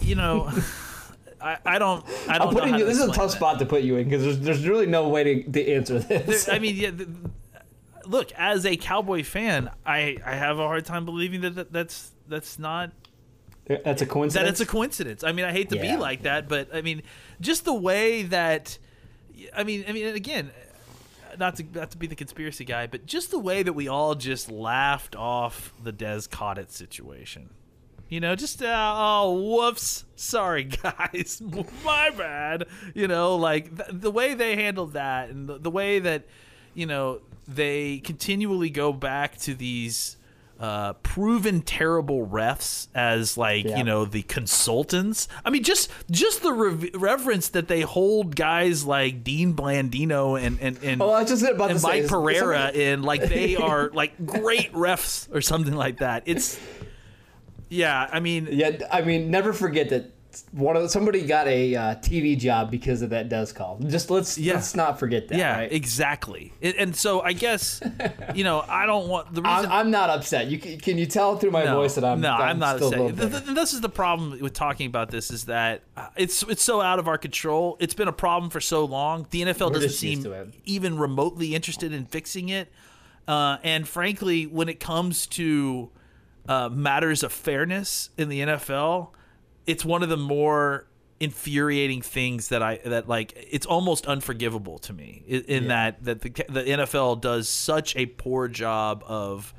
you 0.00 0.14
know, 0.14 0.50
I, 1.40 1.58
I 1.66 1.78
don't 1.80 2.04
I 2.28 2.38
don't 2.38 2.48
I'm 2.48 2.54
putting 2.54 2.74
you. 2.76 2.84
This 2.84 2.98
is 2.98 3.04
a 3.04 3.06
tough 3.08 3.30
that. 3.32 3.36
spot 3.36 3.58
to 3.58 3.66
put 3.66 3.82
you 3.82 3.96
in 3.96 4.04
because 4.08 4.22
there's, 4.22 4.38
there's 4.40 4.68
really 4.68 4.86
no 4.86 5.08
way 5.08 5.24
to, 5.42 5.50
to 5.52 5.72
answer 5.72 5.98
this. 5.98 6.44
There- 6.44 6.54
I 6.54 6.58
mean, 6.60 6.76
yeah. 6.78 6.90
The, 6.90 7.08
look, 8.06 8.30
as 8.32 8.64
a 8.64 8.76
Cowboy 8.76 9.24
fan, 9.24 9.68
I 9.84 10.18
I 10.24 10.34
have 10.36 10.60
a 10.60 10.66
hard 10.66 10.84
time 10.84 11.04
believing 11.04 11.40
that, 11.40 11.56
that 11.56 11.72
that's 11.72 12.12
that's 12.28 12.56
not 12.58 12.92
That's 13.66 14.02
a 14.02 14.06
coincidence. 14.06 14.34
that 14.34 14.46
it's 14.48 14.60
a 14.60 14.66
coincidence. 14.66 15.24
I 15.24 15.32
mean, 15.32 15.44
I 15.44 15.52
hate 15.52 15.70
to 15.70 15.76
Yeah. 15.76 15.96
be 15.96 15.96
like 16.00 16.22
that, 16.22 16.48
but 16.48 16.68
I 16.74 16.82
mean, 16.82 17.02
just 17.40 17.64
the 17.64 17.72
way 17.74 18.22
that, 18.24 18.76
I 19.56 19.64
mean, 19.64 19.84
I 19.88 19.92
mean, 19.92 20.06
again, 20.14 20.50
not 21.38 21.56
to 21.56 21.64
not 21.74 21.90
to 21.92 21.96
be 21.96 22.06
the 22.06 22.14
conspiracy 22.14 22.64
guy, 22.64 22.86
but 22.86 23.06
just 23.06 23.30
the 23.30 23.38
way 23.38 23.62
that 23.62 23.72
we 23.72 23.88
all 23.88 24.14
just 24.14 24.50
laughed 24.50 25.16
off 25.16 25.72
the 25.82 25.92
Dez 25.92 26.30
Caught 26.30 26.58
It 26.58 26.70
situation. 26.72 27.50
You 28.10 28.20
know, 28.20 28.36
just 28.36 28.62
uh, 28.62 28.92
oh, 28.96 29.32
whoops, 29.40 30.04
sorry 30.14 30.64
guys, 30.82 31.42
my 31.84 32.10
bad. 32.10 32.66
You 32.94 33.08
know, 33.08 33.34
like 33.36 33.74
th- 33.76 33.88
the 34.00 34.10
way 34.10 34.34
they 34.34 34.56
handled 34.56 34.92
that, 34.92 35.30
and 35.30 35.48
the, 35.48 35.58
the 35.58 35.70
way 35.70 35.98
that 36.00 36.24
you 36.74 36.84
know 36.86 37.20
they 37.48 37.98
continually 38.00 38.70
go 38.70 38.92
back 38.92 39.38
to 39.38 39.54
these 39.54 40.16
uh, 40.60 40.92
proven 41.02 41.60
terrible 41.62 42.26
refs 42.26 42.86
as 42.94 43.36
like 43.36 43.64
Yeah. 43.64 43.78
you 43.78 43.84
know 43.84 44.04
the 44.04 44.22
consultants. 44.22 45.26
I 45.44 45.50
mean, 45.50 45.62
just 45.64 45.90
just 46.10 46.42
the 46.42 46.52
rev- 46.52 46.90
reverence 46.94 47.48
that 47.48 47.68
they 47.68 47.80
hold 47.82 48.36
guys 48.36 48.84
like 48.84 49.24
Dean 49.24 49.54
Blandino 49.54 50.40
and 50.40 50.58
and 50.60 50.78
and, 50.82 51.02
Oh, 51.02 51.12
I 51.12 51.24
just 51.24 51.42
about 51.42 51.70
and 51.72 51.82
Mike 51.82 52.04
is- 52.04 52.10
Pereira 52.10 52.70
in 52.74 53.02
like 53.02 53.22
they 53.28 53.56
are 53.56 53.90
like 53.92 54.24
great 54.24 54.72
refs 54.72 55.28
or 55.34 55.40
something 55.40 55.74
like 55.74 55.98
that. 55.98 56.22
It's 56.26 56.58
yeah, 57.68 58.08
I 58.12 58.20
mean 58.20 58.48
Yeah, 58.50 58.78
I 58.92 59.02
mean, 59.02 59.30
never 59.30 59.52
forget 59.52 59.88
that 59.88 60.12
one 60.52 60.76
of 60.76 60.90
somebody 60.90 61.22
got 61.26 61.46
a 61.48 61.74
uh, 61.74 61.80
TV 61.96 62.36
job 62.38 62.70
because 62.70 63.02
of 63.02 63.10
that 63.10 63.28
Dez 63.28 63.54
call. 63.54 63.78
Just 63.86 64.10
let's 64.10 64.36
Yeah. 64.38 64.54
let's 64.54 64.74
not 64.74 64.98
forget 64.98 65.28
that. 65.28 65.38
yeah, 65.38 65.58
right? 65.58 65.72
exactly. 65.72 66.52
And- 66.62 66.74
and 66.76 66.96
so 66.96 67.20
I 67.20 67.32
guess 67.32 67.80
you 68.34 68.44
know 68.44 68.64
I 68.68 68.86
don't 68.86 69.08
want 69.08 69.34
the 69.34 69.42
reason 69.42 69.66
I'm, 69.66 69.72
I'm 69.72 69.90
not 69.90 70.10
upset. 70.10 70.48
You 70.48 70.58
can, 70.58 70.78
can 70.78 70.98
you 70.98 71.06
tell 71.06 71.36
through 71.36 71.50
my 71.52 71.64
no, 71.64 71.76
voice 71.76 71.94
that 71.94 72.04
I'm 72.04 72.20
no, 72.20 72.32
I'm, 72.32 72.58
not 72.58 72.76
still 72.76 72.88
a 72.88 72.90
upset. 72.90 73.00
little 73.00 73.16
Th- 73.16 73.30
bitter. 73.32 73.44
th- 73.44 73.56
this 73.56 73.72
is 73.72 73.80
the 73.80 73.88
problem 73.88 74.38
with 74.40 74.52
talking 74.52 74.86
about 74.86 75.10
this 75.10 75.30
is 75.30 75.44
that 75.44 75.82
uh, 75.96 76.08
it's 76.16 76.42
it's 76.44 76.62
so 76.62 76.80
out 76.80 76.98
of 76.98 77.08
our 77.08 77.18
control. 77.18 77.76
It's 77.80 77.94
been 77.94 78.08
a 78.08 78.12
problem 78.12 78.50
for 78.50 78.60
so 78.60 78.84
long. 78.84 79.26
The 79.30 79.42
NFL 79.42 79.68
We're 79.68 79.74
doesn't 79.80 79.90
seem 79.90 80.52
even 80.64 80.98
remotely 80.98 81.54
interested 81.54 81.92
in 81.92 82.06
fixing 82.06 82.48
it. 82.48 82.68
Uh, 83.26 83.56
and 83.62 83.88
frankly, 83.88 84.44
when 84.46 84.68
it 84.68 84.78
comes 84.80 85.26
to 85.28 85.90
uh, 86.46 86.68
matters 86.68 87.22
of 87.22 87.32
fairness 87.32 88.10
in 88.18 88.28
the 88.28 88.40
NFL, 88.40 89.08
it's 89.66 89.84
one 89.84 90.02
of 90.02 90.08
the 90.08 90.16
more 90.16 90.86
infuriating 91.20 92.02
things 92.02 92.48
that 92.48 92.62
I 92.62 92.78
that 92.84 93.08
like 93.08 93.32
it's 93.50 93.66
almost 93.66 94.06
unforgivable 94.06 94.78
to 94.80 94.92
me 94.92 95.22
in, 95.26 95.42
in 95.44 95.68
that 95.68 96.02
that 96.04 96.20
the 96.20 96.30
the 96.48 96.62
NFL 96.64 97.20
does 97.20 97.48
such 97.48 97.94
a 97.96 98.06
poor 98.06 98.48
job 98.48 99.04
of 99.06 99.54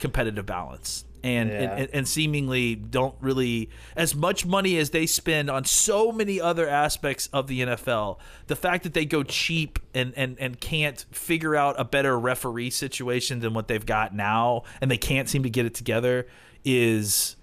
competitive 0.00 0.44
balance 0.44 1.04
and, 1.22 1.48
Yeah. 1.50 1.76
and 1.76 1.88
and 1.92 2.08
seemingly 2.08 2.74
don't 2.74 3.14
really 3.20 3.70
as 3.96 4.14
much 4.14 4.44
money 4.44 4.76
as 4.76 4.90
they 4.90 5.06
spend 5.06 5.50
on 5.50 5.64
so 5.64 6.10
many 6.12 6.40
other 6.40 6.68
aspects 6.68 7.28
of 7.32 7.46
the 7.46 7.60
NFL 7.60 8.18
the 8.48 8.56
fact 8.56 8.82
that 8.82 8.92
they 8.94 9.04
go 9.04 9.22
cheap 9.22 9.78
and 9.94 10.12
and 10.16 10.36
and 10.40 10.60
can't 10.60 11.06
figure 11.12 11.54
out 11.54 11.76
a 11.78 11.84
better 11.84 12.18
referee 12.18 12.70
situation 12.70 13.38
than 13.40 13.54
what 13.54 13.68
they've 13.68 13.86
got 13.86 14.14
now 14.14 14.62
and 14.80 14.90
they 14.90 14.98
can't 14.98 15.28
seem 15.28 15.44
to 15.44 15.50
get 15.50 15.64
it 15.64 15.74
together 15.74 16.26
is 16.64 17.36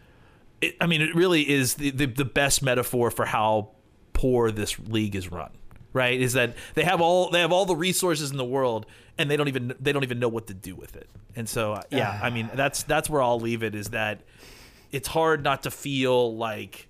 it, 0.62 0.76
I 0.80 0.88
mean 0.88 1.02
it 1.02 1.16
really 1.16 1.50
is 1.50 1.76
the, 1.76 1.92
the 1.92 2.06
the 2.06 2.26
best 2.26 2.62
metaphor 2.64 3.12
for 3.12 3.26
how 3.26 3.72
poor 4.14 4.52
this 4.52 4.78
league 4.80 5.16
is 5.16 5.32
run 5.32 5.52
right? 5.94 6.20
Is 6.20 6.34
that 6.34 6.56
they 6.74 6.84
have 6.84 7.00
all 7.00 7.30
they 7.30 7.40
have 7.40 7.54
all 7.54 7.66
the 7.66 7.76
resources 7.76 8.30
in 8.30 8.36
the 8.36 8.44
world 8.46 8.86
and 9.18 9.32
they 9.32 9.38
don't 9.38 9.48
even 9.48 9.74
they 9.80 9.94
don't 9.94 10.04
even 10.04 10.20
know 10.20 10.28
what 10.28 10.48
to 10.48 10.54
do 10.54 10.76
with 10.76 10.96
it. 10.98 11.10
And 11.38 11.48
so 11.48 11.74
uh, 11.74 11.82
yeah 11.90 12.20
i 12.22 12.30
mean 12.30 12.50
that's 12.54 12.84
that's 12.84 13.10
where 13.10 13.22
i'll 13.22 13.40
leave 13.40 13.62
it 13.64 13.76
is 13.76 13.90
that 13.90 14.22
it's 14.92 15.08
hard 15.08 15.44
not 15.44 15.64
to 15.64 15.72
feel 15.72 16.36
like 16.36 16.88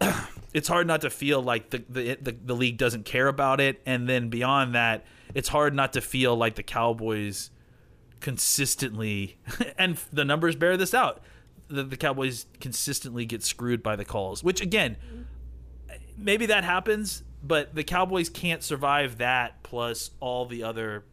it's 0.52 0.68
hard 0.68 0.86
not 0.86 1.02
to 1.02 1.10
feel 1.10 1.42
like 1.42 1.70
the, 1.70 1.84
the 1.88 2.18
the 2.20 2.32
the 2.32 2.54
league 2.54 2.78
doesn't 2.78 3.04
care 3.04 3.28
about 3.28 3.60
it. 3.60 3.82
And 3.86 4.08
then 4.08 4.28
beyond 4.30 4.74
that 4.74 5.04
it's 5.34 5.48
hard 5.48 5.74
not 5.74 5.92
to 5.94 6.00
feel 6.00 6.36
like 6.36 6.54
the 6.54 6.62
cowboys 6.62 7.50
consistently 8.20 9.36
and 9.78 9.98
the 10.12 10.24
numbers 10.24 10.56
bear 10.56 10.76
this 10.76 10.94
out 10.94 11.20
the, 11.68 11.82
the 11.82 11.96
cowboys 11.96 12.46
consistently 12.60 13.24
get 13.26 13.42
screwed 13.42 13.82
by 13.82 13.96
the 13.96 14.04
calls 14.04 14.42
which 14.44 14.60
again 14.60 14.96
maybe 16.16 16.46
that 16.46 16.64
happens 16.64 17.22
but 17.42 17.74
the 17.74 17.84
cowboys 17.84 18.28
can't 18.28 18.62
survive 18.62 19.18
that 19.18 19.62
plus 19.62 20.10
all 20.20 20.46
the 20.46 20.62
other 20.62 21.04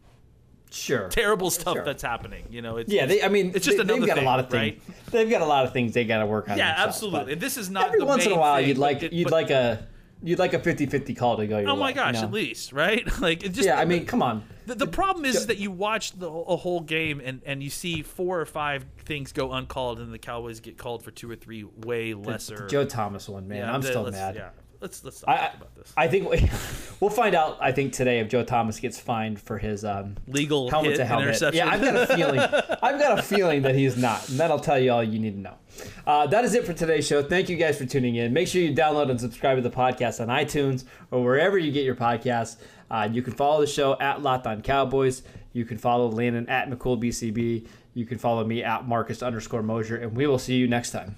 Sure. 0.73 1.09
terrible 1.09 1.49
stuff 1.49 1.75
Sure. 1.75 1.83
that's 1.83 2.01
happening 2.01 2.45
you 2.49 2.61
know 2.61 2.77
it's 2.77 2.91
Yeah, 2.91 3.05
they, 3.05 3.21
I 3.21 3.27
mean, 3.27 3.51
it's 3.53 3.65
just 3.65 3.75
they, 3.77 3.83
another 3.83 3.99
they've 3.99 4.07
got 4.07 4.15
thing, 4.15 4.23
a 4.23 4.29
lot 4.29 4.39
of 4.39 4.53
right? 4.53 4.81
things. 4.81 4.97
They've 5.11 5.29
got 5.29 5.41
a 5.41 5.45
lot 5.45 5.65
of 5.65 5.73
things 5.73 5.93
they 5.93 6.05
got 6.05 6.19
to 6.19 6.25
work 6.25 6.49
on. 6.49 6.57
yeah 6.57 6.75
absolutely 6.77 7.35
this 7.35 7.57
is 7.57 7.69
not 7.69 7.87
Every 7.87 7.99
the 7.99 8.05
once 8.05 8.25
in 8.25 8.31
a 8.31 8.37
while, 8.37 8.55
thing, 8.57 8.69
you'd 8.69 8.77
like 8.77 9.03
it- 9.03 9.11
you'd 9.11 9.25
but- 9.25 9.33
like 9.33 9.49
a 9.49 9.85
you'd 10.23 10.39
like 10.39 10.53
a 10.53 10.59
50-50 10.59 11.17
call 11.17 11.37
to 11.37 11.47
go 11.47 11.59
your 11.59 11.69
oh 11.69 11.73
way. 11.73 11.79
my 11.79 11.91
gosh 11.93 12.15
you 12.15 12.21
know? 12.21 12.27
at 12.27 12.33
least 12.33 12.73
right 12.73 13.05
like 13.21 13.43
it 13.43 13.49
just 13.53 13.65
Yeah, 13.65 13.79
I 13.79 13.85
mean, 13.85 14.05
come 14.05 14.21
on. 14.21 14.43
The, 14.67 14.75
the 14.75 14.87
problem 14.87 15.25
is, 15.25 15.47
that 15.47 15.57
you 15.57 15.71
watch 15.71 16.11
the 16.17 16.29
a 16.29 16.55
whole 16.55 16.81
game 16.81 17.19
and, 17.23 17.41
and 17.45 17.63
you 17.63 17.69
see 17.69 18.03
four 18.03 18.39
or 18.39 18.45
five 18.45 18.85
things 19.05 19.31
go 19.31 19.51
uncalled 19.51 19.99
and 19.99 20.13
the 20.13 20.19
Cowboys 20.19 20.59
get 20.59 20.77
called 20.77 21.03
for 21.03 21.11
two 21.11 21.29
or 21.29 21.35
three 21.35 21.63
way 21.63 22.13
lesser. 22.13 22.67
Joe 22.67 22.85
Thomas 22.85 23.27
one, 23.27 23.47
man. 23.47 23.57
Yeah, 23.57 23.73
I'm 23.73 23.81
the- 23.81 23.87
still 23.87 24.09
mad. 24.11 24.35
Yeah, 24.35 24.49
let's 24.81 25.03
let's 25.03 25.21
talk 25.21 25.29
I, 25.29 25.47
about 25.55 25.75
this. 25.75 25.93
I 25.95 26.07
think 26.07 26.29
we, 26.29 26.49
we'll 26.99 27.09
find 27.09 27.35
out. 27.35 27.57
I 27.61 27.71
think 27.71 27.93
today 27.93 28.19
if 28.19 28.27
Joe 28.27 28.43
Thomas 28.43 28.79
gets 28.79 28.99
fined 28.99 29.39
for 29.39 29.57
his 29.57 29.85
um, 29.85 30.17
Legal 30.27 30.69
helmet 30.69 30.97
to 30.97 31.05
helmet. 31.05 31.29
interception. 31.29 31.57
Yeah, 31.57 31.71
I've 31.71 31.81
got 31.81 31.95
a 31.95 32.07
feeling. 32.15 32.39
I've 32.83 32.99
got 32.99 33.19
a 33.19 33.21
feeling 33.21 33.61
that 33.61 33.75
he's 33.75 33.95
not, 33.95 34.27
and 34.29 34.39
that'll 34.39 34.59
tell 34.59 34.79
you 34.79 34.91
all 34.91 35.03
you 35.03 35.19
need 35.19 35.35
to 35.35 35.39
know. 35.39 35.55
Uh, 36.05 36.27
that 36.27 36.43
is 36.43 36.53
it 36.53 36.65
for 36.65 36.73
today's 36.73 37.07
show. 37.07 37.23
Thank 37.23 37.47
you 37.47 37.55
guys 37.55 37.77
for 37.77 37.85
tuning 37.85 38.15
in. 38.15 38.33
Make 38.33 38.47
sure 38.47 38.61
you 38.61 38.73
download 38.73 39.09
and 39.09 39.19
subscribe 39.19 39.57
to 39.57 39.61
the 39.61 39.71
podcast 39.71 40.19
on 40.19 40.27
iTunes 40.27 40.83
or 41.11 41.23
wherever 41.23 41.57
you 41.57 41.71
get 41.71 41.85
your 41.85 41.95
podcasts. 41.95 42.57
Uh, 42.89 43.07
you 43.09 43.21
can 43.21 43.33
follow 43.33 43.61
the 43.61 43.67
show 43.67 43.97
at 43.99 44.21
Locked 44.21 44.47
On 44.47 44.61
Cowboys. 44.61 45.23
You 45.53 45.63
can 45.65 45.77
follow 45.77 46.09
Landon 46.09 46.49
at 46.49 46.69
McCoolBCB. 46.69 47.67
You 47.93 48.05
can 48.05 48.17
follow 48.17 48.43
me 48.43 48.63
at 48.63 48.87
Marcus 48.87 49.21
underscore 49.21 49.63
Mosher, 49.63 49.97
and 49.97 50.15
we 50.15 50.27
will 50.27 50.39
see 50.39 50.55
you 50.55 50.67
next 50.67 50.91
time. 50.91 51.15